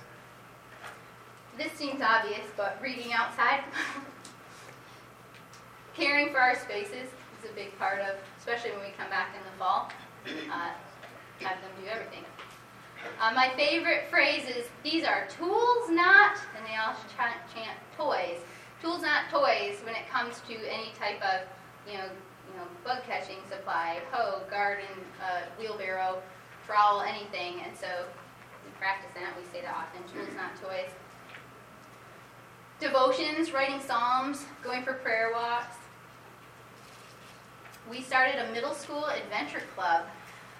This 1.58 1.72
seems 1.74 2.02
obvious, 2.02 2.46
but 2.58 2.78
reading 2.82 3.14
outside, 3.14 3.64
caring 5.96 6.32
for 6.32 6.40
our 6.40 6.56
spaces 6.56 7.08
is 7.40 7.50
a 7.50 7.54
big 7.56 7.78
part 7.80 8.02
of, 8.02 8.16
especially 8.38 8.72
when 8.72 8.82
we 8.82 8.94
come 8.98 9.10
back 9.10 9.30
in 9.38 9.44
the 9.46 9.58
fall, 9.58 9.90
uh, 10.52 10.72
have 11.40 11.62
them 11.62 11.72
do 11.82 11.88
everything. 11.90 12.26
Uh, 13.22 13.32
my 13.34 13.50
favorite 13.56 14.08
phrase 14.10 14.44
is, 14.50 14.66
these 14.84 15.06
are 15.06 15.28
tools, 15.38 15.90
not, 15.90 16.36
and 16.58 16.66
they 16.66 16.76
all 16.76 16.96
chant, 17.16 17.38
chant 17.54 17.78
toys 17.98 18.40
tools 18.84 19.02
not 19.02 19.30
toys 19.32 19.80
when 19.86 19.96
it 19.96 20.10
comes 20.12 20.42
to 20.48 20.54
any 20.68 20.92
type 21.00 21.24
of, 21.24 21.48
you 21.88 21.98
know, 21.98 22.04
you 22.04 22.60
know, 22.60 22.68
bug 22.84 23.00
catching 23.08 23.38
supply, 23.50 24.02
hoe, 24.12 24.42
garden, 24.50 24.92
uh, 25.24 25.42
wheelbarrow, 25.58 26.22
trowel, 26.68 27.02
anything. 27.02 27.62
And 27.66 27.76
so 27.78 27.88
we 28.66 28.72
practice 28.78 29.12
that. 29.16 29.34
We 29.38 29.46
say 29.52 29.64
that 29.66 29.74
often. 29.74 30.04
Tools 30.14 30.36
not 30.36 30.52
toys. 30.62 30.92
Devotions, 32.82 33.54
writing 33.54 33.80
psalms, 33.80 34.46
going 34.62 34.84
for 34.84 34.94
prayer 34.94 35.32
walks. 35.34 35.78
We 37.90 38.02
started 38.02 38.36
a 38.36 38.52
middle 38.52 38.74
school 38.74 39.06
adventure 39.06 39.64
club. 39.76 40.06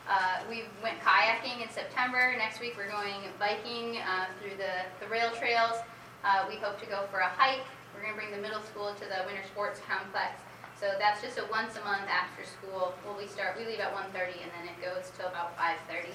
Uh, 0.10 0.40
we 0.50 0.64
went 0.82 1.00
kayaking 1.02 1.62
in 1.62 1.70
September. 1.70 2.34
Next 2.38 2.62
week 2.62 2.76
we're 2.78 2.90
going 2.90 3.22
biking 3.38 3.98
uh, 3.98 4.28
through 4.40 4.58
the, 4.58 5.04
the 5.06 5.12
rail 5.12 5.32
trails. 5.32 5.76
Uh, 6.24 6.46
we 6.48 6.56
hope 6.56 6.80
to 6.80 6.86
go 6.86 7.04
for 7.12 7.20
a 7.20 7.28
hike 7.28 7.66
we're 8.04 8.12
going 8.12 8.20
to 8.20 8.28
bring 8.28 8.36
the 8.36 8.44
middle 8.44 8.60
school 8.68 8.92
to 9.00 9.08
the 9.08 9.24
winter 9.24 9.48
sports 9.48 9.80
complex. 9.88 10.36
So 10.76 10.92
that's 11.00 11.24
just 11.24 11.40
a 11.40 11.48
once 11.48 11.80
a 11.80 11.84
month 11.88 12.12
after 12.12 12.44
school. 12.44 12.92
Well, 13.08 13.16
we 13.16 13.32
start, 13.32 13.56
we 13.56 13.64
leave 13.64 13.80
at 13.80 13.96
1.30 13.96 14.44
and 14.44 14.52
then 14.52 14.68
it 14.68 14.76
goes 14.84 15.08
till 15.16 15.32
about 15.32 15.56
5.30. 15.56 16.12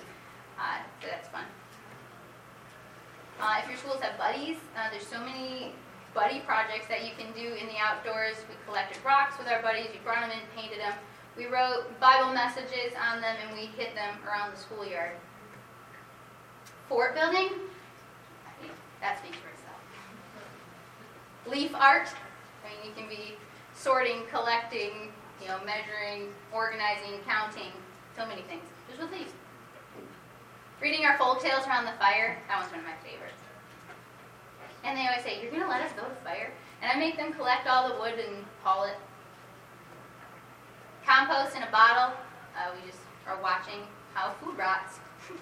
Uh, 0.60 0.84
so 1.00 1.08
that's 1.08 1.28
fun. 1.32 1.48
Uh, 3.40 3.64
if 3.64 3.70
your 3.72 3.78
schools 3.80 4.04
have 4.04 4.20
buddies, 4.20 4.60
uh, 4.76 4.92
there's 4.92 5.06
so 5.06 5.16
many 5.24 5.72
buddy 6.12 6.44
projects 6.44 6.84
that 6.92 7.08
you 7.08 7.16
can 7.16 7.32
do 7.32 7.56
in 7.56 7.64
the 7.72 7.80
outdoors. 7.80 8.36
We 8.52 8.56
collected 8.68 9.00
rocks 9.00 9.38
with 9.38 9.48
our 9.48 9.62
buddies, 9.62 9.88
we 9.88 10.04
brought 10.04 10.20
them 10.20 10.36
in, 10.36 10.44
painted 10.52 10.84
them. 10.84 10.92
We 11.40 11.46
wrote 11.46 11.88
Bible 12.00 12.34
messages 12.34 12.92
on 13.00 13.22
them 13.24 13.36
and 13.40 13.56
we 13.56 13.72
hit 13.80 13.94
them 13.94 14.12
around 14.28 14.52
the 14.52 14.60
schoolyard. 14.60 15.16
Fort 16.88 17.14
building, 17.14 17.48
that 19.00 19.20
speaks 19.20 19.38
for 19.38 19.57
leaf 21.50 21.74
art. 21.74 22.08
I 22.64 22.68
mean, 22.70 22.84
you 22.84 22.92
can 22.96 23.08
be 23.08 23.34
sorting, 23.74 24.22
collecting, 24.30 25.12
you 25.40 25.48
know, 25.48 25.58
measuring, 25.64 26.28
organizing, 26.52 27.20
counting, 27.26 27.72
so 28.16 28.26
many 28.26 28.42
things. 28.42 28.64
Just 28.88 29.00
with 29.00 29.12
leaves. 29.12 29.32
Reading 30.80 31.04
our 31.04 31.18
folk 31.18 31.42
tales 31.42 31.66
around 31.66 31.84
the 31.84 31.98
fire, 31.98 32.38
that 32.48 32.58
one's 32.58 32.70
one 32.70 32.80
of 32.80 32.86
my 32.86 32.96
favorites. 33.02 33.42
And 34.84 34.96
they 34.96 35.06
always 35.06 35.24
say, 35.24 35.42
You're 35.42 35.50
going 35.50 35.62
to 35.62 35.68
let 35.68 35.82
us 35.82 35.92
go 35.92 36.02
to 36.02 36.14
fire? 36.22 36.52
And 36.82 36.90
I 36.90 36.98
make 36.98 37.16
them 37.16 37.32
collect 37.32 37.66
all 37.66 37.88
the 37.88 37.98
wood 37.98 38.14
and 38.14 38.44
haul 38.62 38.84
it. 38.84 38.94
Compost 41.04 41.56
in 41.56 41.62
a 41.62 41.70
bottle, 41.70 42.14
uh, 42.54 42.70
we 42.74 42.88
just 42.88 43.02
are 43.26 43.40
watching 43.42 43.80
how 44.14 44.30
food 44.40 44.56
rots. 44.56 45.00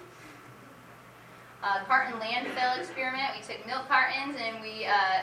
uh, 1.63 1.83
carton 1.85 2.19
landfill 2.19 2.79
experiment, 2.79 3.29
we 3.35 3.41
took 3.41 3.65
milk 3.67 3.87
cartons 3.87 4.37
and 4.39 4.61
we 4.61 4.85
uh, 4.85 5.21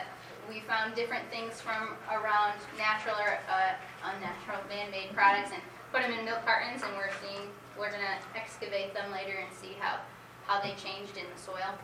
we 0.49 0.61
found 0.61 0.95
different 0.95 1.29
things 1.29 1.61
from 1.61 1.95
around 2.11 2.59
natural 2.77 3.15
or 3.15 3.39
uh, 3.49 3.73
unnatural 4.03 4.61
man-made 4.69 5.13
products 5.13 5.51
and 5.51 5.61
put 5.91 6.01
them 6.01 6.11
in 6.11 6.25
milk 6.25 6.45
cartons 6.45 6.83
and 6.83 6.93
we're 6.95 7.11
seeing 7.21 7.47
we're 7.77 7.89
going 7.89 8.01
to 8.01 8.39
excavate 8.39 8.93
them 8.93 9.11
later 9.11 9.37
and 9.37 9.51
see 9.53 9.75
how, 9.79 9.99
how 10.47 10.61
they 10.61 10.71
changed 10.71 11.17
in 11.17 11.25
the 11.33 11.41
soil. 11.41 11.75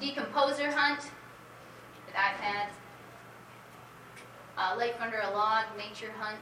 Decomposer 0.00 0.72
hunt 0.72 1.00
with 2.06 2.14
iPads. 2.14 2.74
Uh, 4.56 4.74
life 4.76 4.94
under 5.00 5.18
a 5.20 5.30
log, 5.30 5.64
nature 5.76 6.12
hunt. 6.18 6.40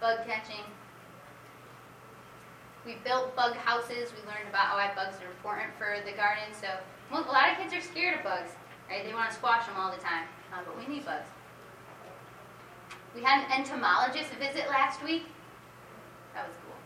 Bug 0.00 0.18
catching. 0.26 0.64
We 2.86 2.96
built 3.04 3.34
bug 3.34 3.56
houses. 3.56 4.12
We 4.12 4.26
learned 4.28 4.48
about 4.48 4.74
why 4.74 4.92
bugs 4.94 5.16
are 5.22 5.30
important 5.30 5.70
for 5.76 5.96
the 6.04 6.16
garden. 6.16 6.44
So 6.52 6.68
a 7.12 7.20
lot 7.20 7.50
of 7.50 7.58
kids 7.58 7.74
are 7.74 7.80
scared 7.80 8.18
of 8.18 8.24
bugs. 8.24 8.52
Right? 8.88 9.04
They 9.04 9.12
want 9.12 9.30
to 9.30 9.36
squash 9.36 9.66
them 9.66 9.76
all 9.76 9.90
the 9.90 10.00
time, 10.00 10.26
uh, 10.52 10.58
but 10.64 10.78
we 10.78 10.86
need 10.92 11.04
bugs. 11.04 11.26
We 13.14 13.22
had 13.22 13.44
an 13.44 13.60
entomologist 13.60 14.30
visit 14.34 14.68
last 14.68 15.02
week. 15.02 15.24
That 16.34 16.46
was 16.46 16.56
cool. 16.64 16.76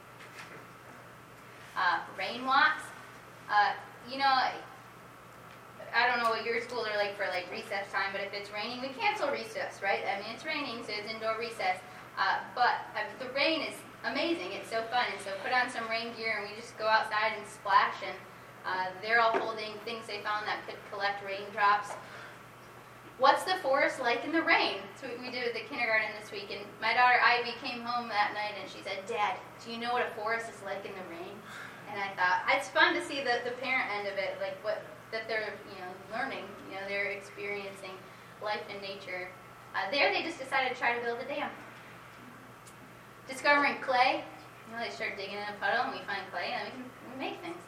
Uh, 1.76 2.00
rain 2.16 2.46
walks. 2.46 2.84
Uh, 3.50 3.72
you 4.08 4.18
know, 4.18 4.30
I 5.90 6.06
don't 6.06 6.22
know 6.22 6.30
what 6.30 6.44
your 6.44 6.60
schools 6.62 6.86
are 6.86 6.96
like 6.96 7.18
for 7.18 7.26
like 7.26 7.50
recess 7.50 7.90
time, 7.90 8.14
but 8.14 8.22
if 8.22 8.32
it's 8.32 8.50
raining, 8.54 8.80
we 8.80 8.94
cancel 8.94 9.30
recess, 9.30 9.82
right? 9.82 10.00
I 10.06 10.22
mean, 10.22 10.30
it's 10.34 10.46
raining, 10.46 10.84
so 10.86 10.94
it's 10.94 11.10
indoor 11.10 11.36
recess. 11.38 11.82
Uh, 12.16 12.38
but 12.54 12.86
the 13.18 13.32
rain 13.34 13.62
is 13.62 13.74
amazing. 14.04 14.52
It's 14.52 14.70
so 14.70 14.82
fun. 14.92 15.04
And 15.10 15.20
so 15.20 15.32
put 15.42 15.52
on 15.52 15.68
some 15.70 15.88
rain 15.88 16.12
gear 16.16 16.38
and 16.38 16.48
we 16.48 16.54
just 16.54 16.76
go 16.78 16.86
outside 16.86 17.34
and 17.36 17.46
splash 17.46 17.96
and 18.06 18.14
uh, 18.66 18.92
they're 19.02 19.20
all 19.20 19.36
holding 19.38 19.72
things 19.84 20.06
they 20.06 20.20
found 20.20 20.46
that 20.46 20.66
could 20.66 20.76
collect 20.90 21.24
raindrops. 21.24 21.90
What's 23.18 23.44
the 23.44 23.56
forest 23.60 24.00
like 24.00 24.24
in 24.24 24.32
the 24.32 24.42
rain? 24.42 24.80
That's 24.80 25.04
what 25.04 25.20
we 25.20 25.30
did 25.30 25.44
with 25.44 25.52
the 25.52 25.66
kindergarten 25.68 26.08
this 26.20 26.32
week. 26.32 26.48
And 26.48 26.64
my 26.80 26.94
daughter 26.94 27.20
Ivy 27.20 27.52
came 27.60 27.82
home 27.84 28.08
that 28.08 28.32
night 28.32 28.56
and 28.56 28.64
she 28.70 28.80
said, 28.82 29.04
Dad, 29.04 29.36
do 29.64 29.70
you 29.72 29.76
know 29.76 29.92
what 29.92 30.08
a 30.08 30.10
forest 30.16 30.48
is 30.48 30.60
like 30.64 30.84
in 30.88 30.92
the 30.96 31.06
rain? 31.12 31.36
And 31.92 32.00
I 32.00 32.08
thought, 32.16 32.48
it's 32.56 32.68
fun 32.68 32.94
to 32.94 33.02
see 33.02 33.20
the, 33.20 33.44
the 33.44 33.52
parent 33.60 33.92
end 33.92 34.08
of 34.08 34.16
it, 34.16 34.40
like 34.40 34.56
what 34.64 34.80
that 35.12 35.26
they're 35.26 35.52
you 35.68 35.78
know 35.82 35.92
learning, 36.14 36.44
you 36.68 36.76
know, 36.76 36.82
they're 36.88 37.10
experiencing 37.10 37.94
life 38.42 38.62
in 38.72 38.80
nature. 38.80 39.28
Uh, 39.74 39.90
there 39.90 40.12
they 40.12 40.22
just 40.22 40.38
decided 40.38 40.72
to 40.72 40.78
try 40.78 40.96
to 40.96 41.02
build 41.04 41.18
a 41.20 41.26
dam. 41.26 41.50
Discovering 43.28 43.80
clay, 43.82 44.24
you 44.66 44.76
know, 44.76 44.82
they 44.82 44.90
start 44.90 45.16
digging 45.16 45.36
in 45.36 45.46
a 45.50 45.58
puddle 45.60 45.84
and 45.84 45.92
we 45.92 45.98
find 46.06 46.22
clay 46.32 46.54
and 46.54 46.66
we 46.66 46.80
can 46.80 47.18
make 47.18 47.40
things. 47.42 47.62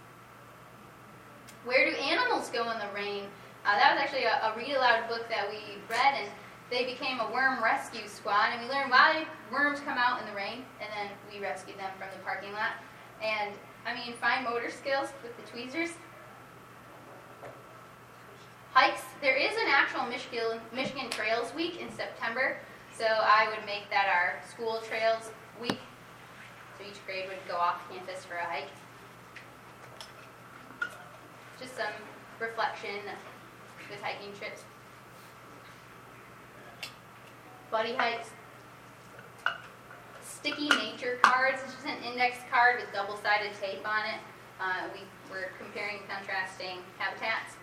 Where 1.65 1.89
do 1.89 1.97
animals 1.97 2.51
go 2.51 2.71
in 2.71 2.79
the 2.79 2.93
rain? 2.95 3.25
Uh, 3.65 3.77
that 3.79 3.95
was 3.95 4.03
actually 4.03 4.25
a, 4.25 4.51
a 4.51 4.55
read 4.57 4.75
aloud 4.77 5.09
book 5.09 5.29
that 5.29 5.49
we 5.49 5.79
read, 5.89 6.15
and 6.19 6.29
they 6.71 6.85
became 6.85 7.21
a 7.21 7.31
worm 7.33 7.63
rescue 7.63 8.09
squad, 8.09 8.51
and 8.53 8.63
we 8.63 8.69
learned 8.69 8.91
why 8.91 9.25
worms 9.53 9.79
come 9.81 9.97
out 9.97 10.21
in 10.21 10.27
the 10.27 10.35
rain, 10.35 10.65
and 10.81 10.91
then 10.91 11.09
we 11.31 11.41
rescued 11.41 11.79
them 11.79 11.91
from 11.99 12.09
the 12.17 12.25
parking 12.25 12.53
lot. 12.53 12.73
And 13.23 13.55
I 13.87 13.95
mean, 13.95 14.15
fine 14.15 14.45
motor 14.45 14.71
skills 14.71 15.09
with 15.23 15.37
the 15.37 15.51
tweezers. 15.51 15.91
Hikes. 18.73 19.03
There 19.21 19.37
is 19.37 19.53
an 19.53 19.69
actual 19.69 20.07
Michigan, 20.07 20.59
Michigan 20.75 21.11
Trails 21.11 21.55
Week 21.55 21.81
in 21.81 21.91
September. 21.93 22.57
So 22.97 23.05
I 23.05 23.49
would 23.49 23.65
make 23.67 23.89
that 23.91 24.09
our 24.09 24.41
school 24.49 24.81
trails 24.89 25.31
week. 25.61 25.79
So 26.79 26.85
each 26.89 27.05
grade 27.07 27.27
would 27.29 27.39
go 27.47 27.57
off 27.57 27.89
campus 27.91 28.25
for 28.25 28.35
a 28.35 28.45
hike. 28.45 28.69
Just 31.61 31.77
some 31.77 31.93
reflection 32.39 33.01
with 33.91 34.01
hiking 34.01 34.33
trips. 34.39 34.63
Buddy 37.71 37.95
hikes. 37.95 38.31
Sticky 40.23 40.69
nature 40.69 41.19
cards. 41.23 41.61
It's 41.65 41.75
just 41.75 41.87
an 41.87 42.03
index 42.03 42.37
card 42.51 42.81
with 42.81 42.93
double-sided 42.93 43.53
tape 43.61 43.87
on 43.89 44.05
it. 44.07 44.21
Uh, 44.61 44.89
we 44.93 45.01
were 45.31 45.49
comparing 45.59 46.01
contrasting 46.09 46.79
habitats. 46.99 47.57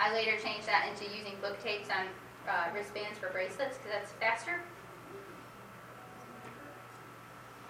I 0.00 0.12
later 0.12 0.36
changed 0.42 0.66
that 0.66 0.88
into 0.90 1.04
using 1.14 1.34
book 1.40 1.62
tapes 1.62 1.88
on 1.90 2.06
uh, 2.48 2.74
wristbands 2.74 3.18
for 3.18 3.30
bracelets 3.30 3.78
because 3.78 3.92
that's 3.92 4.12
faster. 4.12 4.60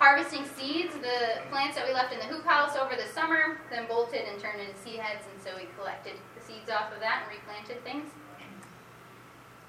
Harvesting 0.03 0.43
seeds, 0.59 0.99
the 0.99 1.39
plants 1.47 1.79
that 1.79 1.87
we 1.87 1.95
left 1.95 2.11
in 2.11 2.19
the 2.19 2.27
hoop 2.27 2.43
house 2.43 2.75
over 2.75 2.99
the 2.99 3.07
summer, 3.15 3.63
then 3.71 3.87
bolted 3.87 4.27
and 4.27 4.35
turned 4.35 4.59
into 4.59 4.75
seed 4.75 4.99
heads, 4.99 5.23
and 5.31 5.39
so 5.39 5.55
we 5.55 5.71
collected 5.79 6.19
the 6.35 6.43
seeds 6.43 6.67
off 6.67 6.91
of 6.91 6.99
that 6.99 7.23
and 7.23 7.31
replanted 7.31 7.79
things. 7.87 8.11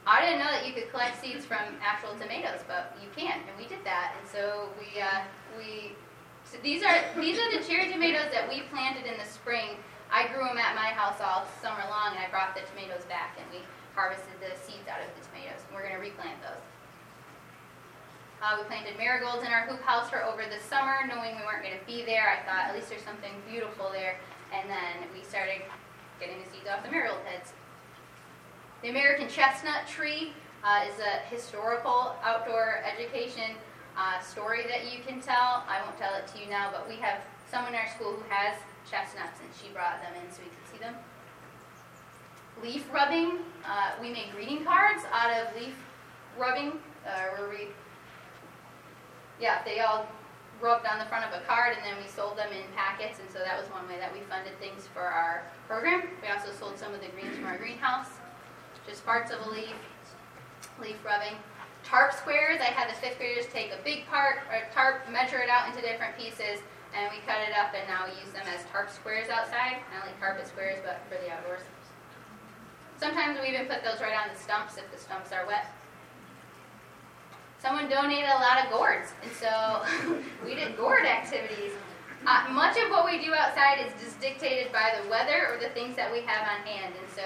I 0.10 0.26
didn't 0.26 0.42
know 0.42 0.50
that 0.50 0.66
you 0.66 0.74
could 0.74 0.90
collect 0.90 1.22
seeds 1.22 1.46
from 1.46 1.78
actual 1.86 2.18
tomatoes, 2.18 2.66
but 2.66 2.98
you 2.98 3.14
can, 3.14 3.46
and 3.46 3.54
we 3.62 3.70
did 3.70 3.86
that. 3.86 4.18
And 4.18 4.26
so 4.26 4.74
we 4.74 4.98
uh, 4.98 5.22
we 5.54 5.94
so 6.50 6.58
these 6.66 6.82
are 6.82 6.98
these 7.14 7.38
are 7.38 7.54
the 7.54 7.62
cherry 7.62 7.94
tomatoes 7.94 8.34
that 8.34 8.50
we 8.50 8.66
planted 8.74 9.06
in 9.06 9.22
the 9.22 9.30
spring. 9.30 9.78
I 10.10 10.34
grew 10.34 10.50
them 10.50 10.58
at 10.58 10.74
my 10.74 10.98
house 10.98 11.22
all 11.22 11.46
summer 11.62 11.86
long, 11.94 12.18
and 12.18 12.26
I 12.26 12.26
brought 12.34 12.58
the 12.58 12.66
tomatoes 12.74 13.06
back, 13.06 13.38
and 13.38 13.46
we 13.54 13.62
harvested 13.94 14.34
the 14.42 14.58
seeds 14.58 14.90
out 14.90 14.98
of 14.98 15.14
the 15.14 15.22
tomatoes. 15.30 15.62
We're 15.70 15.86
going 15.86 15.94
to 15.94 16.02
replant 16.02 16.42
those. 16.42 16.73
Uh, 18.44 18.58
we 18.60 18.64
planted 18.68 18.98
marigolds 18.98 19.40
in 19.40 19.54
our 19.54 19.62
hoop 19.62 19.82
house 19.84 20.10
for 20.10 20.22
over 20.22 20.44
the 20.44 20.60
summer, 20.68 21.08
knowing 21.08 21.32
we 21.40 21.44
weren't 21.48 21.64
going 21.64 21.80
to 21.80 21.86
be 21.88 22.04
there. 22.04 22.28
I 22.28 22.44
thought 22.44 22.68
at 22.68 22.76
least 22.76 22.90
there's 22.90 23.02
something 23.02 23.32
beautiful 23.50 23.88
there. 23.90 24.20
And 24.52 24.70
then 24.70 25.08
we 25.16 25.24
started 25.24 25.64
getting 26.20 26.44
the 26.44 26.52
seeds 26.52 26.68
off 26.68 26.84
the 26.84 26.92
marigold 26.92 27.24
heads. 27.24 27.54
The 28.82 28.90
American 28.90 29.30
chestnut 29.30 29.88
tree 29.88 30.34
uh, 30.60 30.84
is 30.92 31.00
a 31.00 31.24
historical 31.32 32.20
outdoor 32.22 32.84
education 32.84 33.56
uh, 33.96 34.20
story 34.20 34.68
that 34.68 34.92
you 34.92 35.00
can 35.08 35.22
tell. 35.22 35.64
I 35.64 35.80
won't 35.80 35.98
tell 35.98 36.14
it 36.16 36.28
to 36.36 36.36
you 36.36 36.50
now, 36.50 36.68
but 36.70 36.84
we 36.84 36.98
have 36.98 37.24
someone 37.50 37.74
in 37.74 37.80
our 37.80 37.88
school 37.96 38.12
who 38.12 38.28
has 38.28 38.60
chestnuts, 38.84 39.40
and 39.40 39.48
she 39.56 39.72
brought 39.72 40.04
them 40.04 40.12
in 40.20 40.28
so 40.30 40.44
we 40.44 40.52
could 40.52 40.68
see 40.68 40.84
them. 40.84 40.96
Leaf 42.60 42.92
rubbing. 42.92 43.40
Uh, 43.64 43.92
we 44.02 44.12
made 44.12 44.36
greeting 44.36 44.66
cards 44.66 45.08
out 45.14 45.32
of 45.32 45.56
leaf 45.56 45.80
rubbing, 46.38 46.74
uh, 47.08 47.40
where 47.40 47.48
we 47.48 47.72
yeah, 49.40 49.64
they 49.64 49.80
all 49.80 50.06
rubbed 50.62 50.86
on 50.86 50.98
the 50.98 51.06
front 51.06 51.26
of 51.26 51.36
a 51.36 51.44
card 51.46 51.76
and 51.76 51.84
then 51.84 52.02
we 52.02 52.08
sold 52.08 52.38
them 52.38 52.48
in 52.56 52.64
packets 52.76 53.20
and 53.20 53.30
so 53.30 53.40
that 53.40 53.60
was 53.60 53.68
one 53.72 53.88
way 53.88 54.00
that 54.00 54.14
we 54.14 54.24
funded 54.32 54.58
things 54.60 54.88
for 54.88 55.04
our 55.04 55.44
program. 55.68 56.08
We 56.22 56.30
also 56.30 56.52
sold 56.52 56.80
some 56.80 56.94
of 56.94 57.02
the 57.02 57.12
greens 57.12 57.36
from 57.36 57.46
our 57.46 57.58
greenhouse, 57.58 58.08
just 58.88 59.06
parts 59.06 59.32
of 59.32 59.46
a 59.46 59.50
leaf, 59.50 59.76
leaf 60.80 60.96
rubbing. 61.04 61.36
Tarp 61.84 62.14
squares, 62.14 62.62
I 62.62 62.72
had 62.72 62.88
the 62.88 62.96
fifth 62.96 63.20
graders 63.20 63.46
take 63.52 63.76
a 63.76 63.84
big 63.84 64.08
part, 64.08 64.40
or 64.48 64.64
tarp, 64.72 65.04
measure 65.12 65.44
it 65.44 65.50
out 65.50 65.68
into 65.68 65.82
different 65.82 66.16
pieces 66.18 66.64
and 66.96 67.12
we 67.12 67.20
cut 67.28 67.44
it 67.44 67.52
up 67.52 67.76
and 67.76 67.84
now 67.90 68.08
we 68.08 68.16
use 68.24 68.32
them 68.32 68.48
as 68.48 68.64
tarp 68.72 68.88
squares 68.90 69.28
outside, 69.28 69.84
of 69.92 70.08
like 70.08 70.16
carpet 70.22 70.48
squares 70.48 70.80
but 70.86 71.04
for 71.12 71.20
the 71.20 71.28
outdoors. 71.28 71.68
Sometimes 72.96 73.36
we 73.42 73.52
even 73.52 73.68
put 73.68 73.84
those 73.84 74.00
right 74.00 74.16
on 74.16 74.32
the 74.32 74.40
stumps 74.40 74.78
if 74.78 74.88
the 74.94 74.98
stumps 74.98 75.34
are 75.34 75.44
wet 75.46 75.68
someone 77.64 77.88
donated 77.88 78.30
a 78.30 78.40
lot 78.44 78.60
of 78.60 78.70
gourds, 78.70 79.14
and 79.24 79.32
so 79.32 79.82
we 80.46 80.54
did 80.54 80.76
gourd 80.76 81.06
activities. 81.06 81.72
Uh, 82.28 82.46
much 82.52 82.78
of 82.78 82.92
what 82.92 83.06
we 83.06 83.24
do 83.24 83.34
outside 83.34 83.80
is 83.80 83.92
just 84.04 84.20
dictated 84.20 84.72
by 84.72 84.92
the 85.02 85.10
weather 85.10 85.48
or 85.50 85.58
the 85.58 85.70
things 85.70 85.96
that 85.96 86.12
we 86.12 86.20
have 86.22 86.44
on 86.44 86.60
hand, 86.68 86.94
and 87.00 87.10
so 87.16 87.24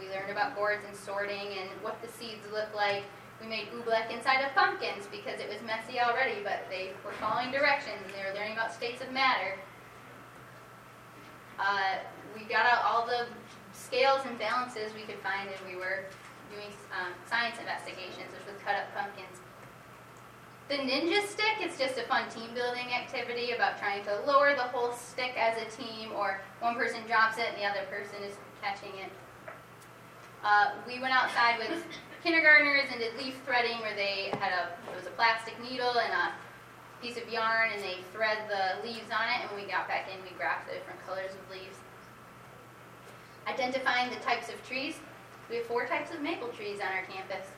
we 0.00 0.08
learned 0.08 0.30
about 0.30 0.54
gourds 0.54 0.82
and 0.86 0.96
sorting 0.96 1.58
and 1.58 1.68
what 1.82 2.00
the 2.02 2.08
seeds 2.08 2.46
look 2.52 2.72
like. 2.74 3.02
We 3.42 3.48
made 3.48 3.66
oobleck 3.74 4.14
inside 4.14 4.44
of 4.44 4.54
pumpkins 4.54 5.08
because 5.10 5.40
it 5.40 5.48
was 5.48 5.58
messy 5.66 5.98
already, 5.98 6.40
but 6.44 6.66
they 6.70 6.90
were 7.04 7.12
following 7.12 7.50
directions 7.50 7.98
and 8.04 8.14
they 8.14 8.22
were 8.28 8.36
learning 8.36 8.52
about 8.52 8.72
states 8.72 9.02
of 9.02 9.10
matter. 9.12 9.58
Uh, 11.58 11.98
we 12.36 12.44
got 12.44 12.66
out 12.66 12.84
all 12.84 13.06
the 13.06 13.26
scales 13.72 14.20
and 14.26 14.38
balances 14.38 14.92
we 14.94 15.02
could 15.02 15.18
find, 15.18 15.48
and 15.48 15.60
we 15.66 15.74
were 15.74 16.06
doing 16.52 16.70
um, 16.92 17.14
science 17.26 17.56
investigations, 17.58 18.28
which 18.34 18.46
was 18.46 18.58
cut 18.62 18.74
up. 18.76 18.86
The 20.70 20.76
ninja 20.76 21.26
stick 21.26 21.58
is 21.66 21.76
just 21.76 21.98
a 21.98 22.04
fun 22.04 22.30
team 22.30 22.54
building 22.54 22.94
activity 22.94 23.50
about 23.50 23.80
trying 23.80 24.04
to 24.04 24.22
lower 24.24 24.54
the 24.54 24.70
whole 24.70 24.92
stick 24.92 25.34
as 25.36 25.58
a 25.58 25.66
team, 25.66 26.12
or 26.14 26.40
one 26.60 26.76
person 26.76 27.00
drops 27.08 27.38
it 27.38 27.46
and 27.50 27.60
the 27.60 27.66
other 27.66 27.82
person 27.90 28.22
is 28.22 28.38
catching 28.62 28.94
it. 29.02 29.10
Uh, 30.44 30.70
we 30.86 31.00
went 31.00 31.12
outside 31.12 31.58
with 31.58 31.82
kindergartners 32.22 32.86
and 32.92 33.00
did 33.00 33.18
leaf 33.18 33.34
threading 33.44 33.80
where 33.80 33.96
they 33.96 34.30
had 34.38 34.52
a, 34.54 34.70
it 34.92 34.94
was 34.94 35.06
a 35.08 35.14
plastic 35.18 35.58
needle 35.60 35.98
and 35.98 36.12
a 36.12 36.30
piece 37.02 37.16
of 37.18 37.28
yarn 37.28 37.72
and 37.74 37.82
they 37.82 37.98
thread 38.12 38.38
the 38.46 38.86
leaves 38.86 39.10
on 39.10 39.26
it 39.26 39.42
and 39.42 39.50
when 39.50 39.66
we 39.66 39.68
got 39.68 39.88
back 39.88 40.06
in 40.06 40.22
we 40.22 40.30
graphed 40.38 40.70
the 40.70 40.74
different 40.78 41.04
colors 41.04 41.34
of 41.34 41.42
leaves. 41.50 41.82
Identifying 43.48 44.08
the 44.08 44.22
types 44.22 44.48
of 44.48 44.54
trees. 44.68 45.00
We 45.50 45.56
have 45.56 45.66
four 45.66 45.88
types 45.88 46.14
of 46.14 46.22
maple 46.22 46.54
trees 46.54 46.78
on 46.78 46.94
our 46.94 47.02
campus. 47.10 47.50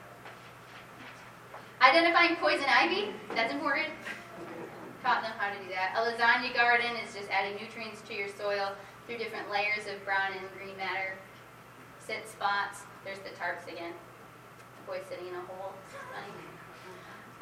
Identifying 1.82 2.36
poison 2.36 2.70
ivy, 2.70 3.10
that's 3.34 3.52
important. 3.52 3.90
Taught 5.02 5.26
them 5.26 5.32
how 5.36 5.50
to 5.50 5.58
do 5.58 5.68
that. 5.74 5.98
A 5.98 6.06
lasagna 6.06 6.54
garden 6.54 6.94
is 7.02 7.12
just 7.12 7.28
adding 7.28 7.58
nutrients 7.58 8.00
to 8.06 8.14
your 8.14 8.28
soil 8.28 8.70
through 9.04 9.18
different 9.18 9.50
layers 9.50 9.90
of 9.90 9.98
brown 10.06 10.30
and 10.30 10.46
green 10.54 10.78
matter. 10.78 11.18
Sit 11.98 12.22
spots, 12.30 12.86
there's 13.04 13.18
the 13.26 13.34
tarps 13.34 13.66
again. 13.66 13.90
The 13.90 14.82
boy 14.86 15.02
sitting 15.10 15.26
in 15.26 15.34
a 15.34 15.42
hole. 15.50 15.74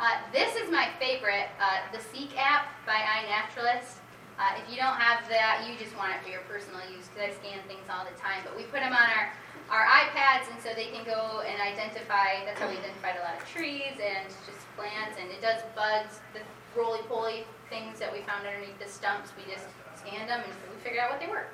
Uh, 0.01 0.16
this 0.32 0.57
is 0.57 0.72
my 0.72 0.88
favorite, 0.99 1.53
uh, 1.61 1.84
the 1.93 2.01
Seek 2.01 2.32
app 2.41 2.72
by 2.88 2.97
iNaturalist. 2.97 4.01
Uh, 4.41 4.57
if 4.57 4.64
you 4.72 4.80
don't 4.80 4.97
have 4.97 5.28
that, 5.28 5.68
you 5.68 5.76
just 5.76 5.93
want 6.01 6.16
it 6.16 6.24
for 6.24 6.32
your 6.32 6.41
personal 6.49 6.80
use 6.88 7.12
because 7.12 7.28
I 7.28 7.45
scan 7.45 7.61
things 7.68 7.84
all 7.93 8.09
the 8.09 8.16
time. 8.16 8.41
But 8.41 8.57
we 8.57 8.64
put 8.72 8.80
them 8.80 8.97
on 8.97 9.05
our 9.05 9.36
our 9.70 9.86
iPads, 9.86 10.50
and 10.50 10.60
so 10.60 10.74
they 10.74 10.90
can 10.90 11.06
go 11.06 11.42
and 11.46 11.62
identify. 11.62 12.44
That's 12.44 12.58
how 12.58 12.68
we 12.68 12.76
identified 12.76 13.16
a 13.16 13.22
lot 13.22 13.38
of 13.38 13.46
trees 13.46 13.94
and 14.02 14.26
just 14.46 14.66
plants, 14.76 15.16
and 15.18 15.30
it 15.30 15.40
does 15.40 15.62
bugs, 15.74 16.20
the 16.34 16.42
roly-poly 16.74 17.46
things 17.70 17.98
that 17.98 18.12
we 18.12 18.20
found 18.26 18.46
underneath 18.46 18.78
the 18.78 18.90
stumps. 18.90 19.30
We 19.38 19.46
just 19.50 19.66
scanned 19.94 20.28
them 20.28 20.42
and 20.42 20.52
we 20.70 20.76
figured 20.82 21.00
out 21.00 21.10
what 21.10 21.20
they 21.20 21.30
were. 21.30 21.46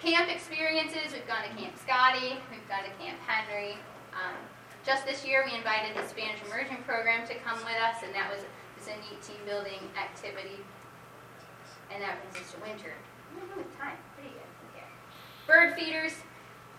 Camp 0.00 0.32
experiences. 0.32 1.12
We've 1.12 1.26
gone 1.28 1.44
to 1.44 1.52
Camp 1.54 1.76
Scotty. 1.78 2.40
We've 2.50 2.66
gone 2.66 2.82
to 2.82 2.92
Camp 2.98 3.20
Henry. 3.28 3.78
Um, 4.16 4.34
just 4.84 5.06
this 5.06 5.24
year, 5.24 5.44
we 5.46 5.54
invited 5.54 5.94
the 5.94 6.02
Spanish 6.08 6.42
immersion 6.42 6.82
program 6.82 7.26
to 7.28 7.34
come 7.38 7.58
with 7.62 7.78
us, 7.78 8.02
and 8.02 8.12
that 8.14 8.26
was, 8.32 8.42
was 8.74 8.88
a 8.88 8.96
neat 8.98 9.22
team 9.22 9.38
building 9.46 9.78
activity. 9.94 10.58
And 11.92 12.02
that 12.02 12.18
us 12.34 12.50
to 12.50 12.58
winter. 12.60 12.96
time. 13.78 13.96
Bird 15.46 15.74
feeders, 15.74 16.12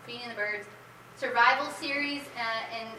feeding 0.06 0.30
the 0.30 0.36
birds, 0.36 0.66
survival 1.16 1.70
series, 1.72 2.22
uh, 2.38 2.76
and 2.80 2.90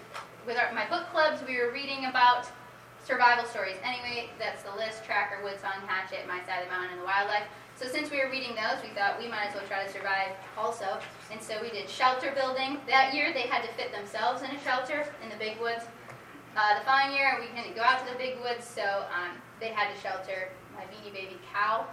with 0.47 0.57
our, 0.57 0.73
my 0.75 0.87
book 0.89 1.09
clubs, 1.11 1.43
we 1.47 1.57
were 1.59 1.73
reading 1.73 2.07
about 2.07 2.47
survival 3.05 3.45
stories. 3.45 3.77
Anyway, 3.85 4.31
that's 4.39 4.63
the 4.63 4.75
list, 4.77 5.05
Tracker, 5.05 5.43
Woodsong, 5.45 5.87
Hatchet, 5.87 6.27
My 6.27 6.41
Side 6.45 6.63
of 6.63 6.69
the 6.69 6.75
Mountain, 6.75 6.93
and 6.93 7.01
the 7.01 7.05
Wildlife. 7.05 7.45
So 7.77 7.87
since 7.89 8.11
we 8.11 8.19
were 8.19 8.31
reading 8.31 8.55
those, 8.55 8.81
we 8.83 8.91
thought 8.95 9.19
we 9.19 9.29
might 9.29 9.49
as 9.49 9.55
well 9.55 9.65
try 9.67 9.85
to 9.85 9.91
survive 9.91 10.31
also. 10.57 10.99
And 11.33 11.43
so 11.43 11.61
we 11.61 11.71
did 11.71 11.89
shelter 11.89 12.33
building. 12.35 12.79
That 12.87 13.13
year, 13.13 13.33
they 13.35 13.51
had 13.51 13.63
to 13.63 13.73
fit 13.75 13.93
themselves 13.93 14.43
in 14.43 14.51
a 14.51 14.61
shelter 14.63 15.07
in 15.23 15.29
the 15.29 15.37
big 15.37 15.61
woods. 15.61 15.85
Uh, 16.57 16.79
the 16.79 16.85
following 16.85 17.17
year, 17.17 17.37
we 17.41 17.49
couldn't 17.49 17.75
go 17.75 17.83
out 17.83 18.07
to 18.07 18.13
the 18.13 18.17
big 18.17 18.39
woods, 18.41 18.65
so 18.65 19.05
um, 19.11 19.37
they 19.59 19.69
had 19.69 19.93
to 19.93 20.01
shelter 20.01 20.51
my 20.77 20.85
beanie 20.85 21.13
baby 21.13 21.37
cow. 21.53 21.85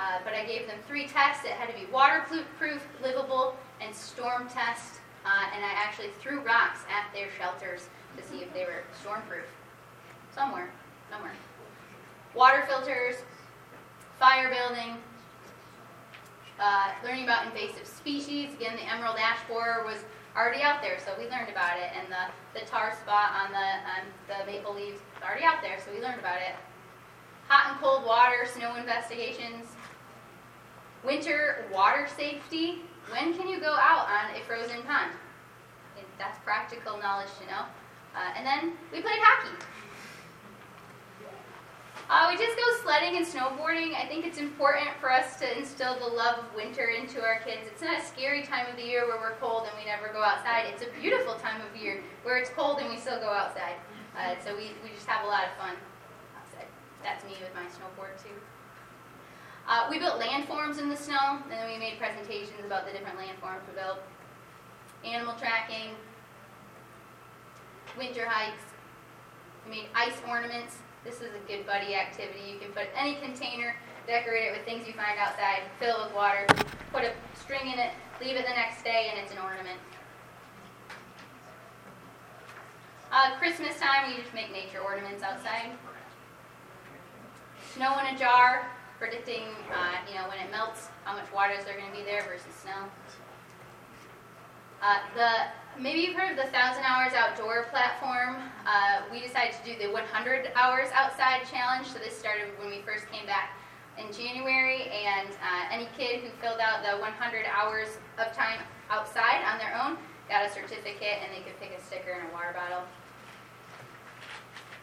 Uh, 0.00 0.18
but 0.24 0.32
I 0.32 0.46
gave 0.46 0.66
them 0.66 0.78
three 0.88 1.06
tests. 1.06 1.44
It 1.44 1.50
had 1.50 1.68
to 1.68 1.74
be 1.74 1.84
waterproof, 1.92 2.88
livable, 3.02 3.54
and 3.82 3.94
storm 3.94 4.48
test. 4.48 5.00
Uh, 5.26 5.44
and 5.54 5.62
I 5.62 5.72
actually 5.76 6.08
threw 6.22 6.40
rocks 6.40 6.80
at 6.88 7.12
their 7.12 7.28
shelters 7.38 7.90
to 8.16 8.24
see 8.24 8.38
if 8.38 8.50
they 8.54 8.64
were 8.64 8.82
stormproof. 9.04 9.44
Somewhere, 10.34 10.70
somewhere. 11.10 11.34
Water 12.34 12.64
filters, 12.66 13.16
fire 14.18 14.48
building, 14.48 14.96
uh, 16.58 16.92
learning 17.04 17.24
about 17.24 17.44
invasive 17.44 17.86
species. 17.86 18.54
Again, 18.54 18.76
the 18.76 18.90
emerald 18.90 19.16
ash 19.18 19.40
borer 19.48 19.84
was 19.84 19.98
already 20.34 20.62
out 20.62 20.80
there, 20.80 20.98
so 21.04 21.12
we 21.18 21.28
learned 21.28 21.50
about 21.50 21.76
it. 21.76 21.90
And 21.92 22.08
the, 22.08 22.58
the 22.58 22.64
tar 22.64 22.96
spot 23.02 23.32
on 23.44 23.52
the, 23.52 23.58
on 23.58 24.02
the 24.28 24.50
maple 24.50 24.74
leaves 24.74 25.00
was 25.12 25.28
already 25.28 25.44
out 25.44 25.60
there, 25.60 25.78
so 25.84 25.92
we 25.92 26.00
learned 26.00 26.20
about 26.20 26.38
it. 26.38 26.56
Hot 27.48 27.72
and 27.72 27.80
cold 27.82 28.06
water, 28.06 28.46
snow 28.46 28.76
investigations, 28.76 29.66
Winter 31.04 31.64
water 31.72 32.06
safety. 32.16 32.82
When 33.10 33.34
can 33.34 33.48
you 33.48 33.60
go 33.60 33.72
out 33.72 34.08
on 34.08 34.36
a 34.36 34.44
frozen 34.44 34.82
pond? 34.82 35.12
That's 36.18 36.38
practical 36.44 36.98
knowledge 36.98 37.30
to 37.40 37.46
know. 37.46 37.64
Uh, 38.14 38.36
and 38.36 38.46
then 38.46 38.72
we 38.92 39.00
played 39.00 39.18
hockey. 39.20 39.56
Uh, 42.10 42.26
we 42.28 42.36
just 42.36 42.58
go 42.58 42.64
sledding 42.82 43.16
and 43.16 43.24
snowboarding. 43.24 43.94
I 43.94 44.04
think 44.06 44.26
it's 44.26 44.38
important 44.38 44.90
for 45.00 45.10
us 45.12 45.38
to 45.38 45.46
instill 45.56 45.96
the 45.98 46.06
love 46.06 46.40
of 46.40 46.54
winter 46.56 46.86
into 46.86 47.22
our 47.22 47.38
kids. 47.38 47.70
It's 47.70 47.80
not 47.80 48.00
a 48.00 48.04
scary 48.04 48.42
time 48.42 48.66
of 48.68 48.76
the 48.76 48.82
year 48.82 49.06
where 49.06 49.16
we're 49.20 49.36
cold 49.36 49.62
and 49.70 49.72
we 49.78 49.86
never 49.86 50.12
go 50.12 50.20
outside. 50.20 50.66
It's 50.74 50.82
a 50.82 50.90
beautiful 51.00 51.34
time 51.34 51.62
of 51.62 51.80
year 51.80 52.02
where 52.24 52.36
it's 52.36 52.50
cold 52.50 52.80
and 52.80 52.90
we 52.90 52.96
still 52.96 53.20
go 53.20 53.30
outside. 53.30 53.76
Uh, 54.18 54.34
so 54.44 54.56
we, 54.56 54.74
we 54.82 54.90
just 54.92 55.06
have 55.06 55.24
a 55.24 55.28
lot 55.28 55.44
of 55.44 55.54
fun 55.54 55.76
outside. 56.36 56.66
That's 57.04 57.24
me 57.24 57.38
with 57.40 57.54
my 57.54 57.70
snowboard 57.70 58.20
too. 58.20 58.34
Uh, 59.70 59.86
we 59.88 60.00
built 60.00 60.20
landforms 60.20 60.80
in 60.80 60.88
the 60.88 60.96
snow, 60.96 61.38
and 61.44 61.52
then 61.52 61.70
we 61.70 61.78
made 61.78 61.96
presentations 61.96 62.58
about 62.66 62.84
the 62.84 62.90
different 62.90 63.16
landforms 63.16 63.62
we 63.68 63.80
built. 63.80 64.00
Animal 65.04 65.36
tracking, 65.38 65.90
winter 67.96 68.26
hikes. 68.26 68.64
We 69.64 69.70
made 69.70 69.86
ice 69.94 70.20
ornaments. 70.28 70.78
This 71.04 71.20
is 71.20 71.30
a 71.36 71.46
good 71.46 71.64
buddy 71.66 71.94
activity. 71.94 72.40
You 72.52 72.58
can 72.58 72.72
put 72.72 72.88
any 72.96 73.14
container, 73.22 73.76
decorate 74.08 74.48
it 74.48 74.56
with 74.56 74.64
things 74.64 74.88
you 74.88 74.92
find 74.92 75.16
outside, 75.20 75.62
fill 75.78 76.02
it 76.02 76.06
with 76.06 76.16
water, 76.16 76.46
put 76.92 77.04
a 77.04 77.12
string 77.38 77.72
in 77.72 77.78
it, 77.78 77.92
leave 78.20 78.34
it 78.34 78.44
the 78.48 78.54
next 78.54 78.82
day, 78.82 79.12
and 79.12 79.20
it's 79.20 79.30
an 79.30 79.38
ornament. 79.38 79.78
Uh, 83.12 83.38
Christmas 83.38 83.78
time, 83.78 84.10
we 84.10 84.20
just 84.20 84.34
make 84.34 84.50
nature 84.50 84.80
ornaments 84.80 85.22
outside. 85.22 85.70
Snow 87.72 87.96
in 88.00 88.16
a 88.16 88.18
jar, 88.18 88.66
predicting, 89.00 89.48
uh, 89.72 89.96
you 90.06 90.14
know, 90.14 90.28
when 90.28 90.38
it 90.38 90.52
melts, 90.52 90.92
how 91.04 91.16
much 91.16 91.24
water 91.32 91.54
is 91.56 91.64
there 91.64 91.72
going 91.72 91.90
to 91.90 91.96
be 91.96 92.04
there 92.04 92.20
versus 92.28 92.52
snow. 92.52 92.84
Uh, 94.84 95.00
the 95.16 95.80
maybe 95.80 96.00
you've 96.00 96.16
heard 96.16 96.32
of 96.32 96.36
the 96.36 96.52
Thousand 96.52 96.84
Hours 96.84 97.16
Outdoor 97.16 97.64
platform. 97.72 98.36
Uh, 98.68 99.00
we 99.10 99.20
decided 99.20 99.56
to 99.56 99.64
do 99.64 99.72
the 99.80 99.90
100 99.90 100.52
Hours 100.54 100.88
Outside 100.92 101.48
Challenge. 101.50 101.88
So 101.88 101.98
this 101.98 102.12
started 102.16 102.52
when 102.60 102.68
we 102.68 102.84
first 102.84 103.08
came 103.10 103.24
back 103.24 103.56
in 103.96 104.12
January, 104.12 104.92
and 104.92 105.28
uh, 105.40 105.72
any 105.72 105.88
kid 105.96 106.20
who 106.20 106.28
filled 106.40 106.60
out 106.60 106.84
the 106.84 107.00
100 107.00 107.44
hours 107.48 107.88
of 108.20 108.32
time 108.36 108.60
outside 108.90 109.40
on 109.48 109.58
their 109.58 109.72
own 109.80 109.96
got 110.28 110.44
a 110.44 110.50
certificate, 110.52 111.24
and 111.24 111.32
they 111.32 111.40
could 111.40 111.58
pick 111.58 111.72
a 111.76 111.80
sticker 111.82 112.12
and 112.12 112.28
a 112.28 112.32
water 112.32 112.54
bottle. 112.54 112.84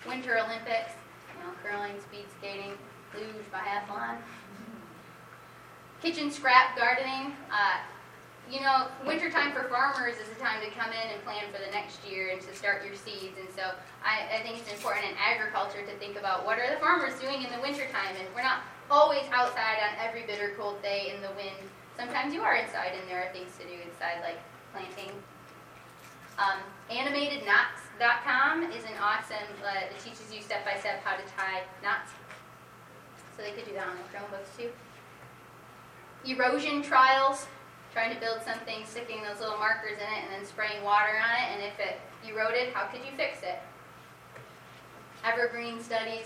Winter 0.06 0.38
Olympics, 0.38 0.94
you 1.34 1.46
know, 1.46 1.54
curling, 1.64 2.00
speed 2.02 2.26
skating, 2.38 2.74
luge, 3.14 3.46
biathlon. 3.52 4.18
Kitchen 6.02 6.32
scrap 6.32 6.78
gardening. 6.78 7.34
Uh, 7.52 7.78
you 8.50 8.62
know, 8.62 8.88
wintertime 9.06 9.52
for 9.52 9.68
farmers 9.68 10.16
is 10.16 10.32
a 10.32 10.40
time 10.40 10.62
to 10.64 10.72
come 10.72 10.92
in 10.92 11.12
and 11.12 11.20
plan 11.24 11.44
for 11.52 11.60
the 11.60 11.72
next 11.72 12.00
year 12.08 12.32
and 12.32 12.40
to 12.42 12.56
start 12.56 12.86
your 12.86 12.96
seeds. 12.96 13.36
And 13.36 13.50
so 13.52 13.76
I, 14.06 14.40
I 14.40 14.40
think 14.40 14.60
it's 14.60 14.72
important 14.72 15.04
in 15.04 15.16
agriculture 15.20 15.84
to 15.84 15.94
think 16.00 16.16
about 16.18 16.46
what 16.46 16.58
are 16.58 16.72
the 16.72 16.80
farmers 16.80 17.20
doing 17.20 17.44
in 17.44 17.52
the 17.52 17.60
wintertime. 17.60 18.16
And 18.16 18.28
we're 18.34 18.48
not 18.48 18.64
always 18.90 19.28
outside 19.34 19.84
on 19.84 20.00
every 20.00 20.24
bitter 20.24 20.56
cold 20.56 20.82
day 20.82 21.12
in 21.14 21.22
the 21.22 21.32
wind. 21.36 21.60
Sometimes 21.98 22.34
you 22.34 22.42
are 22.42 22.56
inside 22.56 22.96
and 22.96 23.04
there 23.10 23.20
are 23.20 23.32
things 23.34 23.52
to 23.60 23.68
do 23.68 23.76
inside, 23.84 24.24
like 24.24 24.40
planting. 24.72 25.12
Um, 26.40 26.62
animatedknots.com 26.94 28.72
is 28.72 28.86
an 28.86 28.96
awesome, 29.02 29.50
uh, 29.66 29.92
it 29.92 30.00
teaches 30.00 30.32
you 30.32 30.42
step 30.42 30.64
by 30.64 30.80
step 30.80 31.04
how 31.04 31.18
to 31.18 31.24
tie 31.36 31.64
knots. 31.84 32.14
So 33.38 33.44
they 33.44 33.52
could 33.52 33.66
do 33.66 33.74
that 33.74 33.88
on 33.88 33.96
their 33.96 34.10
Chromebooks 34.10 34.58
too. 34.58 34.70
Erosion 36.26 36.82
trials 36.82 37.46
trying 37.94 38.14
to 38.14 38.20
build 38.20 38.42
something, 38.42 38.86
sticking 38.86 39.22
those 39.24 39.40
little 39.40 39.58
markers 39.58 39.98
in 39.98 40.06
it, 40.06 40.24
and 40.24 40.34
then 40.34 40.46
spraying 40.46 40.84
water 40.84 41.14
on 41.22 41.34
it, 41.38 41.48
and 41.54 41.64
if 41.64 41.80
it 41.80 42.00
eroded, 42.28 42.74
how 42.74 42.88
could 42.88 43.00
you 43.02 43.12
fix 43.16 43.40
it? 43.44 43.60
Evergreen 45.24 45.82
studies, 45.82 46.26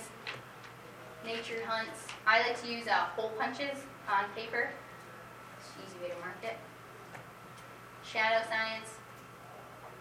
nature 1.26 1.64
hunts. 1.66 2.07
I 2.26 2.41
like 2.41 2.62
to 2.62 2.68
use 2.68 2.88
uh, 2.88 3.07
hole 3.16 3.32
punches 3.38 3.78
on 4.09 4.26
paper. 4.36 4.70
It's 5.57 5.68
an 5.76 5.84
easy 5.88 6.03
way 6.03 6.09
to 6.16 6.20
mark 6.20 6.38
it. 6.43 6.57
Shadow 8.03 8.45
science. 8.47 8.97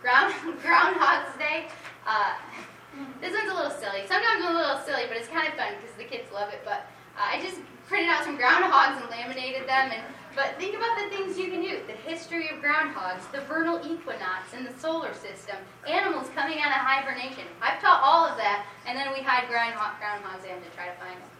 Ground 0.02 0.34
Groundhog's 0.62 1.36
Day. 1.38 1.68
Uh, 2.06 2.34
this 3.20 3.32
one's 3.32 3.50
a 3.50 3.54
little 3.54 3.70
silly. 3.70 4.02
Sometimes 4.08 4.44
a 4.44 4.52
little 4.52 4.78
silly, 4.84 5.04
but 5.08 5.16
it's 5.16 5.28
kind 5.28 5.46
of 5.46 5.54
fun 5.54 5.74
because 5.80 5.94
the 5.96 6.04
kids 6.04 6.32
love 6.32 6.52
it. 6.52 6.62
But 6.64 6.86
I 7.20 7.40
just 7.40 7.60
printed 7.86 8.08
out 8.08 8.24
some 8.24 8.38
groundhogs 8.38 9.00
and 9.00 9.10
laminated 9.10 9.68
them 9.68 9.90
and 9.92 10.02
but 10.36 10.56
think 10.58 10.76
about 10.76 10.96
the 10.96 11.14
things 11.14 11.36
you 11.36 11.50
can 11.50 11.60
do. 11.60 11.80
The 11.86 11.98
history 12.08 12.48
of 12.50 12.62
groundhogs, 12.62 13.30
the 13.32 13.40
vernal 13.42 13.78
equinox 13.84 14.54
in 14.56 14.64
the 14.64 14.72
solar 14.78 15.12
system, 15.12 15.56
animals 15.88 16.28
coming 16.34 16.60
out 16.60 16.70
of 16.70 16.86
hibernation. 16.86 17.44
I've 17.60 17.80
taught 17.80 18.00
all 18.02 18.26
of 18.26 18.36
that, 18.36 18.64
and 18.86 18.96
then 18.96 19.12
we 19.12 19.20
hide 19.20 19.48
groundhog, 19.48 19.98
groundhogs 20.00 20.44
in 20.44 20.62
to 20.62 20.70
try 20.70 20.86
to 20.86 20.94
find 21.02 21.18
them. 21.20 21.30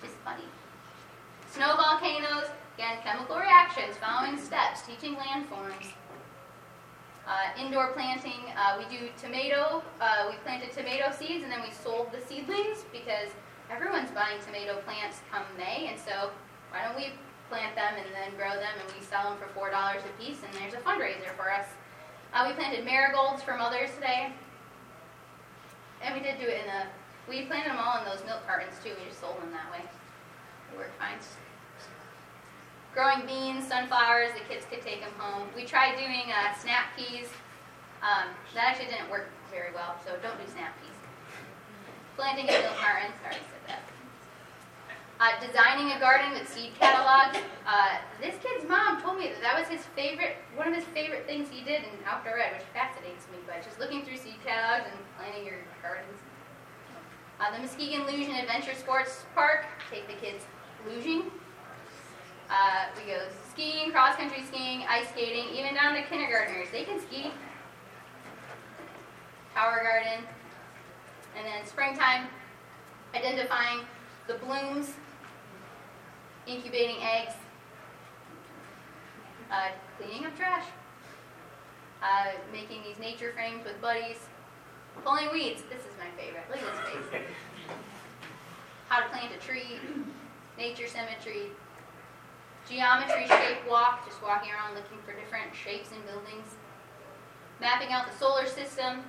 Just 0.00 0.14
funny. 0.24 0.44
Snow 1.50 1.74
volcanoes, 1.76 2.46
again, 2.78 2.98
chemical 3.02 3.36
reactions, 3.36 3.96
following 3.96 4.38
steps, 4.38 4.82
teaching 4.82 5.16
landforms. 5.16 5.92
Uh, 7.26 7.58
indoor 7.58 7.92
planting, 7.92 8.52
uh, 8.56 8.78
we 8.78 8.84
do 8.96 9.08
tomato, 9.20 9.82
uh, 10.00 10.26
we 10.30 10.36
planted 10.44 10.70
tomato 10.72 11.10
seeds 11.10 11.42
and 11.42 11.50
then 11.50 11.62
we 11.62 11.70
sold 11.70 12.12
the 12.12 12.20
seedlings 12.28 12.84
because 12.92 13.30
everyone's 13.70 14.10
buying 14.10 14.38
tomato 14.44 14.76
plants 14.82 15.20
come 15.30 15.44
May, 15.56 15.88
and 15.88 15.98
so 15.98 16.30
why 16.70 16.84
don't 16.84 16.96
we 16.96 17.12
plant 17.48 17.74
them 17.76 17.94
and 17.96 18.08
then 18.12 18.34
grow 18.36 18.54
them, 18.58 18.74
and 18.80 18.86
we 18.92 19.04
sell 19.04 19.30
them 19.30 19.38
for 19.38 19.48
$4 19.52 19.70
a 19.70 20.22
piece, 20.22 20.42
and 20.42 20.52
there's 20.58 20.74
a 20.74 20.82
fundraiser 20.84 21.30
for 21.36 21.50
us. 21.52 21.66
Uh, 22.32 22.44
we 22.48 22.54
planted 22.54 22.84
marigolds 22.84 23.42
for 23.42 23.56
Mother's 23.56 23.94
Day, 24.00 24.32
and 26.02 26.14
we 26.14 26.20
did 26.20 26.38
do 26.38 26.46
it 26.46 26.64
in 26.64 26.68
a, 26.68 26.86
we 27.28 27.46
planted 27.46 27.70
them 27.70 27.78
all 27.78 27.98
in 27.98 28.04
those 28.04 28.24
milk 28.26 28.44
cartons 28.46 28.74
too, 28.82 28.90
we 28.98 29.08
just 29.08 29.20
sold 29.20 29.40
them 29.40 29.50
that 29.52 29.70
way. 29.70 29.80
It 29.80 30.76
worked 30.76 30.98
fine. 30.98 31.18
Growing 32.94 33.26
beans, 33.26 33.66
sunflowers, 33.66 34.30
the 34.34 34.44
kids 34.46 34.66
could 34.70 34.82
take 34.82 35.00
them 35.00 35.10
home. 35.18 35.48
We 35.56 35.64
tried 35.64 35.96
doing 35.96 36.30
uh, 36.30 36.54
snap 36.54 36.94
peas. 36.96 37.26
Um, 38.02 38.30
that 38.54 38.70
actually 38.70 38.86
didn't 38.86 39.10
work 39.10 39.26
very 39.50 39.74
well, 39.74 39.96
so 40.04 40.12
don't 40.22 40.38
do 40.38 40.46
snap 40.52 40.78
peas. 40.80 40.93
Planting 42.16 42.48
a 42.48 42.52
milk 42.52 42.76
cartons, 42.76 43.14
sorry, 43.22 43.36
uh, 45.20 45.46
designing 45.46 45.92
a 45.92 45.98
garden 45.98 46.32
with 46.32 46.48
seed 46.48 46.70
catalogs. 46.78 47.38
Uh, 47.66 47.96
this 48.20 48.34
kid's 48.42 48.68
mom 48.68 49.00
told 49.00 49.18
me 49.18 49.28
that 49.28 49.40
that 49.40 49.58
was 49.58 49.68
his 49.68 49.84
favorite, 49.96 50.36
one 50.54 50.68
of 50.68 50.74
his 50.74 50.84
favorite 50.92 51.26
things 51.26 51.48
he 51.50 51.64
did 51.64 51.82
in 51.82 51.90
Outdoor 52.06 52.38
Ed, 52.38 52.52
which 52.52 52.66
fascinates 52.72 53.26
me, 53.32 53.38
but 53.46 53.64
just 53.64 53.78
looking 53.78 54.04
through 54.04 54.18
seed 54.18 54.34
catalogs 54.44 54.84
and 54.90 54.98
planting 55.16 55.46
your 55.46 55.58
gardens. 55.82 56.20
Uh, 57.40 57.50
the 57.52 57.58
Muskegon 57.58 58.06
Luge 58.06 58.28
and 58.28 58.38
Adventure 58.38 58.74
Sports 58.74 59.24
Park, 59.34 59.66
take 59.90 60.06
the 60.06 60.14
kids 60.14 60.44
luging. 60.88 61.24
Uh, 62.50 62.86
we 62.96 63.10
go 63.10 63.22
skiing, 63.50 63.90
cross-country 63.90 64.42
skiing, 64.46 64.84
ice 64.88 65.08
skating, 65.08 65.48
even 65.54 65.74
down 65.74 65.94
to 65.94 66.02
kindergartners. 66.02 66.68
They 66.70 66.84
can 66.84 67.00
ski. 67.00 67.32
Tower 69.54 69.82
garden. 69.82 70.24
And 71.36 71.46
then 71.46 71.66
springtime, 71.66 72.28
identifying 73.14 73.80
the 74.26 74.34
blooms 74.34 74.92
incubating 76.46 76.96
eggs, 77.02 77.34
uh, 79.50 79.68
cleaning 79.98 80.26
up 80.26 80.36
trash, 80.36 80.66
uh, 82.02 82.32
making 82.52 82.82
these 82.82 82.98
nature 82.98 83.32
frames 83.32 83.64
with 83.64 83.80
buddies, 83.80 84.18
pulling 85.04 85.30
weeds. 85.32 85.62
This 85.70 85.80
is 85.80 85.92
my 85.98 86.10
favorite. 86.20 86.44
Look 86.50 86.58
at 86.58 86.84
this 86.84 87.10
face. 87.10 87.22
How 88.88 89.00
to 89.00 89.08
plant 89.08 89.32
a 89.34 89.38
tree, 89.44 89.80
nature 90.58 90.86
symmetry, 90.86 91.50
geometry 92.68 93.26
shape 93.26 93.68
walk, 93.68 94.06
just 94.06 94.22
walking 94.22 94.50
around 94.52 94.74
looking 94.74 94.98
for 95.04 95.12
different 95.12 95.54
shapes 95.54 95.90
and 95.92 96.04
buildings, 96.06 96.56
mapping 97.60 97.88
out 97.92 98.10
the 98.10 98.16
solar 98.18 98.46
system, 98.46 99.02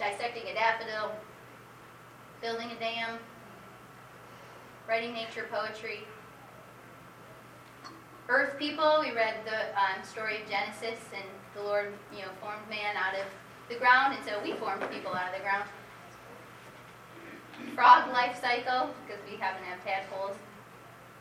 dissecting 0.00 0.48
a 0.48 0.54
daffodil, 0.54 1.12
building 2.40 2.70
a 2.72 2.80
dam, 2.80 3.18
writing 4.88 5.12
nature 5.12 5.46
poetry. 5.52 6.00
Earth 8.28 8.58
people, 8.58 8.96
we 9.00 9.12
read 9.12 9.34
the 9.44 9.76
um, 9.76 10.02
story 10.02 10.40
of 10.40 10.48
Genesis, 10.48 10.98
and 11.12 11.28
the 11.54 11.62
Lord, 11.62 11.92
you 12.12 12.22
know, 12.22 12.32
formed 12.40 12.64
man 12.70 12.96
out 12.96 13.14
of 13.14 13.26
the 13.68 13.76
ground, 13.76 14.16
and 14.16 14.24
so 14.24 14.40
we 14.42 14.54
formed 14.54 14.82
people 14.90 15.12
out 15.12 15.28
of 15.28 15.34
the 15.36 15.42
ground. 15.42 15.68
Frog 17.74 18.10
life 18.10 18.40
cycle, 18.40 18.88
because 19.04 19.20
we 19.30 19.36
haven't 19.36 19.64
had 19.64 19.84
tadpoles. 19.84 20.36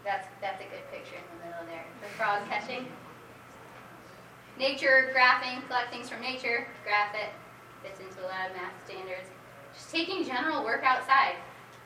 That's 0.05 0.27
that's 0.39 0.61
a 0.61 0.63
good 0.63 0.87
picture 0.89 1.17
in 1.17 1.27
the 1.35 1.45
middle 1.45 1.65
there. 1.67 1.83
The 2.01 2.07
frog 2.15 2.47
catching. 2.47 2.87
Nature 4.57 5.11
graphing, 5.13 5.67
collect 5.67 5.91
things 5.91 6.09
from 6.09 6.21
nature, 6.21 6.65
graph 6.85 7.13
it, 7.15 7.29
fits 7.83 7.99
into 7.99 8.21
a 8.21 8.27
lot 8.27 8.49
of 8.49 8.55
math 8.55 8.73
standards. 8.85 9.29
Just 9.73 9.91
taking 9.91 10.23
general 10.23 10.63
work 10.63 10.83
outside. 10.83 11.35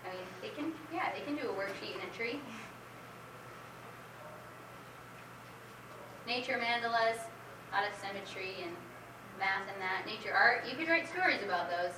I 0.06 0.14
mean, 0.14 0.28
they 0.42 0.50
can, 0.50 0.74
yeah, 0.94 1.14
they 1.14 1.22
can 1.22 1.36
do 1.36 1.50
a 1.50 1.54
worksheet 1.54 1.96
in 1.96 2.02
a 2.04 2.12
tree. 2.16 2.40
nature 6.28 6.60
mandalas, 6.60 7.20
a 7.72 7.76
lot 7.76 7.84
of 7.90 7.94
symmetry 8.00 8.64
and 8.64 8.72
math 9.40 9.68
and 9.72 9.82
that. 9.82 10.06
Nature 10.06 10.34
art, 10.34 10.64
you 10.70 10.76
could 10.76 10.88
write 10.88 11.08
stories 11.08 11.44
about 11.44 11.70
those. 11.70 11.94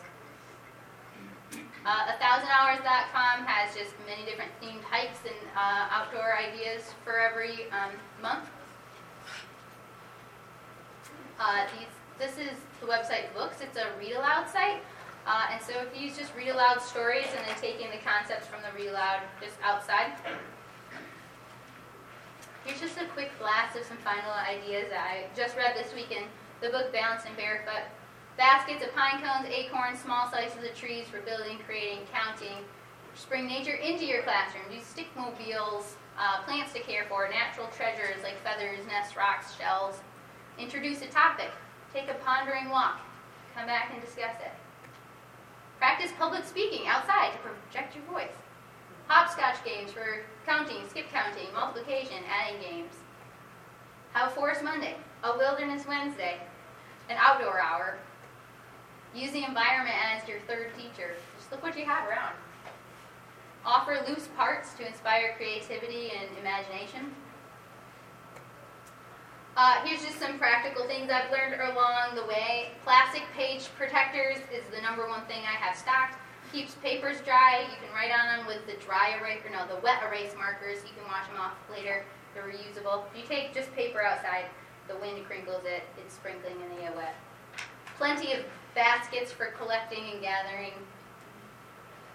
Uh, 1.86 2.12
1000hours.com 2.20 3.46
has 3.46 3.76
just 3.76 3.94
many 4.08 4.26
different 4.26 4.52
themed 4.62 4.82
hikes 4.84 5.20
and 5.26 5.36
uh, 5.56 5.88
outdoor 5.92 6.36
ideas 6.36 6.82
for 7.04 7.20
every 7.20 7.70
um, 7.72 7.92
month. 8.22 8.50
Uh, 11.40 11.66
these, 11.78 11.94
this 12.18 12.38
is 12.38 12.58
the 12.86 12.92
website 12.92 13.34
Books. 13.34 13.58
It's 13.62 13.78
a 13.78 13.86
read 14.00 14.14
aloud 14.14 14.48
site. 14.50 14.82
Uh, 15.26 15.48
and 15.52 15.62
so 15.62 15.74
if 15.82 15.90
you 16.00 16.10
just 16.10 16.36
read 16.36 16.50
aloud 16.50 16.82
stories 16.82 17.26
and 17.36 17.48
then 17.48 17.56
taking 17.60 17.90
the 17.90 17.98
concepts 18.06 18.46
from 18.46 18.62
the 18.62 18.70
read 18.78 18.92
aloud 18.92 19.22
just 19.42 19.56
outside. 19.64 20.14
Here's 22.64 22.80
just 22.80 22.98
a 22.98 23.06
quick 23.14 23.32
blast 23.40 23.78
of 23.78 23.86
some 23.86 23.98
final 23.98 24.32
ideas 24.32 24.90
that 24.90 25.02
I 25.02 25.26
just 25.36 25.58
read 25.58 25.76
this 25.76 25.94
week 25.94 26.12
in 26.12 26.24
the 26.62 26.70
book 26.70 26.94
Balanced 26.94 27.28
and 27.28 27.36
Barefoot. 27.38 27.90
Baskets 28.38 28.84
of 28.84 28.94
pine 28.94 29.22
cones, 29.22 29.48
acorns, 29.50 30.00
small 30.00 30.30
slices 30.30 30.64
of 30.64 30.76
trees 30.76 31.08
for 31.08 31.22
building, 31.22 31.58
creating, 31.66 32.06
counting. 32.12 32.58
Bring 33.30 33.48
nature 33.48 33.76
into 33.76 34.06
your 34.06 34.24
classroom. 34.24 34.66
Use 34.72 34.84
stickmobiles, 34.84 35.96
uh, 36.20 36.44
plants 36.44 36.74
to 36.74 36.80
care 36.82 37.06
for, 37.08 37.30
natural 37.30 37.68
treasures 37.68 38.22
like 38.24 38.36
feathers, 38.44 38.86
nests, 38.88 39.16
rocks, 39.16 39.56
shells. 39.58 40.02
Introduce 40.60 41.02
a 41.02 41.08
topic. 41.08 41.52
Take 41.96 42.10
a 42.10 42.14
pondering 42.16 42.70
walk. 42.70 43.00
Come 43.56 43.66
back 43.66 43.90
and 43.92 44.02
discuss 44.02 44.36
it. 44.42 44.52
Practice 45.80 46.12
public 46.20 46.44
speaking 46.44 46.88
outside 46.88 47.32
to 47.32 47.38
project 47.40 47.96
your 47.96 48.04
voice. 48.06 48.36
Hopscotch 49.08 49.64
games 49.64 49.92
for 49.92 50.24
counting, 50.46 50.88
skip 50.90 51.10
counting, 51.12 51.52
multiplication, 51.54 52.18
adding 52.30 52.62
games. 52.62 52.94
Have 54.14 54.32
a 54.32 54.36
Forest 54.36 54.64
Monday, 54.64 54.96
a 55.24 55.38
Wilderness 55.38 55.88
Wednesday, 55.88 56.38
an 57.10 57.18
outdoor 57.20 57.60
hour, 57.60 57.98
Use 59.16 59.32
the 59.32 59.46
environment 59.46 59.96
as 60.12 60.28
your 60.28 60.40
third 60.42 60.76
teacher. 60.76 61.16
Just 61.38 61.50
look 61.50 61.64
what 61.64 61.78
you 61.78 61.86
have 61.86 62.06
around. 62.10 62.36
Offer 63.66 64.04
loose 64.06 64.28
parts 64.36 64.74
to 64.74 64.86
inspire 64.86 65.36
creativity 65.38 66.12
and 66.12 66.28
imagination. 66.38 67.16
Uh, 69.56 69.80
here's 69.86 70.04
just 70.04 70.20
some 70.20 70.38
practical 70.38 70.86
things 70.86 71.10
I've 71.10 71.32
learned 71.32 71.56
along 71.56 72.16
the 72.16 72.26
way. 72.26 72.72
Plastic 72.84 73.24
page 73.34 73.70
protectors 73.78 74.36
is 74.52 74.68
the 74.76 74.82
number 74.82 75.08
one 75.08 75.24
thing 75.32 75.48
I 75.48 75.56
have 75.56 75.78
stocked. 75.78 76.20
Keeps 76.52 76.76
papers 76.84 77.22
dry. 77.24 77.64
You 77.64 77.78
can 77.80 77.88
write 77.96 78.12
on 78.12 78.36
them 78.36 78.48
with 78.48 78.68
the 78.68 78.76
dry 78.84 79.16
erase, 79.16 79.40
or 79.48 79.52
no, 79.56 79.64
the 79.74 79.80
wet 79.80 80.04
erase 80.04 80.36
markers. 80.36 80.84
You 80.84 80.92
can 81.00 81.08
wash 81.08 81.28
them 81.28 81.40
off 81.40 81.56
later. 81.72 82.04
They're 82.34 82.44
reusable. 82.44 83.08
If 83.08 83.16
you 83.16 83.24
take 83.24 83.54
just 83.54 83.74
paper 83.74 84.04
outside, 84.04 84.52
the 84.90 84.98
wind 84.98 85.24
crinkles 85.26 85.64
it. 85.64 85.84
It's 85.98 86.16
sprinkling 86.16 86.60
and 86.60 86.76
they 86.76 86.84
get 86.84 86.96
wet. 86.96 87.16
Plenty 87.98 88.34
of 88.34 88.44
baskets 88.76 89.32
for 89.32 89.56
collecting 89.56 90.04
and 90.12 90.20
gathering. 90.20 90.76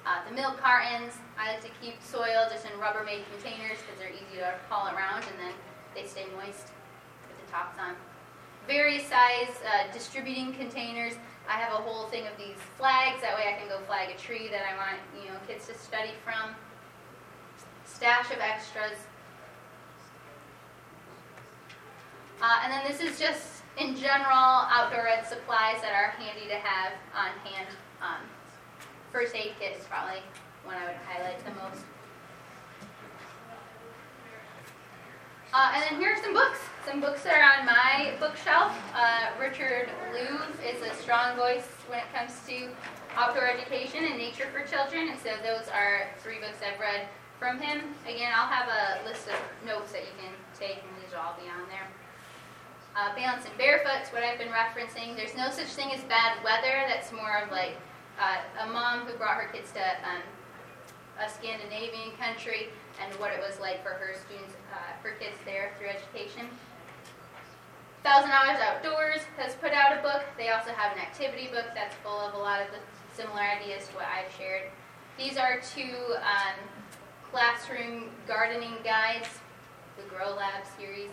Uh, 0.05 0.21
the 0.29 0.37
milk 0.37 0.61
cartons, 0.61 1.17
I 1.39 1.53
like 1.53 1.65
to 1.65 1.73
keep 1.81 2.03
soil 2.03 2.49
just 2.53 2.67
in 2.67 2.73
Rubbermaid 2.73 3.25
containers 3.33 3.81
because 3.81 3.97
they're 3.97 4.13
easy 4.13 4.45
to 4.45 4.53
haul 4.69 4.93
around 4.95 5.25
and 5.25 5.41
then 5.41 5.57
they 5.95 6.05
stay 6.05 6.27
moist 6.37 6.69
the 6.69 6.80
tops 7.51 7.79
on. 7.79 7.95
Various 8.67 9.05
size 9.07 9.51
uh, 9.67 9.93
distributing 9.93 10.53
containers. 10.53 11.15
I 11.49 11.55
have 11.55 11.73
a 11.73 11.83
whole 11.83 12.07
thing 12.07 12.27
of 12.27 12.37
these 12.39 12.57
flags. 12.77 13.21
That 13.23 13.37
way 13.37 13.53
I 13.53 13.59
can 13.59 13.69
go 13.69 13.81
flag 13.87 14.11
a 14.15 14.19
tree 14.19 14.49
that 14.49 14.63
I 14.63 14.77
want 14.77 15.01
you 15.21 15.31
know 15.31 15.37
kids 15.47 15.67
to 15.67 15.75
study 15.75 16.13
from. 16.25 16.55
Stash 17.85 18.31
of 18.31 18.39
extras. 18.39 18.99
Uh, 22.41 22.61
and 22.65 22.73
then 22.73 22.83
this 22.87 23.01
is 23.01 23.19
just 23.19 23.63
in 23.79 23.97
general, 23.97 24.65
outdoor 24.71 25.09
ed 25.09 25.27
supplies 25.27 25.81
that 25.83 25.93
are 25.93 26.11
handy 26.11 26.47
to 26.49 26.57
have 26.57 26.93
on 27.15 27.31
hand. 27.45 27.69
Um, 28.01 28.21
first 29.13 29.35
aid 29.35 29.53
kit 29.59 29.77
is 29.79 29.85
probably 29.87 30.21
one 30.65 30.77
I 30.77 30.87
would 30.87 30.97
highlight 31.07 31.45
the 31.45 31.51
most. 31.53 31.85
Uh, 35.53 35.73
and 35.75 35.83
then 35.83 36.01
here 36.01 36.13
are 36.13 36.23
some 36.23 36.33
books. 36.33 36.61
Some 36.87 37.01
books 37.01 37.27
are 37.27 37.43
on 37.43 37.67
my 37.67 38.15
bookshelf. 38.19 38.73
Uh, 38.95 39.29
Richard 39.39 39.91
Louv 40.15 40.49
is 40.65 40.81
a 40.81 40.95
strong 40.97 41.37
voice 41.37 41.69
when 41.89 41.99
it 41.99 42.09
comes 42.15 42.33
to 42.49 42.69
outdoor 43.15 43.47
education 43.47 44.05
and 44.05 44.17
nature 44.17 44.49
for 44.49 44.67
children, 44.67 45.09
and 45.09 45.19
so 45.21 45.29
those 45.45 45.69
are 45.69 46.09
three 46.19 46.41
books 46.41 46.57
I've 46.65 46.81
read 46.81 47.07
from 47.39 47.61
him. 47.61 47.95
Again, 48.09 48.33
I'll 48.35 48.49
have 48.49 48.69
a 48.69 49.07
list 49.07 49.29
of 49.29 49.37
notes 49.67 49.93
that 49.93 50.03
you 50.03 50.15
can 50.17 50.33
take, 50.59 50.81
and 50.81 50.91
these 51.05 51.13
will 51.13 51.21
all 51.21 51.37
be 51.37 51.49
on 51.53 51.69
there. 51.69 51.85
Uh, 52.97 53.15
balance 53.15 53.45
and 53.45 53.57
barefoot's 53.59 54.11
what 54.11 54.25
I've 54.25 54.39
been 54.39 54.49
referencing. 54.49 55.15
There's 55.15 55.37
no 55.37 55.51
such 55.51 55.69
thing 55.69 55.93
as 55.93 56.03
bad 56.05 56.43
weather. 56.43 56.89
That's 56.89 57.13
more 57.13 57.45
of 57.45 57.53
like 57.53 57.77
uh, 58.19 58.41
a 58.65 58.67
mom 58.67 59.01
who 59.07 59.17
brought 59.19 59.37
her 59.37 59.53
kids 59.53 59.71
to 59.73 59.85
um, 60.09 60.25
a 61.21 61.29
Scandinavian 61.29 62.17
country 62.19 62.73
and 63.05 63.13
what 63.21 63.33
it 63.33 63.39
was 63.39 63.61
like 63.61 63.83
for 63.83 63.91
her 63.91 64.17
students, 64.27 64.57
uh, 64.73 64.97
for 65.03 65.13
kids 65.21 65.37
there 65.45 65.73
through 65.79 65.89
education. 65.89 66.49
Thousand 68.03 68.31
Hours 68.31 68.57
Outdoors 68.61 69.21
has 69.37 69.55
put 69.57 69.73
out 69.73 69.99
a 69.99 70.01
book. 70.01 70.23
They 70.39 70.49
also 70.49 70.71
have 70.71 70.97
an 70.97 71.03
activity 71.03 71.49
book 71.49 71.67
that's 71.75 71.95
full 71.97 72.19
of 72.21 72.33
a 72.33 72.39
lot 72.39 72.63
of 72.63 72.69
the 72.69 72.79
similar 73.15 73.43
ideas 73.43 73.89
to 73.89 73.95
what 73.95 74.07
I've 74.07 74.33
shared. 74.39 74.71
These 75.19 75.37
are 75.37 75.61
two 75.61 75.95
um, 76.17 76.57
classroom 77.31 78.09
gardening 78.27 78.77
guides, 78.83 79.29
the 79.99 80.03
Grow 80.09 80.35
Lab 80.35 80.65
series. 80.79 81.11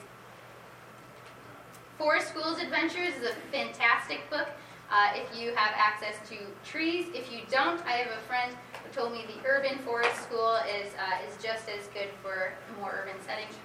Forest 1.98 2.30
Schools 2.30 2.60
Adventures 2.60 3.16
is 3.16 3.32
a 3.32 3.34
fantastic 3.52 4.30
book 4.30 4.48
uh, 4.90 5.12
if 5.14 5.38
you 5.38 5.54
have 5.56 5.74
access 5.76 6.16
to 6.30 6.38
trees. 6.64 7.08
If 7.14 7.30
you 7.30 7.40
don't, 7.52 7.86
I 7.86 7.98
have 7.98 8.12
a 8.12 8.22
friend 8.28 8.56
who 8.84 8.94
told 8.94 9.12
me 9.12 9.26
the 9.28 9.46
Urban 9.46 9.80
Forest 9.80 10.16
School 10.24 10.56
is, 10.80 10.94
uh, 10.96 11.28
is 11.28 11.36
just 11.44 11.68
as 11.68 11.88
good 11.88 12.08
for 12.24 12.54
more 12.80 13.04
urban 13.04 13.22
settings. 13.26 13.56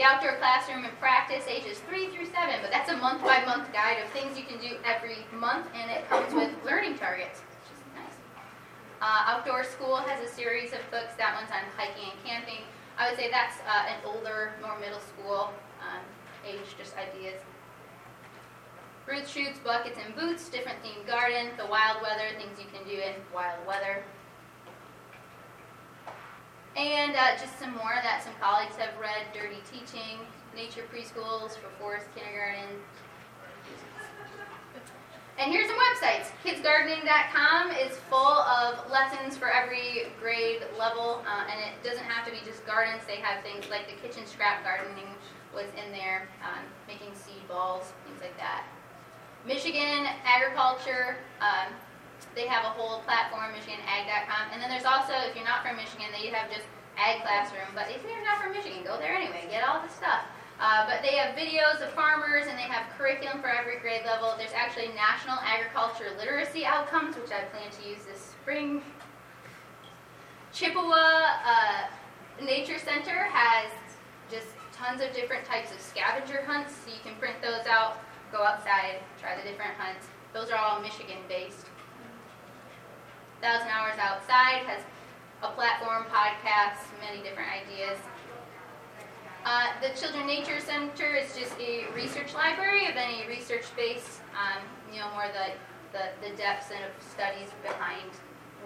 The 0.00 0.06
Outdoor 0.06 0.36
Classroom 0.40 0.86
and 0.86 0.98
Practice, 0.98 1.44
ages 1.46 1.76
3 1.84 2.08
through 2.08 2.24
7, 2.24 2.32
but 2.62 2.70
that's 2.70 2.88
a 2.88 2.96
month 2.96 3.20
by 3.20 3.44
month 3.44 3.70
guide 3.70 4.00
of 4.00 4.08
things 4.16 4.32
you 4.38 4.46
can 4.48 4.56
do 4.56 4.80
every 4.82 5.28
month, 5.30 5.66
and 5.76 5.90
it 5.90 6.08
comes 6.08 6.32
with 6.32 6.48
learning 6.64 6.96
targets, 6.96 7.44
which 7.44 7.76
is 7.76 7.84
nice. 7.92 8.16
Uh, 9.04 9.36
Outdoor 9.36 9.62
School 9.62 9.96
has 9.96 10.24
a 10.24 10.32
series 10.32 10.72
of 10.72 10.80
books. 10.90 11.12
That 11.18 11.36
one's 11.36 11.52
on 11.52 11.60
hiking 11.76 12.16
and 12.16 12.24
camping. 12.24 12.64
I 12.96 13.10
would 13.10 13.18
say 13.20 13.28
that's 13.30 13.60
uh, 13.68 13.92
an 13.92 14.00
older, 14.06 14.52
more 14.64 14.80
middle 14.80 15.04
school 15.04 15.52
um, 15.84 16.00
age, 16.48 16.64
just 16.78 16.96
ideas. 16.96 17.36
Roots, 19.04 19.28
shoots, 19.28 19.58
buckets, 19.58 19.98
and 20.02 20.16
boots, 20.16 20.48
different 20.48 20.78
themed 20.80 21.06
garden, 21.06 21.52
the 21.58 21.66
wild 21.66 22.00
weather, 22.00 22.32
things 22.40 22.56
you 22.56 22.72
can 22.72 22.88
do 22.88 22.96
in 22.96 23.20
wild 23.34 23.60
weather. 23.68 24.00
And 26.76 27.16
uh, 27.16 27.36
just 27.38 27.58
some 27.58 27.72
more 27.72 27.98
that 28.02 28.22
some 28.22 28.32
colleagues 28.40 28.76
have 28.76 28.94
read, 29.00 29.26
Dirty 29.34 29.58
Teaching, 29.70 30.18
Nature 30.54 30.84
Preschools 30.92 31.58
for 31.58 31.68
Forest 31.78 32.06
Kindergarten. 32.14 32.78
And 35.38 35.50
here's 35.50 35.66
some 35.66 35.76
websites. 35.76 36.28
KidsGardening.com 36.44 37.70
is 37.72 37.96
full 38.10 38.44
of 38.44 38.90
lessons 38.90 39.38
for 39.38 39.50
every 39.50 40.12
grade 40.20 40.60
level, 40.78 41.22
uh, 41.26 41.48
and 41.50 41.58
it 41.58 41.82
doesn't 41.82 42.04
have 42.04 42.26
to 42.26 42.30
be 42.30 42.38
just 42.44 42.66
gardens. 42.66 43.02
They 43.06 43.16
have 43.16 43.42
things 43.42 43.64
like 43.70 43.88
the 43.88 43.96
kitchen 44.06 44.26
scrap 44.26 44.62
gardening, 44.62 45.08
was 45.54 45.66
in 45.82 45.92
there, 45.92 46.28
um, 46.44 46.62
making 46.86 47.14
seed 47.14 47.40
balls, 47.48 47.92
things 48.06 48.20
like 48.20 48.36
that. 48.36 48.64
Michigan 49.46 50.06
Agriculture, 50.24 51.16
um, 51.40 51.72
they 52.34 52.46
have 52.46 52.64
a 52.64 52.72
whole 52.74 53.00
platform, 53.02 53.50
MichiganAg.com. 53.52 54.52
And 54.52 54.62
then 54.62 54.70
there's 54.70 54.86
also, 54.86 55.14
if 55.28 55.34
you're 55.34 55.44
not 55.44 55.66
from 55.66 55.76
Michigan, 55.76 56.06
they 56.12 56.30
have 56.30 56.50
just 56.50 56.66
Ag 56.96 57.22
Classroom. 57.22 57.70
But 57.74 57.90
if 57.90 58.02
you're 58.06 58.22
not 58.24 58.42
from 58.42 58.52
Michigan, 58.52 58.84
go 58.84 58.98
there 58.98 59.14
anyway, 59.14 59.46
get 59.50 59.66
all 59.66 59.82
the 59.82 59.90
stuff. 59.90 60.22
Uh, 60.60 60.84
but 60.86 61.00
they 61.00 61.16
have 61.16 61.34
videos 61.34 61.80
of 61.80 61.90
farmers 61.94 62.46
and 62.46 62.58
they 62.58 62.68
have 62.68 62.84
curriculum 62.98 63.40
for 63.40 63.48
every 63.48 63.78
grade 63.80 64.04
level. 64.04 64.34
There's 64.36 64.52
actually 64.52 64.88
National 64.92 65.38
Agriculture 65.40 66.12
Literacy 66.18 66.66
Outcomes, 66.66 67.16
which 67.16 67.32
I 67.32 67.48
plan 67.48 67.70
to 67.70 67.88
use 67.88 68.04
this 68.04 68.20
spring. 68.20 68.82
Chippewa 70.52 71.40
uh, 71.46 71.88
Nature 72.42 72.78
Center 72.78 73.24
has 73.32 73.70
just 74.30 74.48
tons 74.70 75.00
of 75.00 75.14
different 75.14 75.46
types 75.46 75.72
of 75.72 75.80
scavenger 75.80 76.44
hunts, 76.44 76.74
so 76.74 76.92
you 76.92 77.00
can 77.02 77.14
print 77.18 77.36
those 77.40 77.66
out, 77.66 77.96
go 78.30 78.44
outside, 78.44 79.00
try 79.18 79.36
the 79.36 79.48
different 79.48 79.72
hunts. 79.78 80.08
Those 80.34 80.50
are 80.50 80.58
all 80.58 80.80
Michigan 80.80 81.18
based. 81.26 81.69
Thousand 83.40 83.68
Hours 83.68 83.96
Outside 83.98 84.68
has 84.68 84.82
a 85.42 85.48
platform, 85.52 86.04
podcasts, 86.12 86.84
many 87.00 87.22
different 87.22 87.48
ideas. 87.48 87.96
Uh, 89.46 89.72
the 89.80 89.88
Children 89.98 90.26
Nature 90.26 90.60
Center 90.60 91.16
is 91.16 91.34
just 91.34 91.56
a 91.58 91.86
research 91.96 92.34
library 92.34 92.84
of 92.86 92.96
any 92.96 93.26
research-based, 93.26 94.20
um, 94.36 94.60
you 94.92 95.00
know, 95.00 95.08
more 95.12 95.24
the, 95.32 95.56
the, 95.96 96.12
the 96.20 96.36
depths 96.36 96.68
and 96.68 96.84
of 96.84 96.92
studies 97.00 97.48
behind 97.62 98.12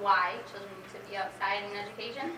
why 0.01 0.35
children 0.51 0.75
need 0.75 0.91
to 0.91 0.99
be 1.09 1.17
outside 1.17 1.63
in 1.71 1.79
education. 1.79 2.35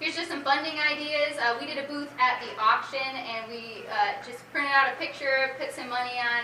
here's 0.00 0.16
just 0.16 0.28
some 0.28 0.42
funding 0.42 0.74
ideas. 0.82 1.38
Uh, 1.38 1.54
we 1.60 1.66
did 1.66 1.78
a 1.78 1.86
booth 1.86 2.10
at 2.18 2.42
the 2.42 2.50
auction, 2.58 3.06
and 3.06 3.46
we 3.46 3.86
uh, 3.86 4.18
just 4.26 4.42
printed 4.50 4.72
out 4.74 4.90
a 4.92 4.96
picture, 4.96 5.54
put 5.60 5.70
some 5.70 5.88
money 5.88 6.18
on 6.18 6.42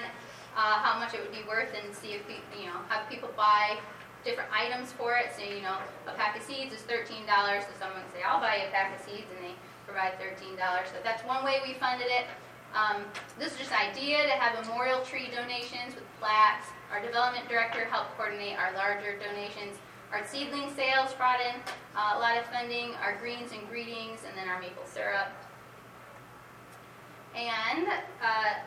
uh, 0.54 0.78
how 0.78 0.96
much 1.00 1.12
it 1.12 1.20
would 1.20 1.34
be 1.34 1.42
worth, 1.48 1.74
and 1.74 1.92
see 1.92 2.14
if 2.14 2.22
you 2.54 2.66
know 2.66 2.78
have 2.88 3.10
people 3.10 3.30
buy 3.36 3.76
different 4.24 4.50
items 4.52 4.92
for 4.92 5.16
it. 5.16 5.32
So 5.36 5.42
you 5.42 5.62
know, 5.62 5.76
a 6.06 6.14
pack 6.14 6.36
of 6.36 6.42
seeds 6.42 6.72
is 6.74 6.82
thirteen 6.82 7.26
dollars. 7.26 7.64
So 7.64 7.72
someone 7.78 8.02
would 8.02 8.12
say, 8.12 8.22
"I'll 8.22 8.40
buy 8.40 8.62
you 8.62 8.68
a 8.68 8.70
pack 8.70 8.94
of 8.94 9.00
seeds," 9.04 9.26
and 9.30 9.38
they 9.42 9.54
provide 9.86 10.18
thirteen 10.18 10.56
dollars. 10.56 10.88
So 10.88 10.98
that's 11.02 11.22
one 11.24 11.44
way 11.44 11.60
we 11.66 11.74
funded 11.74 12.08
it. 12.08 12.26
Um, 12.74 13.04
this 13.38 13.52
is 13.52 13.58
just 13.58 13.72
an 13.72 13.90
idea 13.90 14.24
to 14.24 14.32
have 14.32 14.56
memorial 14.64 15.00
tree 15.02 15.28
donations 15.28 15.94
with 15.94 16.04
plaques. 16.18 16.68
Our 16.90 17.02
development 17.04 17.48
director 17.48 17.84
helped 17.84 18.16
coordinate 18.16 18.56
our 18.58 18.72
larger 18.72 19.18
donations. 19.18 19.76
Our 20.12 20.24
seedling 20.26 20.72
sales 20.74 21.12
brought 21.14 21.40
in 21.40 21.56
uh, 21.96 22.16
a 22.16 22.18
lot 22.18 22.36
of 22.36 22.44
funding, 22.46 22.94
our 23.02 23.16
greens 23.16 23.52
and 23.52 23.66
greetings, 23.68 24.20
and 24.26 24.36
then 24.36 24.48
our 24.48 24.60
maple 24.60 24.84
syrup. 24.84 25.28
And 27.34 27.88
uh, 28.20 28.60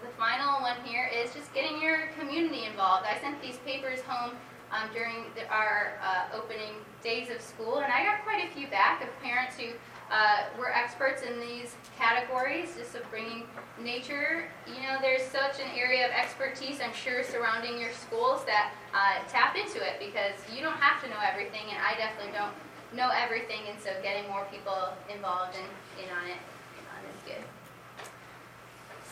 the 0.00 0.08
final 0.18 0.60
one 0.62 0.76
here 0.84 1.10
is 1.12 1.34
just 1.34 1.52
getting 1.52 1.82
your 1.82 2.08
community 2.18 2.64
involved. 2.64 3.04
I 3.04 3.20
sent 3.20 3.40
these 3.42 3.58
papers 3.58 4.00
home 4.02 4.36
um, 4.72 4.88
during 4.92 5.26
the, 5.34 5.46
our 5.48 5.98
uh, 6.02 6.36
opening 6.36 6.74
days 7.02 7.30
of 7.30 7.40
school, 7.40 7.78
and 7.78 7.92
I 7.92 8.04
got 8.04 8.22
quite 8.24 8.44
a 8.44 8.54
few 8.54 8.66
back 8.68 9.02
of 9.02 9.08
parents 9.22 9.56
who 9.56 9.70
uh, 10.10 10.50
we're 10.58 10.70
experts 10.70 11.22
in 11.22 11.38
these 11.38 11.76
categories, 11.96 12.74
just 12.76 12.94
of 12.94 13.08
bringing 13.10 13.44
nature. 13.80 14.50
You 14.66 14.82
know, 14.82 14.98
there's 15.00 15.22
such 15.22 15.60
an 15.60 15.70
area 15.76 16.04
of 16.06 16.12
expertise, 16.12 16.80
I'm 16.82 16.94
sure, 16.94 17.22
surrounding 17.22 17.78
your 17.78 17.92
schools 17.92 18.44
that 18.46 18.72
uh, 18.92 19.22
tap 19.28 19.56
into 19.56 19.78
it 19.78 19.98
because 19.98 20.34
you 20.54 20.62
don't 20.62 20.78
have 20.78 21.02
to 21.04 21.08
know 21.08 21.20
everything, 21.22 21.62
and 21.70 21.78
I 21.78 21.94
definitely 21.94 22.32
don't 22.32 22.54
know 22.92 23.10
everything, 23.14 23.70
and 23.70 23.78
so 23.78 23.90
getting 24.02 24.28
more 24.28 24.46
people 24.50 24.90
involved 25.12 25.54
and 25.54 25.70
in 26.02 26.10
on 26.10 26.26
it. 26.26 26.42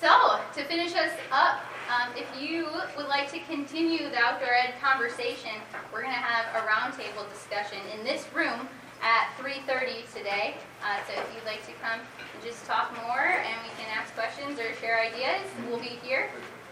So, 0.01 0.39
to 0.55 0.63
finish 0.65 0.95
us 0.95 1.11
up, 1.33 1.59
um, 1.91 2.15
if 2.15 2.29
you 2.41 2.69
would 2.97 3.09
like 3.09 3.33
to 3.33 3.41
continue 3.51 4.09
the 4.11 4.19
outdoor 4.19 4.55
ed 4.55 4.75
conversation, 4.81 5.59
we're 5.93 6.03
going 6.03 6.15
to 6.15 6.23
have 6.23 6.47
a 6.55 6.65
roundtable 6.69 7.29
discussion 7.33 7.79
in 7.93 8.05
this 8.05 8.25
room 8.33 8.69
at 9.03 9.27
3.30 9.43 10.07
today. 10.15 10.55
Uh, 10.85 10.99
so 11.03 11.21
if 11.21 11.27
you'd 11.35 11.45
like 11.45 11.67
to 11.67 11.73
come 11.83 11.99
and 11.99 12.45
just 12.45 12.65
talk 12.65 12.95
more 13.03 13.27
and 13.43 13.57
we 13.67 13.75
can 13.75 13.91
ask 13.91 14.15
questions 14.15 14.61
or 14.61 14.71
share 14.79 15.01
ideas, 15.01 15.43
we'll 15.67 15.81
be 15.81 15.99
here. 16.07 16.31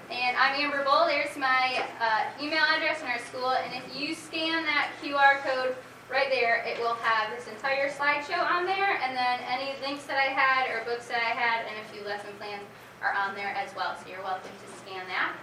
And 0.09 0.37
I'm 0.37 0.55
Amber 0.62 0.85
Bull. 0.85 1.07
There's 1.07 1.37
my 1.37 1.83
uh, 1.99 2.31
email 2.41 2.62
address 2.62 3.03
in 3.03 3.09
our 3.09 3.18
school. 3.18 3.51
And 3.51 3.74
if 3.74 3.83
you 3.91 4.14
scan 4.14 4.62
that 4.70 4.91
QR 5.03 5.43
code 5.43 5.74
right 6.09 6.31
there, 6.31 6.62
it 6.62 6.79
will 6.79 6.95
have 7.03 7.35
this 7.35 7.49
entire 7.49 7.91
slideshow 7.91 8.39
on 8.39 8.66
there. 8.66 9.03
And 9.03 9.16
then 9.16 9.41
any 9.51 9.74
links 9.83 10.05
that 10.07 10.18
I 10.18 10.31
had 10.31 10.70
or 10.70 10.85
books 10.85 11.09
that 11.09 11.18
I 11.18 11.35
had 11.35 11.66
and 11.66 11.74
a 11.83 11.89
few 11.91 12.07
lesson 12.07 12.31
plans 12.39 12.62
are 13.07 13.15
on 13.15 13.35
there 13.37 13.55
as 13.55 13.71
well. 13.77 13.95
So 14.03 14.11
you're 14.11 14.23
welcome 14.23 14.51
to 14.51 14.69
scan 14.83 15.07
that. 15.07 15.37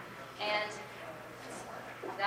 And 0.43 0.67
that 2.03 2.19